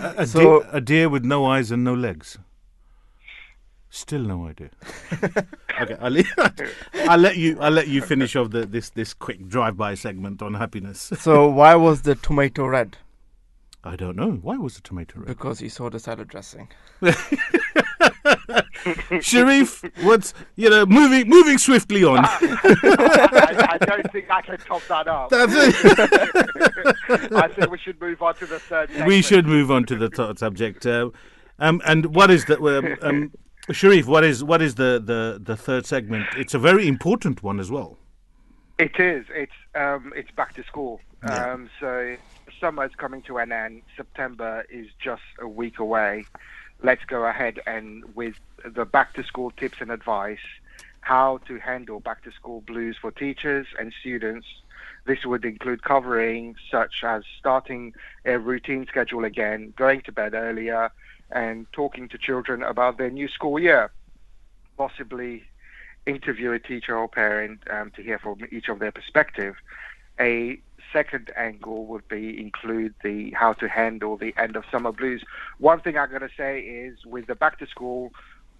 [0.00, 2.38] a, a, So- deer, a deer with no eyes and no legs.
[3.94, 4.70] Still no idea.
[5.82, 6.32] okay, I'll, leave,
[6.94, 7.60] I'll let you.
[7.60, 11.12] I'll let you finish off the, this this quick drive-by segment on happiness.
[11.18, 12.96] so why was the tomato red?
[13.84, 14.30] I don't know.
[14.30, 15.26] Why was the tomato red?
[15.26, 16.70] Because he saw the salad dressing.
[19.20, 22.20] Sharif, what's you know moving moving swiftly on.
[22.24, 25.28] I, I don't think I can top that up.
[25.28, 25.74] That's it.
[27.34, 28.88] I think we should move on to the third.
[29.04, 30.86] we should move on to the third subject.
[30.86, 31.10] Uh,
[31.58, 32.58] um, and what is that?
[32.62, 33.32] um, um,
[33.70, 34.06] Sharif?
[34.06, 36.26] What is what is the, the, the third segment?
[36.36, 37.98] It's a very important one as well.
[38.78, 39.26] It is.
[39.32, 41.00] It's um, it's back to school.
[41.24, 41.52] Yeah.
[41.52, 42.16] Um, so
[42.60, 43.82] summer is coming to an end.
[43.96, 46.24] September is just a week away.
[46.82, 48.34] Let's go ahead and with
[48.64, 50.40] the back to school tips and advice,
[51.00, 54.46] how to handle back to school blues for teachers and students.
[55.04, 57.94] This would include covering such as starting
[58.24, 60.90] a routine schedule again, going to bed earlier,
[61.32, 63.90] and talking to children about their new school year.
[64.76, 65.44] Possibly
[66.06, 69.54] interview a teacher or parent um, to hear from each of their perspective.
[70.20, 70.60] A
[70.92, 75.22] second angle would be include the how to handle the end of summer blues.
[75.58, 78.12] One thing I'm going to say is with the back to school,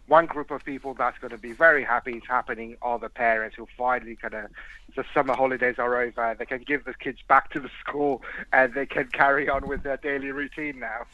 [0.07, 3.57] one group of people that's going to be very happy it's happening are the parents
[3.57, 4.51] who finally kind of
[4.97, 6.37] the summer holidays are over.
[6.39, 8.23] They can give the kids back to the school
[8.53, 11.07] and they can carry on with their daily routine now.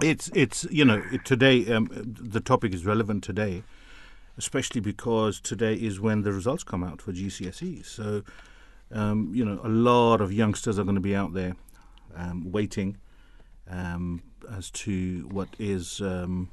[0.00, 3.62] It's it's you know today um, the topic is relevant today,
[4.36, 7.84] especially because today is when the results come out for GCSE.
[7.86, 8.22] So
[8.90, 11.54] um, you know a lot of youngsters are going to be out there
[12.16, 12.96] um, waiting
[13.70, 16.50] um, as to what is um,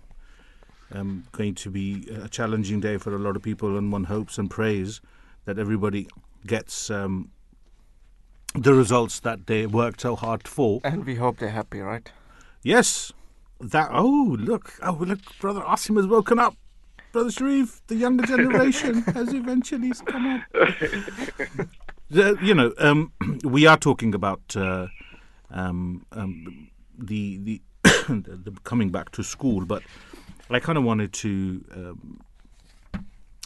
[0.92, 4.38] um, going to be a challenging day for a lot of people, and one hopes
[4.38, 5.02] and prays
[5.46, 6.08] that everybody
[6.46, 7.32] gets um,
[8.54, 10.80] the results that they worked so hard for.
[10.84, 12.12] And we hope they're happy, right?
[12.62, 13.12] Yes.
[13.62, 16.56] That oh look oh look brother Asim has woken up.
[17.12, 21.68] Brother Sharif, the younger generation has eventually come up.
[22.10, 23.12] You know, um,
[23.44, 24.88] we are talking about uh,
[25.50, 29.84] um, um, the, the the coming back to school, but
[30.50, 32.22] I kind of wanted to um,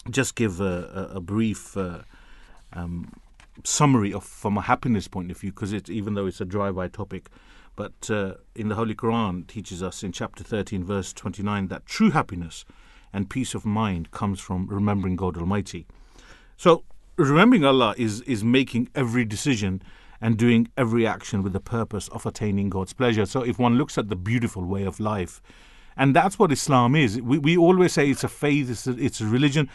[0.09, 1.99] just give a, a, a brief uh,
[2.73, 3.11] um,
[3.63, 6.87] summary of from a happiness point of view, because it's even though it's a drive-by
[6.87, 7.29] topic,
[7.75, 12.11] but uh, in the Holy Quran teaches us in chapter 13, verse 29, that true
[12.11, 12.65] happiness
[13.11, 15.85] and peace of mind comes from remembering God Almighty.
[16.57, 16.83] So
[17.17, 19.81] remembering Allah is is making every decision
[20.21, 23.25] and doing every action with the purpose of attaining God's pleasure.
[23.25, 25.41] So if one looks at the beautiful way of life,
[25.97, 27.21] and that's what Islam is.
[27.21, 29.69] We we always say it's a faith, it's a, it's a religion,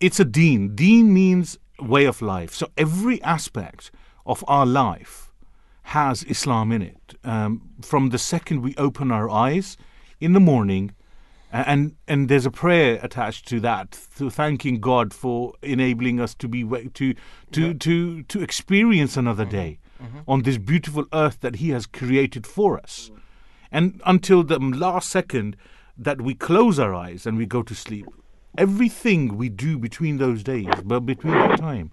[0.00, 0.74] it's a deen.
[0.74, 2.54] Deen means way of life.
[2.54, 3.90] So every aspect
[4.24, 5.31] of our life
[5.82, 7.14] has Islam in it.
[7.24, 9.76] Um, from the second we open our eyes
[10.20, 10.92] in the morning,
[11.52, 16.48] and and there's a prayer attached to that, to thanking God for enabling us to
[16.48, 16.64] be
[16.94, 17.14] to
[17.52, 19.78] to to to experience another day
[20.26, 23.10] on this beautiful earth that He has created for us,
[23.70, 25.56] and until the last second
[25.96, 28.06] that we close our eyes and we go to sleep,
[28.56, 31.92] everything we do between those days, but between that time,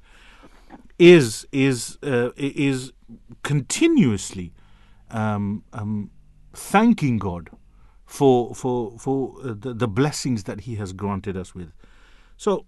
[0.97, 2.93] is is uh, is
[3.43, 4.53] continuously
[5.11, 6.11] um, um,
[6.53, 7.49] thanking God
[8.05, 11.71] for for for uh, the, the blessings that He has granted us with.
[12.37, 12.65] So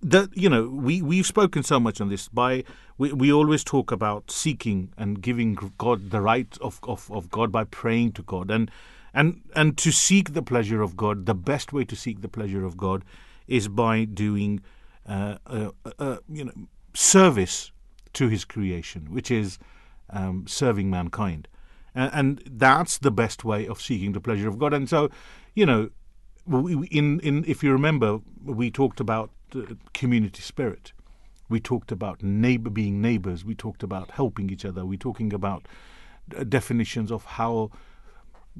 [0.00, 2.64] the you know we we've spoken so much on this by
[2.98, 7.50] we, we always talk about seeking and giving God the right of, of, of God
[7.50, 8.70] by praying to God and
[9.14, 12.64] and and to seek the pleasure of God the best way to seek the pleasure
[12.64, 13.04] of God
[13.46, 14.60] is by doing
[15.06, 16.52] uh, uh, uh, you know,
[16.94, 17.72] service
[18.14, 19.58] to his creation, which is
[20.10, 21.48] um, serving mankind,
[21.94, 24.74] and, and that's the best way of seeking the pleasure of God.
[24.74, 25.10] And so,
[25.54, 25.90] you know,
[26.90, 29.62] in in if you remember, we talked about uh,
[29.94, 30.92] community spirit.
[31.48, 33.44] We talked about neighbor being neighbors.
[33.44, 34.86] We talked about helping each other.
[34.86, 35.66] We're talking about
[36.36, 37.70] uh, definitions of how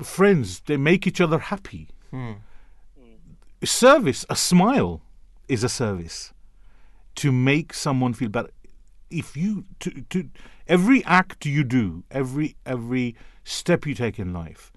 [0.03, 1.89] friends they make each other happy.
[3.65, 5.01] Service, a smile,
[5.49, 6.33] is a service
[7.15, 8.51] to make someone feel better.
[9.13, 10.31] If you to to
[10.67, 13.15] every act you do, every every
[13.45, 14.73] step you take in life,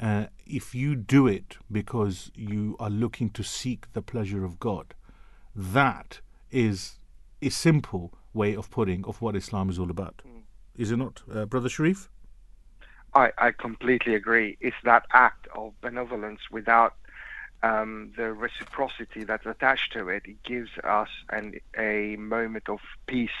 [0.00, 4.94] uh, if you do it because you are looking to seek the pleasure of God,
[5.54, 6.20] that
[6.50, 6.98] is
[7.40, 10.22] a simple way of putting of what Islam is all about.
[10.76, 12.10] Is it not, uh, Brother Sharif?
[13.14, 14.56] I, I completely agree.
[14.60, 16.94] It's that act of benevolence without
[17.64, 20.22] um, the reciprocity that's attached to it.
[20.26, 23.40] It gives us an, a moment of peace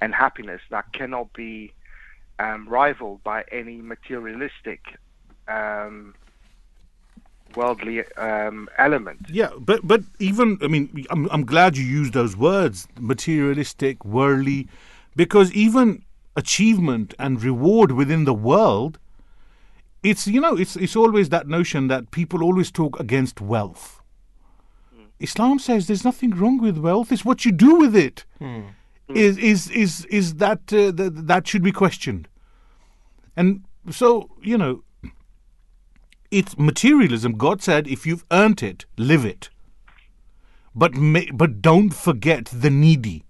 [0.00, 1.72] and happiness that cannot be
[2.38, 4.80] um, rivaled by any materialistic,
[5.48, 6.14] um,
[7.56, 9.20] worldly um, element.
[9.30, 14.68] Yeah, but but even I mean, I'm I'm glad you used those words, materialistic, worldly,
[15.16, 16.04] because even
[16.36, 18.98] achievement and reward within the world,
[20.04, 24.02] it's you know it's it's always that notion that people always talk against wealth.
[25.20, 28.24] Islam says there's nothing wrong with wealth; it's what you do with it.
[29.08, 32.28] Is is is is that uh, th- that should be questioned,
[33.36, 34.82] and so you know
[36.30, 37.36] it's materialism.
[37.36, 39.50] God said, if you've earned it, live it.
[40.74, 43.24] But ma- but don't forget the needy.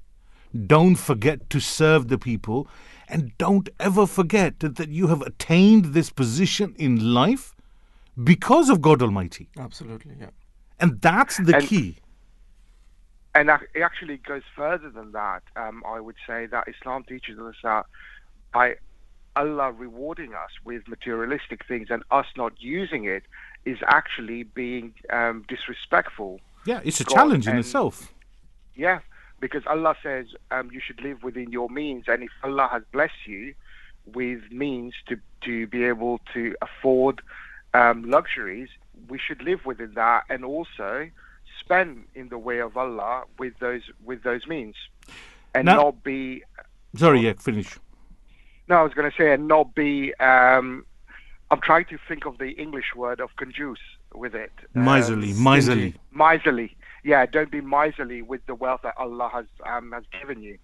[0.66, 2.68] Don't forget to serve the people,
[3.08, 7.54] and don't ever forget that, that you have attained this position in life
[8.22, 10.30] because of God Almighty, Absolutely, yeah.
[10.80, 11.96] and that's the And- key.
[13.34, 15.42] and it actually goes further than that.
[15.56, 17.86] Um, I would say that Islam teaches us that
[18.52, 18.76] by
[19.36, 23.24] Allah rewarding us with materialistic things and us not using it
[23.64, 26.40] is actually being um, disrespectful.
[26.64, 28.12] Yeah, it's a God challenge in and- itself.
[28.76, 29.00] Yeah,
[29.40, 33.26] because Allah says um, you should live within your means, and if Allah has blessed
[33.26, 33.54] you
[34.12, 37.20] with means to to be able to afford
[37.74, 38.68] um, luxuries,
[39.08, 41.10] we should live within that, and also
[41.60, 44.76] spend in the way of Allah with those with those means,
[45.54, 46.42] and Now- not be.
[46.96, 47.76] Sorry, yeah, finish.
[48.68, 50.14] No, I was going to say, and not be.
[50.14, 50.86] Um,
[51.50, 53.80] I'm trying to think of the English word of conduce
[54.14, 54.52] with it.
[54.74, 55.32] Um, Miserly,
[56.12, 56.76] miserly.
[57.04, 60.58] Yeah, don't be miserly with the wealth that Allah has um, has given you.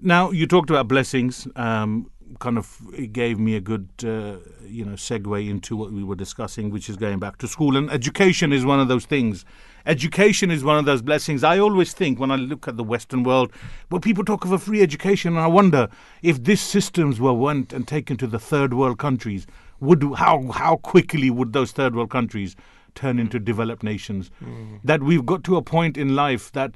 [0.00, 1.48] Now you talked about blessings.
[1.56, 2.10] Um,
[2.40, 2.78] kind of
[3.12, 4.36] gave me a good, uh,
[4.66, 7.76] you know, segue into what we were discussing, which is going back to school.
[7.76, 9.44] And education is one of those things.
[9.86, 11.42] Education is one of those blessings.
[11.42, 13.52] I always think when I look at the Western world,
[13.90, 15.88] well, people talk of a free education, and I wonder
[16.22, 19.46] if these systems were went and taken to the third world countries,
[19.80, 22.54] would how how quickly would those third world countries
[22.98, 24.30] turn into developed nations?
[24.44, 24.80] Mm.
[24.82, 26.74] That we've got to a point in life that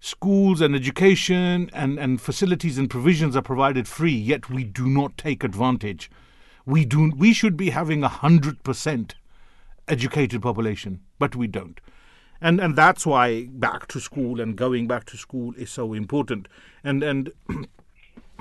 [0.00, 5.18] schools and education and, and facilities and provisions are provided free, yet we do not
[5.18, 6.10] take advantage.
[6.64, 9.14] We do we should be having a hundred percent
[9.86, 11.80] educated population, but we don't.
[12.40, 16.48] And and that's why back to school and going back to school is so important.
[16.84, 17.32] And and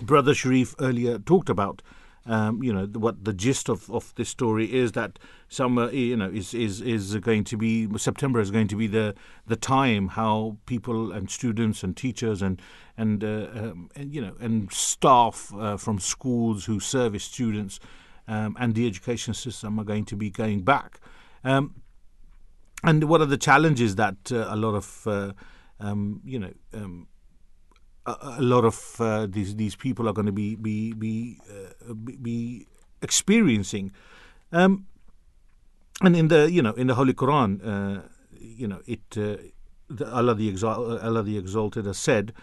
[0.02, 1.82] Brother Sharif earlier talked about
[2.28, 5.18] um, you know what the gist of, of this story is that
[5.48, 9.16] summer you know is, is is going to be September is going to be the
[9.48, 12.62] the time how people and students and teachers and
[12.98, 17.80] and, uh, um, and you know and staff uh, from schools who service students
[18.28, 21.00] um, and the education system are going to be going back.
[21.44, 21.82] Um,
[22.84, 25.32] and what are the challenges that uh, a lot of uh,
[25.80, 27.08] um, you know um,
[28.08, 31.94] a, a lot of uh, these these people are going to be be be, uh,
[31.94, 32.68] be,
[33.02, 33.92] experiencing.
[34.52, 34.88] Um,
[36.02, 38.02] and in the you know in the Holy Quran, uh,
[38.40, 39.38] you know it uh,
[39.90, 42.34] the, Allah the Exal- Allah the Exalted has said.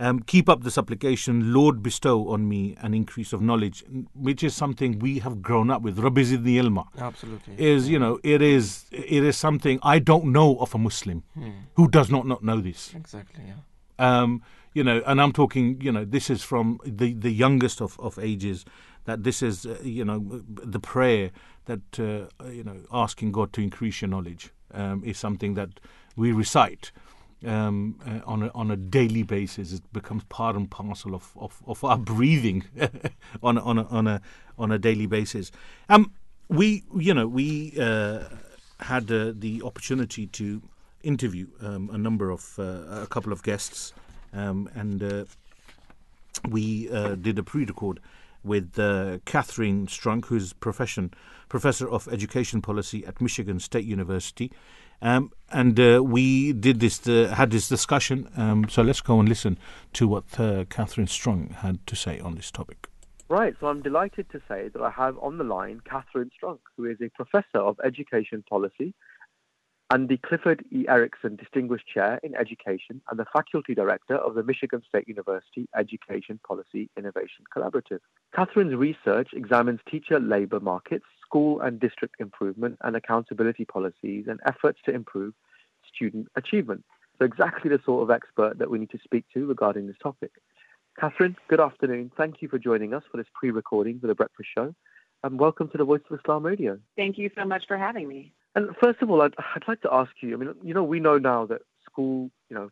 [0.00, 3.82] Um, keep up the supplication, Lord, bestow on me an increase of knowledge,
[4.14, 5.98] which is something we have grown up with.
[5.98, 7.54] Rabbi zidni ilma Absolutely.
[7.58, 11.24] is you know it is it is something I don't know of a Muslim
[11.74, 12.94] who does not not know this.
[12.94, 13.54] Exactly, yeah.
[13.98, 14.40] Um,
[14.74, 18.18] you know, and I'm talking, you know, this is from the the youngest of, of
[18.18, 18.64] ages.
[19.04, 21.30] That this is, uh, you know, the prayer
[21.64, 25.80] that uh, you know, asking God to increase your knowledge um, is something that
[26.16, 26.92] we recite
[27.46, 29.72] um, uh, on a, on a daily basis.
[29.72, 32.64] It becomes part and parcel of, of, of our breathing
[33.42, 34.20] on a, on a, on a
[34.58, 35.52] on a daily basis.
[35.88, 36.12] Um,
[36.48, 38.24] we, you know, we uh,
[38.80, 40.62] had uh, the opportunity to
[41.02, 43.92] interview um, a number of uh, a couple of guests,
[44.32, 45.24] um, and uh,
[46.48, 48.00] we uh, did a pre-record
[48.44, 51.12] with uh, Katharine Strunk, who's profession
[51.48, 54.52] professor of education policy at Michigan State University,
[55.00, 58.28] um, and uh, we did this uh, had this discussion.
[58.36, 59.58] Um, so let's go and listen
[59.94, 62.88] to what uh, Katharine Strunk had to say on this topic.
[63.30, 66.86] Right, so I'm delighted to say that I have on the line Katharine Strunk, who
[66.86, 68.94] is a professor of education policy
[69.90, 70.84] and the Clifford E.
[70.86, 76.38] Erickson Distinguished Chair in Education and the faculty director of the Michigan State University Education
[76.46, 78.00] Policy Innovation Collaborative.
[78.36, 84.78] Katharine's research examines teacher labor markets, school and district improvement and accountability policies, and efforts
[84.84, 85.32] to improve
[85.94, 86.84] student achievement.
[87.18, 90.32] So, exactly the sort of expert that we need to speak to regarding this topic.
[91.00, 92.12] Katharine, good afternoon.
[92.16, 94.74] Thank you for joining us for this pre recording for the Breakfast Show.
[95.24, 96.78] And welcome to the Voice of Islam Radio.
[96.96, 98.32] Thank you so much for having me.
[98.54, 101.00] And first of all, I'd, I'd like to ask you I mean, you know, we
[101.00, 102.70] know now that school, you know,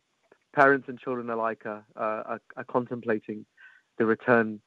[0.53, 3.45] parents and children alike are, uh, are, are contemplating
[3.97, 4.59] the return,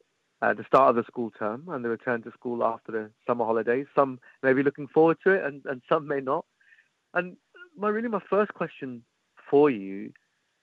[0.43, 3.45] uh, the start of the school term and the return to school after the summer
[3.45, 3.87] holidays.
[3.95, 6.45] Some may be looking forward to it and, and some may not.
[7.15, 7.37] And
[7.77, 9.03] my really my first question
[9.51, 10.13] for you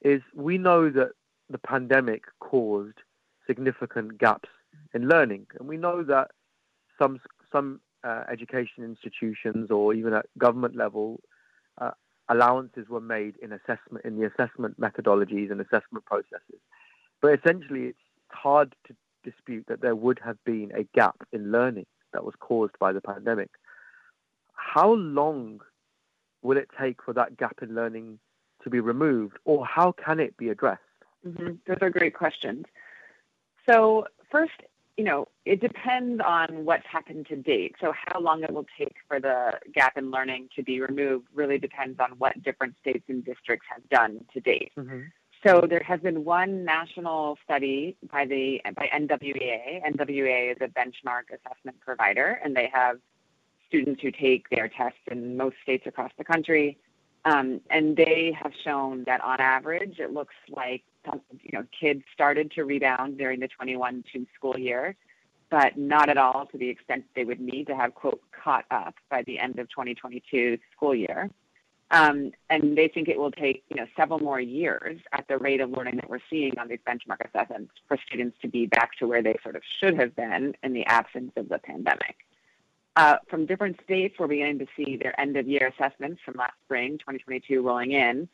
[0.02, 1.12] is we know that
[1.50, 2.98] the pandemic caused
[3.46, 4.50] significant gaps
[4.94, 6.32] in learning, and we know that
[7.00, 7.20] some
[7.52, 11.20] some uh, education institutions or even at government level,
[11.80, 11.92] uh,
[12.30, 16.60] allowances were made in assessment in the assessment methodologies and assessment processes.
[17.22, 18.00] But essentially, it's
[18.30, 22.78] hard to dispute that there would have been a gap in learning that was caused
[22.80, 23.50] by the pandemic.
[24.54, 25.62] How long
[26.42, 28.20] will it take for that gap in learning
[28.64, 30.82] to be removed, or how can it be addressed?
[31.26, 31.56] Mm-hmm.
[31.66, 32.66] Those are great questions.
[33.70, 34.54] So, first,
[34.98, 37.76] you know, it depends on what's happened to date.
[37.80, 41.60] So, how long it will take for the gap in learning to be removed really
[41.60, 44.72] depends on what different states and districts have done to date.
[44.76, 45.02] Mm-hmm.
[45.46, 49.84] So, there has been one national study by the by NWEA.
[49.88, 52.98] NWEA is a benchmark assessment provider, and they have
[53.68, 56.78] students who take their tests in most states across the country.
[57.26, 60.84] Um, and they have shown that on average, it looks like
[61.42, 64.96] you know kids started to rebound during the 21-2 school year,
[65.50, 68.96] but not at all to the extent they would need to have quote caught up
[69.10, 71.30] by the end of 2022 school year.
[71.90, 75.62] Um, and they think it will take you know several more years at the rate
[75.62, 79.08] of learning that we're seeing on these benchmark assessments for students to be back to
[79.08, 82.18] where they sort of should have been in the absence of the pandemic.
[82.98, 86.56] Uh, from different states, we're beginning to see their end of year assessments from last
[86.66, 88.28] spring, 2022, rolling in.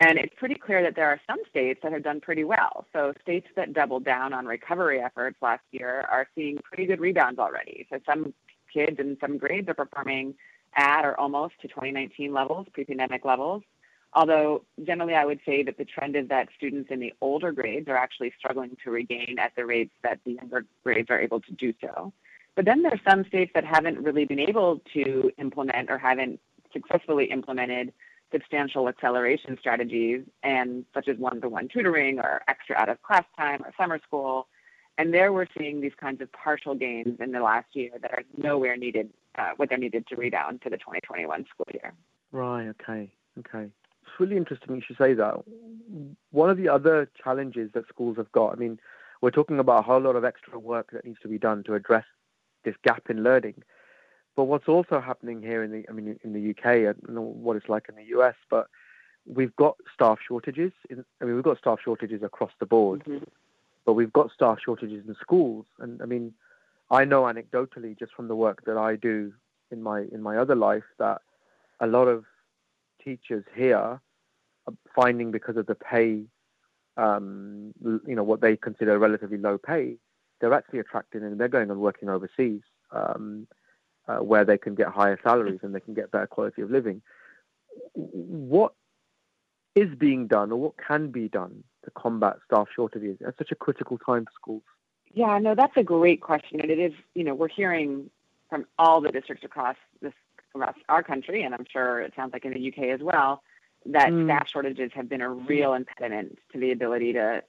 [0.00, 2.86] And it's pretty clear that there are some states that have done pretty well.
[2.92, 7.40] So, states that doubled down on recovery efforts last year are seeing pretty good rebounds
[7.40, 7.86] already.
[7.90, 8.32] So, some
[8.72, 10.34] kids in some grades are performing
[10.76, 13.64] at or almost to 2019 levels, pre pandemic levels.
[14.12, 17.88] Although, generally, I would say that the trend is that students in the older grades
[17.88, 21.52] are actually struggling to regain at the rates that the younger grades are able to
[21.52, 22.12] do so.
[22.54, 26.40] But then there's some states that haven't really been able to implement or haven't
[26.72, 27.92] successfully implemented
[28.32, 33.72] substantial acceleration strategies and such as one-to-one tutoring or extra out of class time or
[33.78, 34.48] summer school.
[34.98, 38.24] And there we're seeing these kinds of partial gains in the last year that are
[38.36, 41.92] nowhere needed, uh, what they're needed to rebound to the 2021 school year.
[42.32, 43.70] Right, okay, okay.
[44.02, 45.34] It's really interesting you should say that.
[46.32, 48.80] One of the other challenges that schools have got, I mean,
[49.20, 51.74] we're talking about a whole lot of extra work that needs to be done to
[51.74, 52.04] address
[52.64, 53.62] this gap in learning.
[54.38, 57.22] But what's also happening here in the, I mean, in the UK, I don't know
[57.22, 58.68] what it's like in the US, but
[59.26, 60.70] we've got staff shortages.
[60.88, 63.24] In, I mean, we've got staff shortages across the board, mm-hmm.
[63.84, 65.66] but we've got staff shortages in schools.
[65.80, 66.34] And I mean,
[66.88, 69.32] I know anecdotally, just from the work that I do
[69.72, 71.20] in my in my other life, that
[71.80, 72.24] a lot of
[73.02, 74.00] teachers here are
[74.94, 76.22] finding because of the pay,
[76.96, 79.96] um, you know, what they consider relatively low pay,
[80.40, 82.60] they're actually attracting and they're going and working overseas
[82.92, 83.48] um,
[84.08, 87.02] uh, where they can get higher salaries and they can get better quality of living.
[87.94, 88.72] What
[89.74, 93.54] is being done or what can be done to combat staff shortages at such a
[93.54, 94.62] critical time for schools?
[95.12, 96.60] Yeah, no, that's a great question.
[96.60, 98.10] And it is, you know, we're hearing
[98.50, 100.12] from all the districts across this
[100.54, 103.42] across our country, and I'm sure it sounds like in the UK as well,
[103.86, 104.26] that mm.
[104.26, 107.42] staff shortages have been a real impediment to the ability to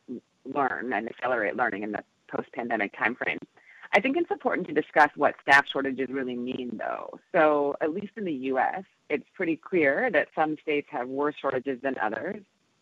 [0.45, 3.40] learn and accelerate learning in the post-pandemic timeframe.
[3.91, 7.20] I think it's important to discuss what staff shortages really mean, though.
[7.32, 11.80] So, at least in the U.S., it's pretty clear that some states have worse shortages
[11.82, 12.41] than others,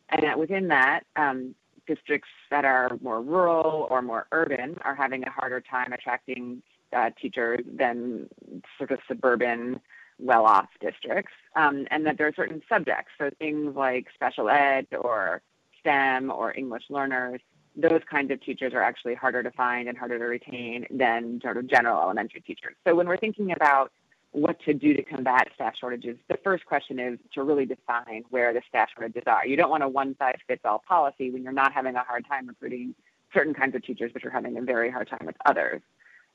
[0.09, 1.55] and that within that, um,
[1.87, 6.61] districts that are more rural or more urban are having a harder time attracting
[6.93, 8.29] uh, teachers than
[8.77, 9.79] sort of suburban
[10.19, 15.41] well-off districts, um, and that there are certain subjects, so things like special ed or
[15.79, 17.39] STEM or English learners,
[17.77, 21.57] those kinds of teachers are actually harder to find and harder to retain than sort
[21.57, 22.75] of general elementary teachers.
[22.85, 23.91] So when we're thinking about
[24.31, 28.51] what to do to combat staff shortages, the first question is to really define where
[28.53, 29.45] the staff shortages are.
[29.45, 32.95] You don't want a one-size-fits-all policy when you're not having a hard time recruiting
[33.33, 35.81] certain kinds of teachers, but you're having a very hard time with others.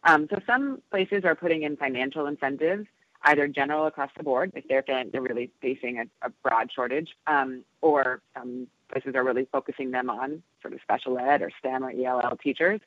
[0.04, 2.86] Um, so some places are putting in financial incentives,
[3.24, 7.64] either general across the board if they're they're really facing a, a broad shortage, um,
[7.80, 11.90] or some places are really focusing them on sort of special ed or STEM or
[11.90, 12.80] ELL teachers.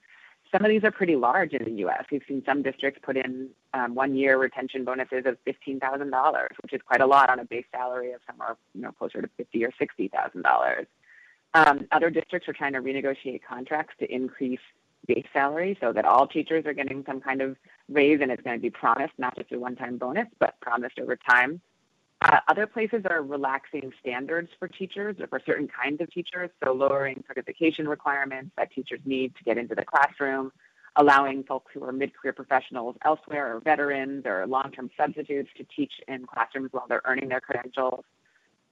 [0.52, 2.06] Some of these are pretty large in the U.S.
[2.12, 6.74] We've seen some districts put in um, one-year retention bonuses of fifteen thousand dollars, which
[6.74, 9.66] is quite a lot on a base salary of somewhere you know closer to fifty
[9.66, 10.86] or sixty thousand dollars.
[11.56, 14.60] Um, other districts are trying to renegotiate contracts to increase
[15.08, 17.56] base salary so that all teachers are getting some kind of
[17.90, 21.16] raise and it's going to be promised, not just a one-time bonus, but promised over
[21.16, 21.62] time.
[22.22, 26.72] Uh, other places are relaxing standards for teachers or for certain kinds of teachers, so
[26.72, 30.52] lowering certification requirements that teachers need to get into the classroom,
[30.96, 36.26] allowing folks who are mid-career professionals elsewhere or veterans or long-term substitutes to teach in
[36.26, 38.06] classrooms while they're earning their credentials.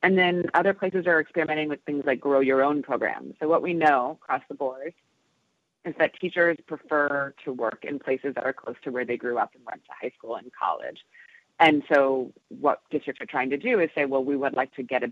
[0.02, 3.36] And then other places are experimenting with things like grow your own programs.
[3.40, 4.94] So what we know across the board
[5.86, 9.38] is that teachers prefer to work in places that are close to where they grew
[9.38, 11.06] up and went to high school and college.
[11.60, 14.84] And so, what districts are trying to do is say, well, we would like to
[14.84, 15.12] get a,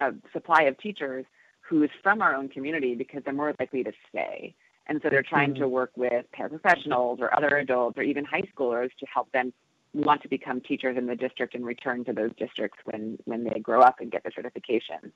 [0.00, 1.24] a supply of teachers
[1.60, 4.54] who is from our own community because they're more likely to stay.
[4.86, 8.90] And so, they're trying to work with paraprofessionals or other adults or even high schoolers
[9.00, 9.52] to help them
[9.94, 13.60] want to become teachers in the district and return to those districts when, when they
[13.60, 15.12] grow up and get their certification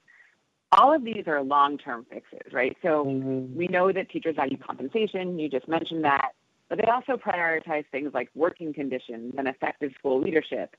[0.73, 2.77] all of these are long-term fixes, right?
[2.83, 3.57] So mm-hmm.
[3.57, 5.39] we know that teachers value compensation.
[5.39, 6.33] You just mentioned that,
[6.69, 10.77] but they also prioritize things like working conditions and effective school leadership.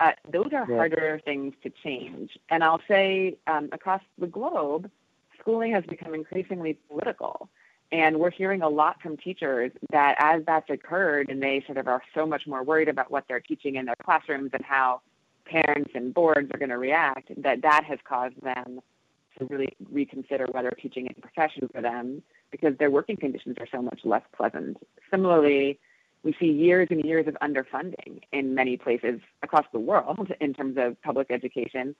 [0.00, 0.76] Uh, those are yeah.
[0.76, 2.38] harder things to change.
[2.50, 4.90] And I'll say um, across the globe,
[5.40, 7.48] schooling has become increasingly political.
[7.92, 11.86] And we're hearing a lot from teachers that as that's occurred and they sort of
[11.86, 15.00] are so much more worried about what they're teaching in their classrooms and how
[15.44, 18.80] parents and boards are going to react, that that has caused them
[19.38, 22.22] to really reconsider whether teaching is a profession for them
[22.60, 24.78] because their working conditions are so much less pleasant.
[25.10, 25.78] Similarly,
[26.22, 30.76] we see years and years of underfunding in many places across the world in terms
[30.78, 31.94] of public education.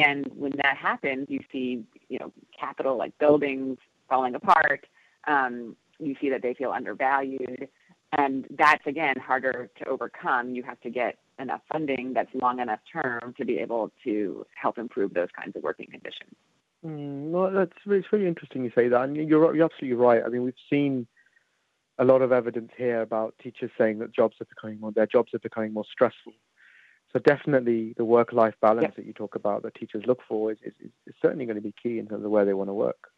[0.00, 3.78] And when that happens, you see, you know, capital like buildings
[4.08, 4.86] falling apart.
[5.26, 7.68] Um, you see that they feel undervalued,
[8.16, 10.54] and that's again harder to overcome.
[10.54, 14.78] You have to get enough funding that's long enough term to be able to help
[14.78, 16.34] improve those kinds of working conditions.
[16.84, 20.22] Mm, well, that's it's really interesting you say that, and you're you're absolutely right.
[20.24, 21.06] I mean, we've seen
[21.98, 25.32] a lot of evidence here about teachers saying that jobs are becoming more their jobs
[25.34, 26.32] are becoming more stressful.
[27.12, 30.72] So definitely, the work-life balance that you talk about that teachers look for is, is,
[31.06, 33.08] is certainly going to be key in terms of where they want to work.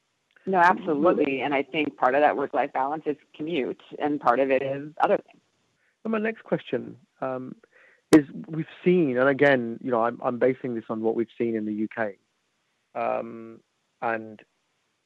[0.46, 4.50] No, absolutely, and I think part of that work-life balance is commute, and part of
[4.50, 5.42] it is other things.
[6.04, 7.56] And my next question um,
[8.12, 11.56] is: We've seen, and again, you know, I'm I'm basing this on what we've seen
[11.56, 12.14] in the UK
[12.98, 13.60] um,
[14.02, 14.40] and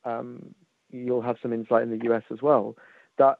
[0.05, 0.55] um,
[0.91, 2.77] you'll have some insight in the US as well,
[3.19, 3.39] that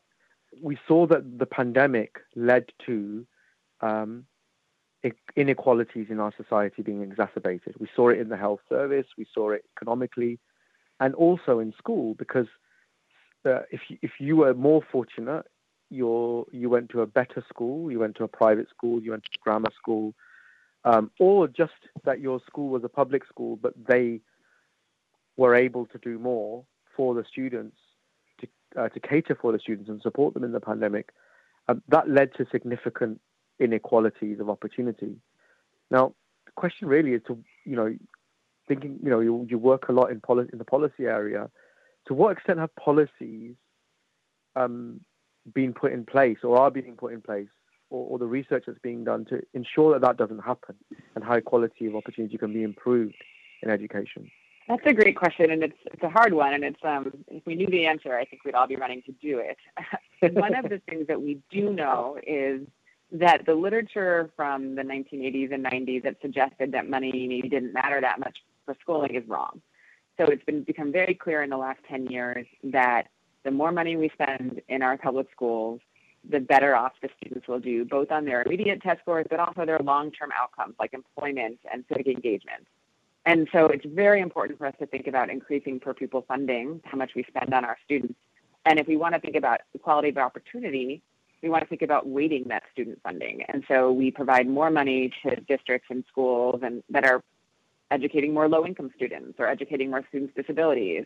[0.61, 3.27] we saw that the pandemic led to
[3.81, 4.27] um,
[5.37, 7.75] inequalities in our society being exacerbated.
[7.79, 10.39] We saw it in the health service, we saw it economically,
[11.01, 12.47] and also in school because
[13.45, 15.47] uh, if you, if you were more fortunate,
[15.91, 19.25] you you went to a better school, you went to a private school, you went
[19.25, 20.15] to grammar school,
[20.85, 21.73] um, or just
[22.05, 24.21] that your school was a public school, but they
[25.37, 26.65] were able to do more
[26.97, 27.77] for the students
[28.41, 28.47] to,
[28.77, 31.11] uh, to cater for the students and support them in the pandemic,
[31.69, 33.21] um, that led to significant
[33.59, 35.17] inequalities of opportunity.
[35.91, 36.15] Now,
[36.47, 37.97] the question really is to, you know,
[38.69, 41.51] thinking, you know, you, you work a lot in, poli- in the policy area.
[42.07, 43.55] To what extent have policies
[44.57, 45.01] um,
[45.55, 47.49] been put in place or are being put in place
[47.91, 50.75] or, or, the research that's being done to ensure that that doesn't happen
[51.15, 53.15] and high quality of opportunity can be improved
[53.63, 54.31] in education?
[54.69, 56.55] That's a great question, and it's it's a hard one.
[56.55, 59.13] And it's um, if we knew the answer, I think we'd all be running to
[59.13, 59.57] do it.
[60.35, 62.67] one of the things that we do know is
[63.13, 68.01] that the literature from the 1980s and 90s that suggested that money maybe didn't matter
[68.01, 69.61] that much for schooling is wrong.
[70.19, 73.09] So it's been become very clear in the last 10 years that
[73.45, 75.81] the more money we spend in our public schools,
[76.29, 79.67] the better off the students will do, both on their immediate test scores, but also
[79.67, 82.67] their long-term outcomes like employment and civic engagement.
[83.25, 86.99] And so it's very important for us to think about increasing per pupil funding, how
[86.99, 88.19] much we spend on our students.
[88.65, 91.03] And if we want to think about equality of opportunity,
[91.43, 93.43] we want to think about weighting that student funding.
[93.49, 97.23] And so we provide more money to districts and schools and that are
[97.91, 101.05] educating more low income students or educating more students with disabilities.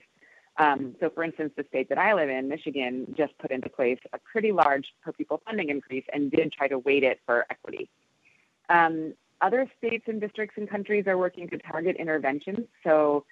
[0.59, 3.99] Um, so, for instance, the state that I live in, Michigan, just put into place
[4.15, 7.91] a pretty large per pupil funding increase and did try to weight it for equity.
[8.69, 12.67] Um, other states and districts and countries are working to target interventions.
[12.85, 13.25] So,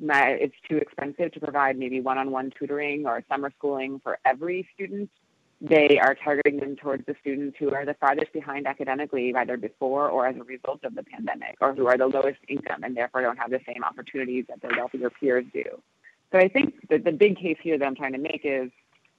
[0.00, 4.18] my, it's too expensive to provide maybe one on one tutoring or summer schooling for
[4.24, 5.10] every student.
[5.60, 10.08] They are targeting them towards the students who are the farthest behind academically, either before
[10.08, 13.22] or as a result of the pandemic, or who are the lowest income and therefore
[13.22, 15.64] don't have the same opportunities that their wealthier peers do.
[16.30, 18.70] So I think that the big case here that I'm trying to make is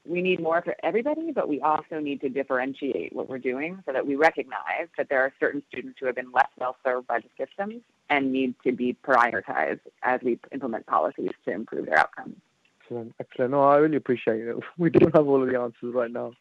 [0.06, 3.94] we need more for everybody, but we also need to differentiate what we're doing so
[3.94, 7.20] that we recognize that there are certain students who have been less well served by
[7.20, 12.36] the systems and need to be prioritized as we implement policies to improve their outcomes.
[12.82, 13.52] Excellent, excellent.
[13.52, 14.56] No, I really appreciate it.
[14.78, 16.34] We don't have all of the answers right now,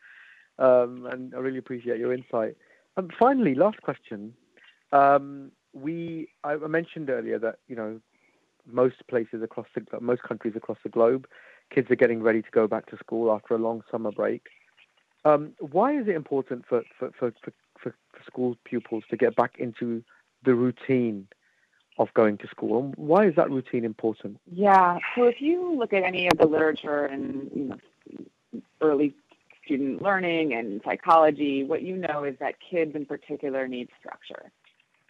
[0.59, 2.56] um, and I really appreciate your insight.
[2.97, 4.35] And finally, last question.
[4.93, 8.01] Um, we I mentioned earlier that you know
[8.66, 11.26] most places across the most countries across the globe,
[11.70, 14.46] kids are getting ready to go back to school after a long summer break.
[15.24, 17.94] Um, why is it important for, for, for, for,
[18.26, 20.02] school pupils to get back into
[20.44, 21.26] the routine
[21.98, 22.84] of going to school?
[22.84, 24.38] And why is that routine important?
[24.52, 24.98] Yeah.
[25.16, 29.14] So if you look at any of the literature and you know, early
[29.64, 34.50] student learning and psychology, what you know is that kids in particular need structure.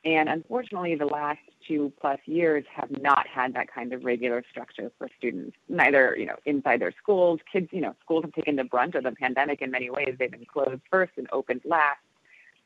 [0.08, 4.90] And unfortunately, the last two plus years have not had that kind of regular structure
[4.96, 7.40] for students, neither, you know, inside their schools.
[7.52, 10.16] Kids, you know, schools have taken the brunt of the pandemic in many ways.
[10.18, 11.98] They've been closed first and opened last.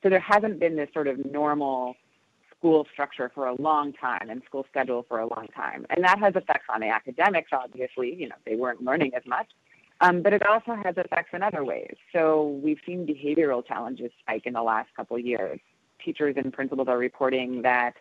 [0.04, 1.96] So there hasn't been this sort of normal
[2.56, 5.84] school structure for a long time and school schedule for a long time.
[5.90, 8.14] And that has effects on the academics, obviously.
[8.14, 9.48] You know, they weren't learning as much.
[10.00, 11.96] Um, but it also has effects in other ways.
[12.12, 15.58] So we've seen behavioral challenges spike in the last couple years
[16.04, 17.94] teachers and principals are reporting that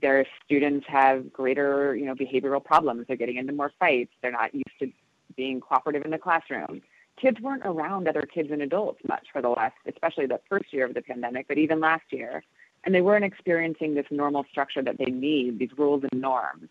[0.00, 3.06] their students have greater, you know, behavioral problems.
[3.06, 4.12] They're getting into more fights.
[4.22, 4.90] They're not used to
[5.36, 6.82] being cooperative in the classroom.
[7.16, 10.86] Kids weren't around other kids and adults much for the last, especially the first year
[10.86, 12.42] of the pandemic, but even last year.
[12.84, 16.68] And they weren't experiencing this normal structure that they need, these rules and norms.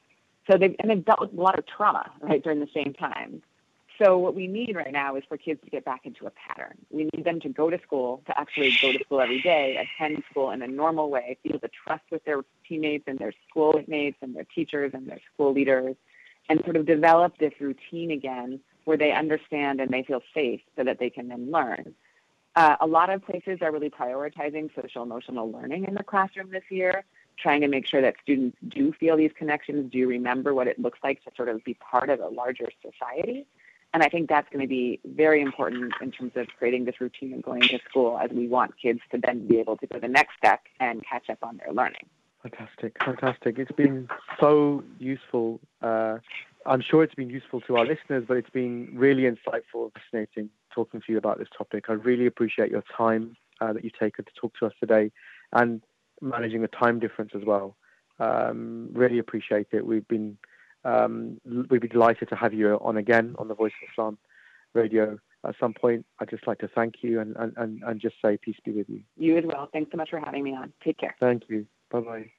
[0.49, 3.43] So they've, and they've dealt with a lot of trauma, right, during the same time.
[4.01, 6.77] So what we need right now is for kids to get back into a pattern.
[6.89, 10.23] We need them to go to school, to actually go to school every day, attend
[10.31, 14.33] school in a normal way, feel the trust with their teammates and their schoolmates and
[14.33, 15.97] their teachers and their school leaders,
[16.47, 20.83] and sort of develop this routine again where they understand and they feel safe so
[20.85, 21.93] that they can then learn.
[22.55, 26.63] Uh, a lot of places are really prioritizing social emotional learning in the classroom this
[26.69, 27.03] year,
[27.37, 30.99] trying to make sure that students do feel these connections, do remember what it looks
[31.03, 33.45] like to sort of be part of a larger society.
[33.93, 37.33] And I think that's going to be very important in terms of creating this routine
[37.33, 40.07] of going to school as we want kids to then be able to go the
[40.07, 42.05] next step and catch up on their learning.
[42.43, 43.57] Fantastic, fantastic.
[43.57, 44.07] It's been
[44.39, 45.59] so useful.
[45.81, 46.19] Uh,
[46.65, 50.49] I'm sure it's been useful to our listeners, but it's been really insightful, and fascinating
[50.71, 51.85] talking to you about this topic.
[51.89, 55.11] I really appreciate your time uh, that you've taken to talk to us today
[55.51, 55.81] and
[56.21, 57.75] managing the time difference as well.
[58.19, 59.85] Um, really appreciate it.
[59.85, 60.37] We've been
[60.85, 61.39] um,
[61.69, 64.17] we'd be delighted to have you on again on the Voice of Islam
[64.73, 66.05] radio at some point.
[66.19, 69.01] I'd just like to thank you and, and, and just say peace be with you.
[69.17, 69.69] You as well.
[69.71, 70.73] Thanks so much for having me on.
[70.83, 71.15] Take care.
[71.19, 71.65] Thank you.
[71.91, 72.31] Bye bye.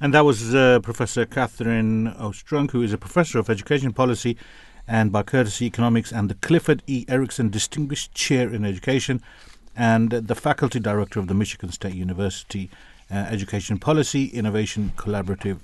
[0.00, 2.30] And that was uh, Professor Katharine O.
[2.30, 4.36] Strunk, who is a professor of education policy
[4.88, 7.04] and by courtesy economics and the Clifford E.
[7.08, 9.22] Erickson Distinguished Chair in Education
[9.76, 12.68] and the faculty director of the Michigan State University
[13.10, 15.60] uh, Education Policy Innovation Collaborative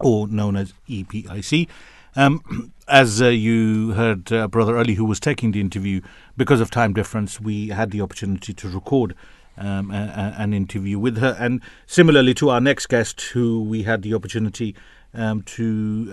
[0.00, 1.68] or known as EPIC.
[2.16, 6.00] Um, as uh, you heard uh, Brother Ali, who was taking the interview,
[6.36, 9.14] because of time difference, we had the opportunity to record
[9.56, 11.36] um, a, a, an interview with her.
[11.38, 14.74] And similarly to our next guest, who we had the opportunity
[15.14, 16.10] um, to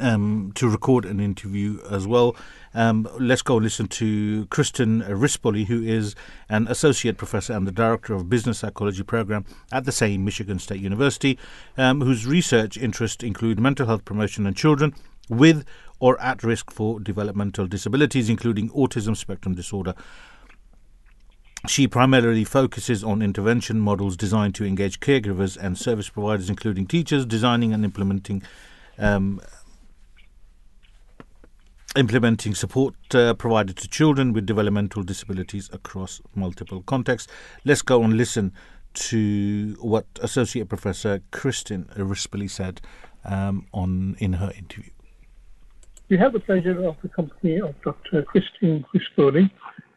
[0.00, 2.36] um, to record an interview as well.
[2.74, 6.14] Um, let's go listen to Kristin Rispoli, who is
[6.48, 10.80] an associate professor and the director of business psychology program at the same Michigan State
[10.80, 11.38] University,
[11.76, 14.94] um, whose research interests include mental health promotion in children
[15.28, 15.64] with
[16.00, 19.94] or at risk for developmental disabilities, including autism spectrum disorder.
[21.68, 27.24] She primarily focuses on intervention models designed to engage caregivers and service providers, including teachers,
[27.24, 28.42] designing and implementing
[28.98, 29.40] um,
[31.96, 37.30] implementing support uh, provided to children with developmental disabilities across multiple contexts.
[37.64, 38.52] Let's go and listen
[38.94, 42.80] to what Associate Professor Kristin Rispoli said
[43.24, 44.90] um, on in her interview.
[46.08, 48.22] we have the pleasure of the company of Dr.
[48.24, 49.50] Christine Rispoli.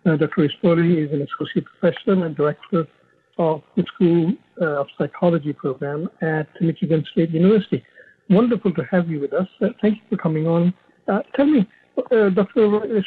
[0.05, 0.47] Uh, Dr.
[0.47, 2.87] Rispoli is an associate professor and director
[3.37, 7.83] of the School uh, of Psychology program at Michigan State University.
[8.29, 9.47] Wonderful to have you with us.
[9.61, 10.73] Uh, thank you for coming on.
[11.07, 11.67] Uh, tell me,
[11.97, 12.67] uh, Dr.
[12.67, 13.03] Rispoli,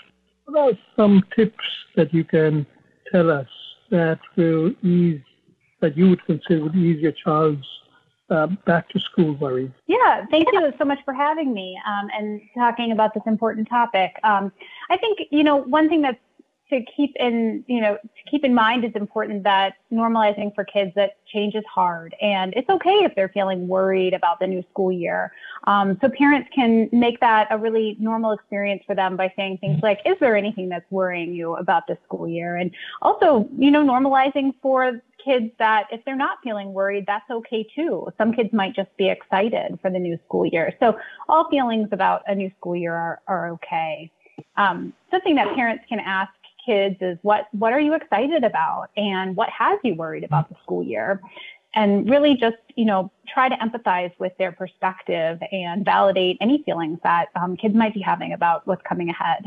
[0.46, 1.64] what are some tips
[1.96, 2.66] that you can
[3.12, 3.46] tell us
[3.90, 5.20] that will ease,
[5.80, 7.66] that you would consider would ease your child's
[8.30, 9.70] uh, back to school worries?
[9.86, 14.12] Yeah, thank you so much for having me um, and talking about this important topic.
[14.24, 14.52] Um,
[14.90, 16.18] I think, you know, one thing that's
[16.70, 20.92] to keep in you know to keep in mind it's important that normalizing for kids
[20.94, 22.14] that change is hard.
[22.20, 25.32] And it's okay if they're feeling worried about the new school year.
[25.64, 29.80] Um, so parents can make that a really normal experience for them by saying things
[29.82, 32.56] like is there anything that's worrying you about the school year?
[32.56, 32.70] And
[33.02, 38.08] also you know normalizing for kids that if they're not feeling worried that's okay too.
[38.16, 40.74] Some kids might just be excited for the new school year.
[40.80, 44.10] So all feelings about a new school year are, are okay.
[44.56, 46.32] Um, something that parents can ask
[46.68, 48.88] kids is what what are you excited about?
[48.96, 51.20] And what has you worried about the school year?
[51.74, 56.98] And really just you know try to empathize with their perspective and validate any feelings
[57.02, 59.44] that um, kids might be having about what's coming ahead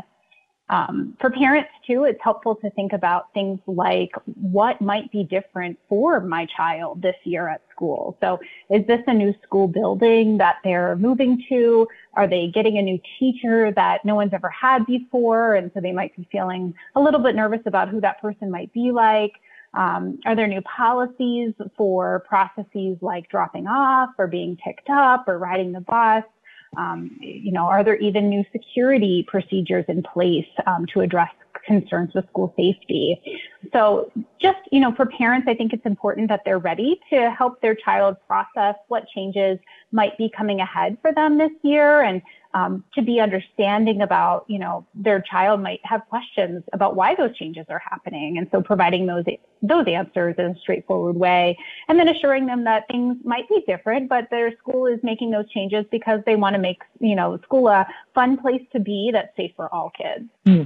[0.70, 5.78] um, for parents too, it's helpful to think about things like what might be different
[5.90, 8.18] for my child this year at school.
[8.22, 8.40] So
[8.70, 11.88] is this a new school building that they're moving to?
[12.14, 15.56] Are they getting a new teacher that no one's ever had before?
[15.56, 18.72] And so they might be feeling a little bit nervous about who that person might
[18.72, 19.34] be like.
[19.74, 25.38] Um, are there new policies for processes like dropping off or being picked up or
[25.38, 26.24] riding the bus?
[26.78, 31.30] Um, you know, are there even new security procedures in place um, to address
[31.66, 33.22] concerns with school safety?
[33.74, 34.12] So
[34.42, 37.76] just, you know, for parents, I think it's important that they're ready to help their
[37.76, 39.60] child process what changes
[39.92, 42.22] might be coming ahead for them this year and
[42.54, 47.36] um, to be understanding about, you know, their child might have questions about why those
[47.38, 48.38] changes are happening.
[48.38, 49.24] And so providing those,
[49.62, 51.58] those answers in a straightforward way
[51.88, 55.50] and then assuring them that things might be different, but their school is making those
[55.50, 59.36] changes because they want to make, you know, school a fun place to be that's
[59.36, 60.26] safe for all kids.
[60.46, 60.64] Hmm.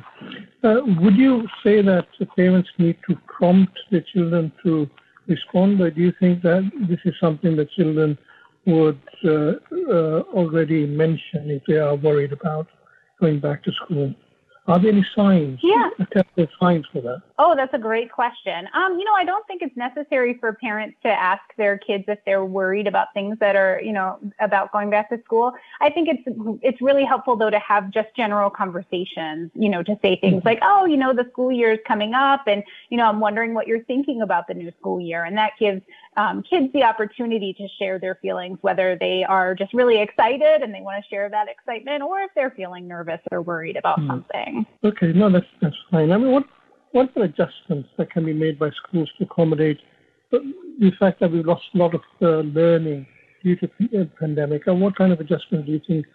[0.64, 4.90] Uh, would you say that parents need to prompt the children to
[5.28, 8.18] respond, or do you think that this is something that children
[8.66, 12.68] would uh, uh, already mention if they are worried about
[13.20, 14.14] going back to school?
[14.68, 15.60] Are there any signs?
[15.62, 15.90] Yeah.
[16.60, 17.22] Signs for that?
[17.38, 18.68] Oh, that's a great question.
[18.74, 22.18] Um, you know, I don't think it's necessary for parents to ask their kids if
[22.26, 25.54] they're worried about things that are, you know, about going back to school.
[25.82, 26.24] I think it's
[26.64, 30.48] it's really helpful though to have just general conversations, you know, to say things mm-hmm.
[30.48, 33.54] like, "Oh, you know, the school year is coming up and, you know, I'm wondering
[33.54, 35.84] what you're thinking about the new school year." And that gives
[36.18, 40.74] um, kids the opportunity to share their feelings, whether they are just really excited and
[40.74, 44.08] they want to share that excitement, or if they're feeling nervous or worried about mm.
[44.08, 44.66] something.
[44.84, 46.12] Okay, no, that's that's fine.
[46.12, 46.46] I mean, what
[46.92, 49.80] what are adjustments that can be made by schools to accommodate
[50.32, 53.06] the fact that we've lost a lot of uh, learning
[53.44, 54.68] due to the pandemic?
[54.68, 56.06] And what kind of adjustments do you think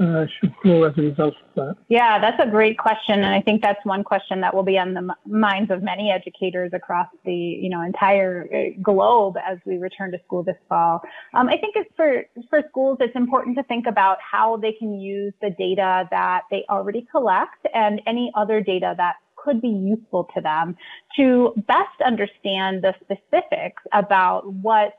[0.00, 0.52] uh, should
[0.84, 1.76] as a result of that?
[1.88, 4.94] Yeah, that's a great question, and I think that's one question that will be on
[4.94, 10.12] the minds of many educators across the you know entire uh, globe as we return
[10.12, 11.00] to school this fall.
[11.34, 15.00] Um, I think it's for for schools, it's important to think about how they can
[15.00, 20.28] use the data that they already collect and any other data that could be useful
[20.34, 20.76] to them
[21.16, 24.94] to best understand the specifics about what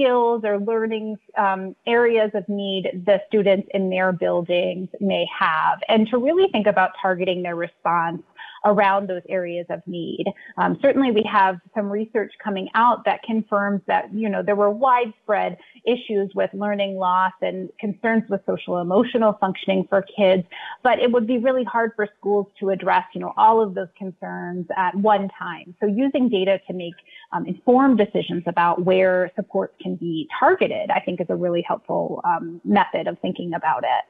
[0.00, 6.08] skills or learning um, areas of need the students in their buildings may have, and
[6.08, 8.22] to really think about targeting their response
[8.64, 10.24] around those areas of need.
[10.56, 14.70] Um, certainly, we have some research coming out that confirms that you know there were
[14.70, 20.44] widespread issues with learning loss and concerns with social emotional functioning for kids,
[20.82, 23.88] but it would be really hard for schools to address you know all of those
[23.96, 25.74] concerns at one time.
[25.80, 26.94] So using data to make
[27.32, 32.20] um, informed decisions about where supports can be targeted, I think is a really helpful
[32.24, 34.04] um, method of thinking about it.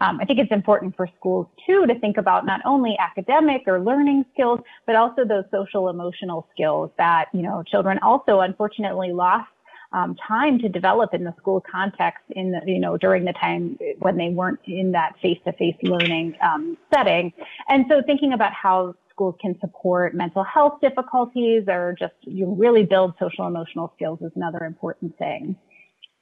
[0.00, 3.80] Um, I think it's important for schools too to think about not only academic or
[3.80, 9.48] learning skills, but also those social emotional skills that, you know, children also unfortunately lost
[9.92, 13.78] um, time to develop in the school context in the, you know, during the time
[13.98, 17.32] when they weren't in that face-to-face learning um, setting.
[17.68, 22.84] And so thinking about how schools can support mental health difficulties or just you really
[22.84, 25.56] build social emotional skills is another important thing.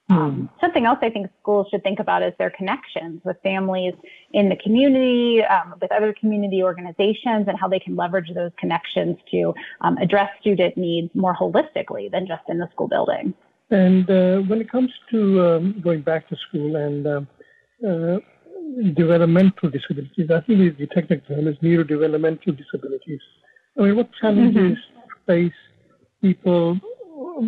[0.08, 3.94] Um, something else I think schools should think about is their connections with families
[4.32, 9.16] in the community, um, with other community organizations, and how they can leverage those connections
[9.32, 13.34] to um, address student needs more holistically than just in the school building.
[13.70, 17.20] And uh, when it comes to um, going back to school and uh,
[17.86, 18.18] uh,
[18.94, 20.30] developmental disabilities.
[20.30, 23.20] I think the, the technical term is neurodevelopmental disabilities.
[23.78, 24.78] I mean, what challenges
[25.26, 25.52] face
[26.22, 26.78] people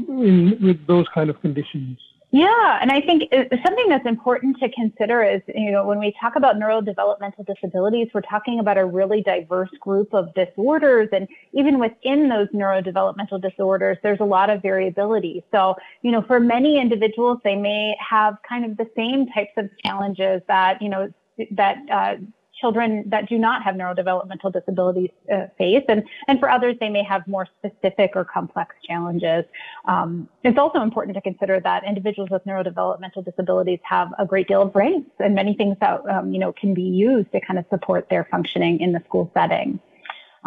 [0.09, 1.98] in, with those kind of conditions?
[2.30, 6.36] Yeah, and I think something that's important to consider is, you know, when we talk
[6.36, 11.09] about neurodevelopmental disabilities, we're talking about a really diverse group of disorders.
[11.10, 15.42] And even within those neurodevelopmental disorders, there's a lot of variability.
[15.50, 19.70] So, you know, for many individuals, they may have kind of the same types of
[19.82, 21.10] challenges that, you know,
[21.52, 22.16] that uh,
[22.60, 27.02] children that do not have neurodevelopmental disabilities uh, face, and and for others they may
[27.02, 29.44] have more specific or complex challenges.
[29.86, 34.62] Um, it's also important to consider that individuals with neurodevelopmental disabilities have a great deal
[34.62, 37.64] of brains and many things that um, you know can be used to kind of
[37.70, 39.80] support their functioning in the school setting.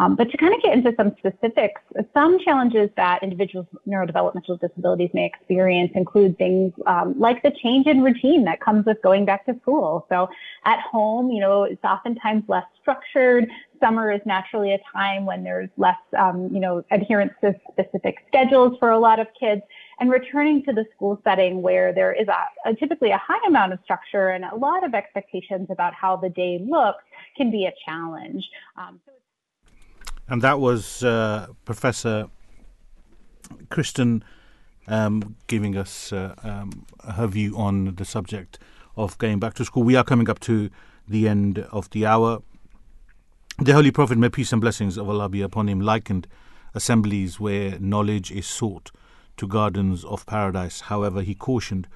[0.02, 1.80] Um, but to kind of get into some specifics,
[2.12, 7.86] some challenges that individuals with neurodevelopmental disabilities may experience include things um, like the change
[7.86, 10.04] in routine that comes with going back to school.
[10.08, 10.28] So
[10.64, 13.46] at home, you know, it's oftentimes less structured.
[13.78, 18.76] Summer is naturally a time when there's less, um, you know, adherence to specific schedules
[18.80, 19.62] for a lot of kids.
[20.00, 23.72] And returning to the school setting where there is a, a typically a high amount
[23.72, 27.04] of structure and a lot of expectations about how the day looks
[27.36, 28.44] can be a challenge.
[28.76, 29.12] Um, so
[30.32, 32.30] And that was uh, Professor
[33.68, 34.22] Kristin
[34.88, 38.58] um, giving us uh, um, her view on the subject
[38.96, 39.82] of going back to school.
[39.82, 40.70] We are coming up to
[41.06, 42.40] the end of the hour.
[43.58, 46.26] The Holy Prophet, may peace and blessings of Allah be upon him, likened
[46.72, 48.90] assemblies where knowledge is sought
[49.36, 50.80] to gardens of paradise.
[50.80, 51.88] However, he cautioned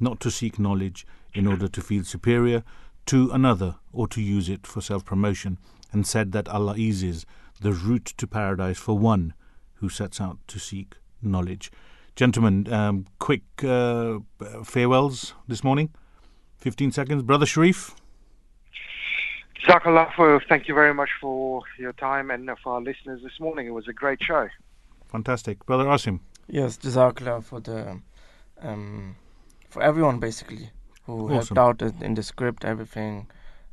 [0.00, 2.64] not to seek knowledge in order to feel superior
[3.06, 5.58] to another or to use it for self promotion,
[5.92, 7.24] and said that Allah eases
[7.64, 9.32] the route to paradise for one
[9.80, 11.70] who sets out to seek knowledge.
[12.14, 14.18] Gentlemen, um, quick uh,
[14.62, 15.88] farewells this morning.
[16.58, 17.22] 15 seconds.
[17.22, 17.94] Brother Sharif.
[19.66, 23.66] Jazakallah thank you very much for your time and for our listeners this morning.
[23.66, 24.48] It was a great show.
[25.06, 25.64] Fantastic.
[25.64, 26.20] Brother Asim.
[26.46, 28.00] Yes, Jazakallah for the
[28.60, 29.16] um,
[29.70, 30.70] for everyone basically
[31.06, 31.56] who Awesome.
[31.56, 33.26] helped out in- in the script, everything.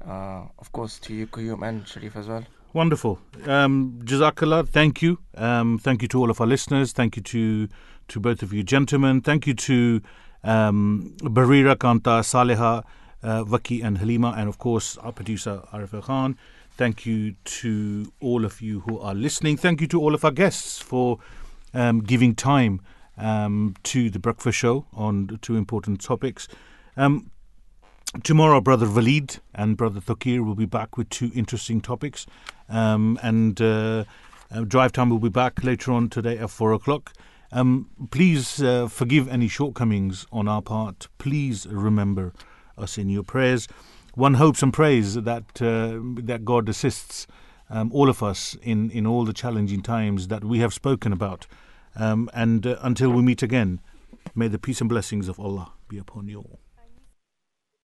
[0.06, 2.46] Uh, of course, to you, Qayyum and Sharif as well.
[2.74, 3.20] Wonderful.
[3.48, 5.20] Um, Jazakallah, thank you.
[5.36, 6.94] Um, thank you to all of our listeners.
[6.94, 7.68] Thank you to
[8.08, 9.22] to both of you gentlemen.
[9.22, 10.02] Thank you to
[10.44, 12.84] um, Barira, Kanta, Saleha,
[13.24, 16.38] uh, Vaki, and Halima, and of course our producer Arif Khan.
[16.78, 19.58] Thank you to all of you who are listening.
[19.58, 21.20] Thank you to all of our guests for
[21.74, 22.80] um, giving time
[23.18, 26.48] um, to the breakfast show on two important topics.
[26.96, 27.32] Um,
[28.24, 32.26] Tomorrow, Brother Valid and Brother Thakir will be back with two interesting topics.
[32.72, 34.06] Um, and uh,
[34.50, 37.14] uh, Drive Time will be back later on today at 4 o'clock.
[37.52, 41.10] Um, please uh, forgive any shortcomings on our part.
[41.18, 42.34] Please remember
[42.78, 43.68] us in your prayers.
[44.16, 47.28] One hopes and prays that, uh, that God assists
[47.70, 51.48] um, all of us in, in all the challenging times that we have spoken about.
[51.96, 53.82] Um, and uh, until we meet again,
[54.34, 56.61] may the peace and blessings of Allah be upon you all.